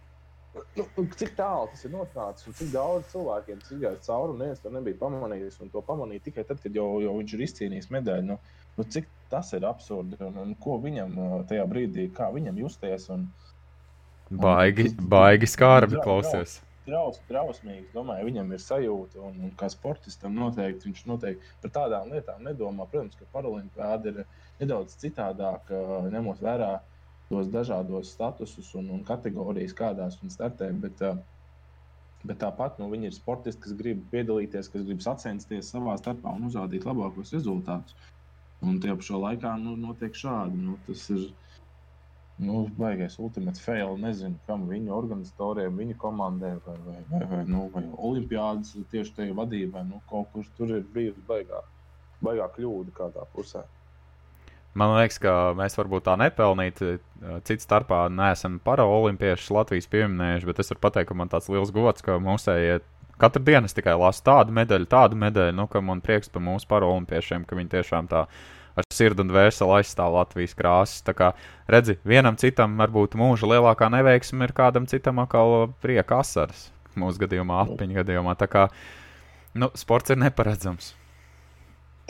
Nu, 0.52 0.84
cik 1.16 1.30
tālu 1.36 1.68
tas 1.72 1.84
ir 1.86 1.92
noticis 1.94 2.48
un 2.48 2.56
cik 2.58 2.72
daudz 2.74 3.06
cilvēkiem 3.12 3.60
tas 3.62 3.72
izgājis 3.72 4.04
cauri, 4.04 4.34
un 4.34 4.42
neviens 4.42 4.60
to 4.60 4.72
nebija 4.72 4.98
pamanījis. 5.00 5.56
Un 5.64 5.70
to 5.72 5.80
pamanīja 5.86 6.26
tikai 6.26 6.44
tad, 6.48 6.60
kad 6.60 6.76
jau, 6.76 6.88
jau 7.00 7.14
viņš 7.16 7.32
ir 7.36 7.44
izcīnījis 7.46 7.88
medaļu. 7.94 8.26
Nu, 8.28 8.36
nu, 8.76 8.86
cik 8.96 9.08
tas 9.32 9.54
ir 9.56 9.64
absurdi 9.68 10.18
un, 10.26 10.36
un 10.42 10.52
ko 10.60 10.76
viņam 10.82 11.16
uh, 11.16 11.38
tajā 11.48 11.64
brīdī, 11.70 12.10
kā 12.12 12.28
viņam 12.34 12.60
justies. 12.66 13.08
Un, 13.14 13.24
un, 14.28 14.42
baigi, 14.44 14.90
baigi 15.14 15.48
skārbi 15.48 16.02
klausies. 16.04 16.58
Draus, 16.84 17.20
drausmīgi, 17.30 17.86
domāju, 17.94 18.26
viņam 18.26 18.52
ir 18.52 18.60
sajūta, 18.60 19.20
un, 19.22 19.36
un 19.46 19.52
kā 19.56 19.68
sportistam 19.72 20.34
noteikti 20.36 20.90
viņš 20.90 21.04
noteikti 21.08 21.52
par 21.62 21.76
tādām 21.78 22.12
lietām 22.12 22.44
nedomā. 22.44 22.90
Protams, 22.92 23.16
ka 23.16 23.28
paralimpiāda 23.38 24.12
ir 24.12 24.24
nedaudz 24.60 24.98
citādāk, 25.00 25.72
uh, 25.72 26.10
ņemot 26.12 26.44
vērā 26.44 26.74
uh, 26.76 26.88
tos 27.32 27.48
dažādos 27.48 28.12
statusus 28.12 28.72
un, 28.76 28.90
un 28.92 29.04
kategorijas, 29.08 29.72
kādās 29.76 30.18
viņi 30.20 30.34
startē. 30.34 30.68
Bet, 30.84 31.00
bet 32.28 32.40
tāpat 32.42 32.80
nu, 32.82 32.90
viņi 32.92 33.08
ir 33.08 33.16
sportisti, 33.16 33.64
kas 33.64 33.76
grib 33.78 34.02
piedalīties, 34.12 34.68
kas 34.72 34.84
grib 34.88 35.00
sacensties 35.04 35.72
savā 35.72 35.96
starpā 36.00 36.34
un 36.36 36.50
uzrādīt 36.50 36.84
labākos 36.88 37.32
rezultātus. 37.36 37.96
Un 38.62 38.76
tie 38.82 38.92
pašā 38.94 39.18
laikā 39.18 39.56
nu, 39.58 39.74
notiek 39.80 40.14
šādi. 40.14 40.60
Nu, 40.68 40.76
tas 40.86 41.08
ir 41.10 41.24
nu, 42.42 42.60
baigais 42.76 43.18
ultimate 43.18 43.60
fail. 43.64 43.96
Nezinu, 44.04 44.38
kam 44.46 44.68
viņu 44.70 44.94
organizatoriem, 44.94 45.80
viņu 45.82 45.98
komandai 46.04 46.54
vai, 46.66 46.76
vai, 46.86 46.98
vai, 47.10 47.22
vai, 47.32 47.42
nu, 47.48 47.64
vai 47.74 47.82
olimpiādas 48.10 48.76
tieši 48.92 49.16
tajā 49.18 49.38
vadībā. 49.40 49.82
Nu, 49.88 50.02
kaut 50.10 50.30
kur 50.34 50.46
tur 50.58 50.76
ir 50.76 50.86
bijusi 50.94 51.24
baigā, 51.26 51.64
baigā 52.22 52.52
kļūda 52.54 52.94
kādā 53.00 53.26
pusē. 53.34 53.64
Man 54.78 54.94
liekas, 54.96 55.18
ka 55.20 55.32
mēs 55.56 55.76
varbūt 55.76 56.06
tā 56.06 56.14
nepelnīti. 56.20 56.94
Eh, 56.96 57.34
cits 57.46 57.66
starpā 57.68 58.06
neesam 58.12 58.56
paraolimpieši 58.64 59.52
Latvijas 59.52 59.90
pieminējuši, 59.92 60.48
bet 60.48 60.62
es 60.62 60.72
varu 60.72 60.82
pateikt, 60.86 61.10
ka 61.10 61.18
man 61.18 61.30
tāds 61.32 61.50
liels 61.52 61.74
gods, 61.74 62.04
ka 62.04 62.16
mūsējie 62.22 62.80
katru 63.20 63.44
dienu 63.46 63.68
es 63.68 63.76
tikai 63.76 63.94
lasu 64.00 64.24
tādu 64.26 64.54
medaļu, 64.56 64.88
tādu 64.90 65.18
medaļu, 65.20 65.54
nu, 65.58 65.68
ka 65.70 65.82
man 65.84 66.00
prieks 66.04 66.32
par 66.32 66.42
mūsu 66.42 66.66
paraolimpiešiem, 66.72 67.44
ka 67.46 67.58
viņi 67.58 67.72
tiešām 67.76 68.08
tā 68.10 68.24
ar 68.72 68.88
sirdi 68.94 69.20
un 69.22 69.28
dvēseli 69.28 69.76
aizstāv 69.76 70.16
Latvijas 70.16 70.56
krāsas. 70.56 71.04
Tā 71.04 71.14
kā 71.16 71.32
redzi, 71.70 71.98
vienam 72.08 72.38
citam 72.40 72.78
varbūt 72.80 73.18
mūža 73.20 73.50
lielākā 73.52 73.90
neveiksme 73.92 74.48
ir 74.48 74.56
kādam 74.56 74.88
citam 74.88 75.20
atkal 75.22 75.68
prieka 75.84 76.22
asaras. 76.24 76.70
Mūsu 76.96 77.22
gadījumā, 77.22 77.62
apiņu 77.66 78.00
gadījumā. 78.00 78.34
Tā 78.40 78.48
kā 78.52 78.66
nu, 79.56 79.68
sports 79.76 80.12
ir 80.12 80.20
neparedzams. 80.20 80.94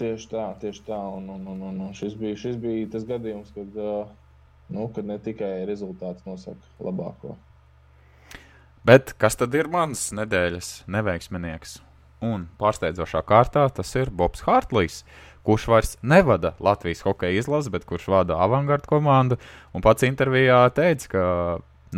Tieši 0.00 0.28
tā, 0.30 0.46
tieši 0.62 0.84
tā. 0.86 0.98
Un, 1.18 1.28
un, 1.34 1.46
un, 1.52 1.62
un, 1.68 1.80
un 1.88 1.96
šis, 1.96 2.16
bija, 2.18 2.38
šis 2.40 2.58
bija 2.60 2.88
tas 2.94 3.04
gadījums, 3.08 3.52
kad, 3.54 3.76
uh, 3.76 4.08
nu, 4.72 4.88
kad 4.94 5.08
ne 5.08 5.18
tikai 5.22 5.62
rezultāts 5.68 6.24
nosaka 6.28 6.60
labāko. 6.82 7.36
Bet 8.82 9.12
kas 9.20 9.36
tad 9.38 9.54
ir 9.54 9.68
mans 9.70 10.08
nedēļas 10.16 10.82
neveiksminieks? 10.90 11.76
Un 12.22 12.46
pārsteidzošā 12.58 13.20
kārtā 13.26 13.66
tas 13.74 13.90
ir 13.98 14.10
Bobs 14.14 14.44
Hartlīs, 14.46 15.02
kurš 15.46 15.66
vairs 15.70 15.96
nevada 16.06 16.54
Latvijas 16.62 17.02
hokeja 17.06 17.42
izlasi, 17.42 17.70
bet 17.74 17.86
kurš 17.86 18.08
vada 18.10 18.38
avangardu 18.42 18.90
komandu. 18.90 19.38
Un 19.74 19.82
pats 19.82 20.06
intervijā 20.06 20.64
teica, 20.74 21.08
ka 21.10 21.24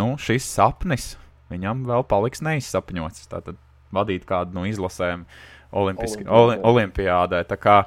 nu, 0.00 0.14
šis 0.20 0.48
sapnis 0.48 1.14
viņam 1.52 1.84
vēl 1.88 2.06
paliks 2.08 2.44
neizsapņots. 2.44 3.28
Tātad 3.32 3.60
vadīt 3.94 4.24
kādu 4.28 4.56
no 4.56 4.64
izlasēm 4.68 5.26
Olimpiski, 5.74 6.26
Oli, 6.30 6.58
Olimpiādē. 6.64 7.42
Kā, 7.60 7.80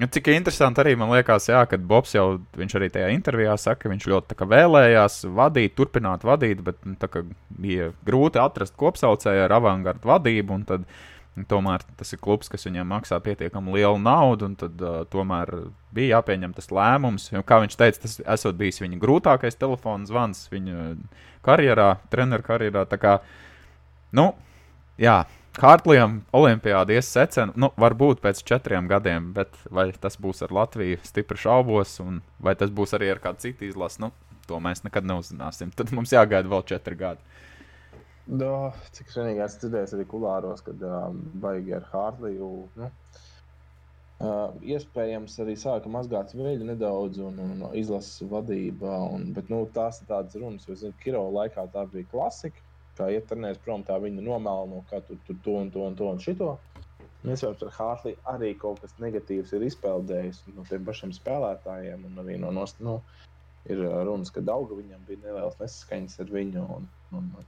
nu, 0.00 0.08
cik 0.12 0.32
interesanti 0.34 0.82
arī 0.82 0.96
man 1.00 1.12
liekas, 1.14 1.48
jā, 1.50 1.62
kad 1.70 1.84
Bobs 1.88 2.14
jau 2.16 2.26
arī 2.62 2.90
tajā 2.92 3.12
intervijā 3.14 3.56
saka, 3.60 3.84
ka 3.84 3.92
viņš 3.92 4.08
ļoti 4.12 4.38
kā, 4.38 4.48
vēlējās 4.52 5.22
vadīt, 5.32 5.76
turpināt 5.78 6.26
vadīt, 6.28 6.60
bet 6.66 6.82
nu, 6.88 6.98
kā, 7.00 7.24
bija 7.62 7.92
grūti 8.06 8.42
atrast 8.42 8.76
kopsaucēju 8.80 9.46
ar 9.46 9.56
avangardu 9.60 10.12
vadību. 10.12 10.60
Tad, 10.68 10.86
Tomēr 11.48 11.80
tas 11.96 12.12
ir 12.12 12.18
klubs, 12.20 12.50
kas 12.52 12.66
viņam 12.66 12.90
maksā 12.92 13.16
pietiekami 13.24 13.72
lielu 13.78 13.96
naudu, 13.96 14.50
un 14.50 14.56
tad 14.60 14.82
uh, 14.84 14.98
tomēr 15.08 15.48
bija 15.96 16.18
jāpieņem 16.18 16.52
tas 16.52 16.68
lēmums. 16.68 17.30
Jo, 17.32 17.40
kā 17.48 17.56
viņš 17.62 17.76
teica, 17.80 18.02
tas 18.02 18.18
esot 18.34 18.58
bijis 18.58 18.82
viņa 18.82 18.98
grūtākais 19.00 19.56
telefona 19.56 20.04
zvans 20.04 20.42
viņa 20.52 20.90
karjerā, 21.46 21.88
treneru 22.12 22.44
karjerā. 22.44 22.84
Tā 22.90 23.00
kā, 23.00 23.14
nu, 24.12 24.26
jā, 25.00 25.22
Kārtlijam 25.52 26.22
Olimpijāda 26.32 26.94
ies 26.96 27.10
secena, 27.12 27.52
nu, 27.60 27.68
varbūt 27.76 28.22
pēc 28.24 28.40
četriem 28.48 28.86
gadiem, 28.88 29.32
bet 29.36 29.52
vai 29.68 29.90
tas 29.92 30.16
būs 30.16 30.40
ar 30.46 30.54
Latviju, 30.56 31.00
stipri 31.04 31.36
šaubos, 31.42 31.98
un 32.00 32.22
vai 32.40 32.54
tas 32.56 32.72
būs 32.72 32.96
arī 32.96 33.10
ar 33.12 33.20
kādu 33.20 33.44
citu 33.44 33.68
izlasi, 33.68 34.00
nu, 34.06 34.12
to 34.48 34.60
mēs 34.64 34.80
nekad 34.86 35.04
neuzzināsim. 35.08 35.74
Tad 35.76 35.92
mums 35.92 36.14
jāgaida 36.14 36.48
vēl 36.48 36.64
četri 36.72 36.96
gadi. 36.96 37.20
Do, 38.26 38.70
cik 38.96 39.10
vienīgi 39.12 39.42
esmu 39.44 39.64
dzirdējis 39.64 39.94
arī 39.96 40.08
kulāros, 40.08 40.62
kad 40.64 40.82
um, 40.88 41.20
baigi 41.42 41.74
ar 41.76 41.84
Hārliju. 41.90 42.50
Nu, 42.78 42.88
uh, 44.22 44.52
iespējams, 44.62 45.36
arī 45.42 45.56
sāka 45.58 45.90
mazgāt 45.92 46.32
veļu 46.38 46.68
nedaudz 46.68 47.18
un, 47.26 47.40
un 47.42 47.64
izlases 47.76 48.22
vadībā. 48.30 48.94
Un, 49.16 49.32
bet 49.36 49.50
nu, 49.52 49.64
tās 49.74 50.00
ir 50.00 50.08
tādas 50.12 50.38
runas, 50.38 50.68
jo, 50.68 50.78
zinu, 50.78 50.96
Kiro 51.02 51.26
laikā 51.34 51.66
tā 51.74 51.84
bija 51.92 52.08
klasika. 52.14 52.62
Kā 52.98 53.08
iet 53.12 53.28
trenēs 53.30 53.60
prom, 53.64 53.84
tā 53.88 53.96
viņa 54.02 54.24
nomēlno, 54.24 54.82
kā 54.90 55.00
tur, 55.06 55.20
tur 55.26 55.38
to 55.44 55.56
un 55.62 55.70
to 55.72 55.86
un 55.86 55.96
to 55.96 56.10
un 56.12 56.20
šito. 56.20 56.56
Iespējams, 57.22 57.62
ar 57.62 57.74
Hārliju 57.76 58.18
arī 58.32 58.50
kaut 58.58 58.80
kas 58.82 58.96
negatīvs 58.98 59.52
ir 59.54 59.64
izpeldējis 59.68 60.40
no 60.56 60.64
tiem 60.68 60.82
pašiem 60.88 61.12
spēlētājiem. 61.14 62.08
Un 62.08 62.18
arī 62.24 62.38
no, 62.42 62.50
no, 62.56 62.66
nu, 62.82 62.96
ir 63.70 63.82
runas, 64.08 64.32
ka 64.34 64.42
Dauga 64.44 64.74
viņam 64.78 65.04
bija 65.06 65.22
nelielas 65.22 65.60
nesaskaņas 65.60 66.18
ar 66.24 66.32
viņu. 66.34 66.64
Un, 66.76 66.88
un, 67.14 67.30
un, 67.38 67.46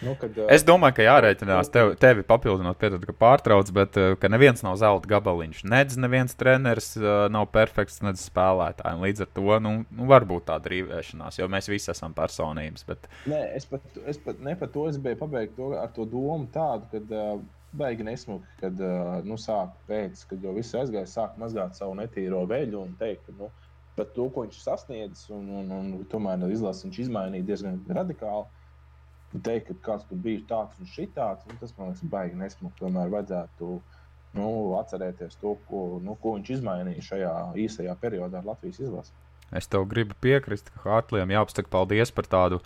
Nu, 0.00 0.14
kad, 0.20 0.36
uh, 0.38 0.48
es 0.52 0.64
domāju, 0.66 0.96
ka 0.98 1.06
jārēķinās 1.06 1.72
tev, 1.74 1.92
tevi 2.00 2.24
papildinot, 2.26 2.78
piedod, 2.80 3.04
ka 3.08 3.16
pārtrauc, 3.18 3.72
bet 3.76 3.98
ka 4.22 4.32
neviens 4.32 4.64
nav 4.64 4.78
zelta 4.80 5.10
gabaliņš. 5.12 5.64
Nedz 5.68 5.98
neviens 6.00 6.36
treneris 6.38 6.94
nav 7.32 7.48
perfekts, 7.54 8.00
nedz 8.04 8.24
spēlētājs. 8.28 9.00
Līdz 9.02 9.26
ar 9.26 9.32
to 9.36 9.58
nu, 9.62 9.74
nu, 9.90 10.08
var 10.10 10.26
būt 10.28 10.48
tāda 10.50 10.72
rīvēšanās, 10.72 11.40
jo 11.40 11.48
mēs 11.52 11.70
visi 11.70 11.92
esam 11.92 12.14
personības. 12.16 12.86
Bet... 12.88 13.08
Nē, 13.30 13.42
es 13.58 13.66
pat, 13.68 13.84
es 14.08 14.20
pat 14.22 14.40
ne 14.42 14.56
par 14.58 14.70
to 14.72 14.86
es 14.90 14.98
biju 15.02 15.18
pabeigts 15.20 15.56
to, 15.56 15.72
ar 15.78 15.90
to 15.94 16.06
domu 16.08 16.48
tādu, 16.54 16.88
ka 16.92 17.02
uh, 17.02 17.42
baigi 17.72 18.06
nesmuki, 18.06 18.48
kad 18.60 18.80
uh, 18.80 19.18
nu, 19.26 19.38
sāk 19.40 19.74
pēc, 19.88 20.24
kad 20.30 20.44
jau 20.44 20.54
viss 20.56 20.76
aizgāja, 20.78 21.08
sāk 21.10 21.36
mazgāt 21.40 21.76
savu 21.78 21.96
netīro 21.98 22.44
veļu 22.48 22.80
un 22.82 22.96
teikt, 23.00 23.26
ka 23.28 23.36
nu, 23.38 23.50
to, 24.02 24.28
ko 24.32 24.46
viņš 24.46 24.60
sasniedzis, 24.64 25.28
un, 25.34 25.48
un, 25.60 25.70
un, 25.78 25.92
un 25.98 26.10
tomēr 26.12 26.44
izlases 26.50 26.86
viņš 26.86 27.00
izmainīja 27.06 27.48
diezgan 27.52 27.80
radikāli 28.00 28.48
teikt, 29.40 29.70
ka 29.70 29.92
kāds 29.92 30.06
tur 30.08 30.20
bija 30.20 30.42
tāds 30.50 30.78
un 30.80 30.88
šitāds, 30.92 31.46
un 31.48 31.58
tas 31.60 31.72
man 31.78 31.90
liekas, 31.92 32.04
baigi 32.12 32.38
nesmuki. 32.38 32.78
Tomēr 32.82 33.10
vajadzētu 33.12 33.72
nu, 34.36 34.46
atcerēties 34.80 35.40
to, 35.40 35.56
ko, 35.68 35.82
nu, 36.04 36.16
ko 36.20 36.36
viņš 36.36 36.54
izmainīja 36.58 37.08
šajā 37.08 37.34
īsajā 37.64 37.96
periodā 38.00 38.40
ar 38.40 38.52
Latvijas 38.52 38.80
izlasi. 38.82 39.14
Es 39.52 39.68
tev 39.68 39.84
gribu 39.88 40.16
piekrist, 40.20 40.70
ka 40.72 40.84
Hartlijam 40.86 41.32
jāapsaka 41.32 41.68
paldies 41.72 42.12
par 42.14 42.28
tādu 42.28 42.62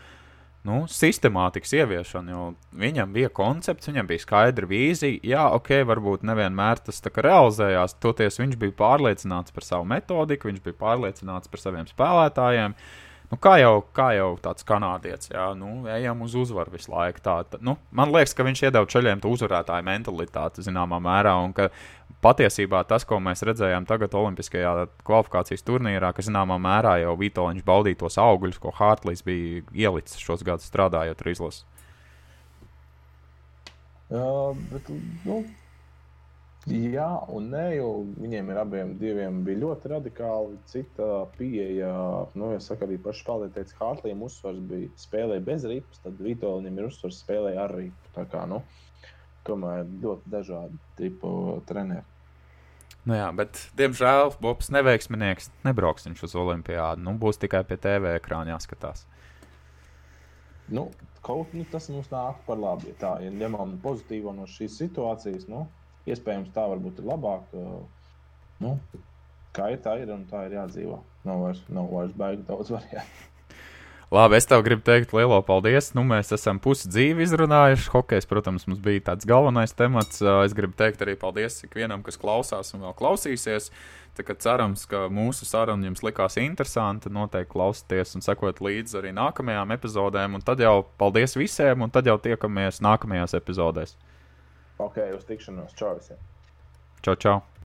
nu, 0.66 0.84
sistemātikas 0.90 1.72
ieviešanu, 1.78 2.30
jo 2.34 2.44
viņam 2.78 3.14
bija 3.14 3.30
koncepts, 3.34 3.90
viņam 3.90 4.10
bija 4.10 4.22
skaidra 4.22 4.66
vīzija. 4.70 5.22
Jā, 5.26 5.48
ok, 5.54 5.72
varbūt 5.86 6.26
nevienmēr 6.26 6.82
tas 6.86 7.02
realizējās, 7.06 7.98
toties 8.02 8.38
viņš 8.42 8.58
bija 8.62 8.78
pārliecināts 8.78 9.54
par 9.54 9.66
savu 9.66 9.86
metodiku, 9.90 10.50
viņš 10.50 10.62
bija 10.66 10.78
pārliecināts 10.82 11.50
par 11.50 11.62
saviem 11.62 11.90
spēlētājiem. 11.90 12.74
Uh, 12.74 13.05
Nu, 13.26 13.36
kā, 13.42 13.56
jau, 13.58 13.80
kā 13.96 14.12
jau 14.14 14.28
tāds 14.38 14.62
kanādietis, 14.66 15.32
jā, 15.32 15.48
nu, 15.58 15.80
ejam 15.90 16.20
uz 16.22 16.36
uzvaru 16.38 16.76
visu 16.76 16.92
laiku. 16.92 17.22
Tā, 17.24 17.40
tā, 17.50 17.58
nu, 17.64 17.74
man 17.90 18.12
liekas, 18.14 18.36
ka 18.38 18.46
viņš 18.46 18.62
iedod 18.68 18.92
ceļiem 18.92 19.22
to 19.22 19.32
uzvarētāju 19.34 19.86
mentalitāti 19.88 20.62
zināmā 20.62 21.00
mērā. 21.02 21.32
Un 21.42 21.54
ka 21.56 21.66
patiesībā 22.22 22.84
tas, 22.86 23.02
ko 23.08 23.18
mēs 23.22 23.42
redzējām 23.48 23.88
tagad 23.88 24.14
Olimpiskajā 24.14 24.76
kvalifikācijas 25.06 25.66
turnīrā, 25.66 26.12
ka 26.14 26.22
zināmā 26.22 26.60
mērā 26.62 27.00
jau 27.02 27.16
Vitoļņš 27.18 27.66
baudīja 27.66 28.00
tos 28.04 28.20
augļus, 28.22 28.62
ko 28.62 28.74
Hārtlīs 28.78 29.26
bija 29.26 29.64
ielicis 29.74 30.22
šos 30.22 30.46
gadus 30.46 30.70
strādājot 30.70 31.26
ar 31.26 31.32
izlasi. 31.34 31.66
Uh, 34.06 34.54
bet, 34.70 34.86
nu, 35.26 35.42
Jā, 36.66 37.10
un 37.30 37.44
nē, 37.52 37.76
jo 37.76 37.90
viņiem 38.18 38.48
ir 38.50 38.58
abiem 38.58 38.88
diviem 38.98 39.36
bija 39.46 39.60
ļoti 39.60 39.90
radikāli 39.92 40.56
cita 40.66 41.22
pieeja. 41.36 41.92
Nu, 42.34 42.48
ja 42.56 42.58
saka, 42.62 42.88
arī 42.88 42.96
paši 43.04 43.22
spēlētāji 43.22 43.54
teica, 43.54 43.76
ka 43.78 43.90
Hārtlīm 43.92 44.24
uzsvars 44.26 44.58
bija 44.66 44.90
spēlē 44.98 45.38
bez 45.46 45.62
ripas, 45.70 46.02
tad 46.02 46.18
Vitoļņiem 46.26 46.80
ir 46.80 46.88
uzsvars 46.88 47.20
spēlē 47.22 47.54
ar 47.62 47.76
ripu. 47.78 48.10
Tā 48.16 48.26
kā, 48.32 48.42
nu, 48.50 48.58
tomēr 49.46 49.86
ļoti 50.02 50.34
dažādi 50.34 50.82
tipu 50.98 51.30
treneri. 51.70 52.02
Nu 53.06 53.14
jā, 53.14 53.30
bet, 53.38 53.62
diemžēl, 53.78 54.34
Bobs 54.42 54.72
neveiksminieks. 54.74 55.52
Nebrauks 55.62 56.08
viņš 56.08 56.26
uz 56.26 56.34
Olimpiādu. 56.42 57.06
Nu, 57.06 57.14
būs 57.14 57.38
tikai 57.38 57.62
pie 57.68 57.78
TV 57.78 58.16
ekrāna 58.18 58.56
jāskatās. 58.56 59.06
Nu, 60.66 60.88
kaut 61.22 61.54
nu, 61.54 61.62
tas 61.70 61.86
mums 61.94 62.10
nāk 62.10 62.42
par 62.48 62.58
labu. 62.58 62.90
Ja 62.90 62.98
tā 62.98 63.12
ja 63.22 63.30
ņemam 63.30 63.78
pozitīvo 63.84 64.34
no 64.34 64.50
šīs 64.50 64.80
situācijas, 64.82 65.46
nu, 65.46 65.68
Iespējams, 66.06 66.52
tā 66.54 66.66
varbūt 66.70 67.00
ir 67.02 67.08
labāk. 67.10 67.54
Nu, 68.62 68.76
kā 69.56 69.72
ir 69.74 69.80
tā, 69.84 69.96
ir 70.00 70.12
un 70.14 70.26
tā 70.30 70.46
ir 70.46 70.58
jādzīvo. 70.60 71.00
Nav 71.26 71.42
vairs, 71.42 71.64
nav 71.72 71.90
vairs 71.90 72.14
baigi 72.16 72.46
daudz 72.46 72.70
variantu. 72.74 73.24
Labi, 74.14 74.36
es 74.38 74.46
tev 74.46 74.60
gribu 74.62 74.84
teikt 74.86 75.10
lielo 75.16 75.40
paldies. 75.42 75.88
Nu, 75.98 76.04
mēs 76.06 76.30
esam 76.30 76.60
pusi 76.62 76.86
dzīvi 76.86 77.24
izrunājuši. 77.26 77.88
Hokejs, 77.90 78.28
protams, 78.30 78.68
mums 78.70 78.78
bija 78.84 79.02
tāds 79.08 79.26
galvenais 79.26 79.74
temats. 79.74 80.22
Es 80.22 80.54
gribu 80.54 80.78
teikt 80.78 81.02
arī 81.02 81.16
paldies 81.18 81.58
ikvienam, 81.66 82.04
kas 82.06 82.20
klausās 82.22 82.70
un 82.76 82.86
vēl 82.86 82.94
klausīsies. 83.00 83.72
Cerams, 84.16 84.86
ka 84.88 85.08
mūsu 85.12 85.44
saruna 85.44 85.90
jums 85.90 86.04
likās 86.06 86.38
interesanta. 86.38 87.10
Noteikti 87.10 87.50
klausieties 87.50 88.14
un 88.14 88.22
sekojiet 88.22 88.62
līdzi 88.62 89.02
arī 89.02 89.10
nākamajām 89.18 89.74
epizodēm. 89.74 90.38
Un 90.38 90.46
tad 90.46 90.62
jau 90.62 90.84
paldies 91.02 91.34
visiem, 91.34 91.82
un 91.82 91.90
tad 91.90 92.06
jau 92.06 92.14
tiekamies 92.22 92.78
nākamajās 92.86 93.34
epizodēs. 93.40 93.98
Ok, 94.78 95.00
uz 95.16 95.24
tikšanos. 95.24 95.72
Čau 95.78 95.94
visiem. 95.96 96.18
Čau, 97.00 97.16
čau. 97.16 97.40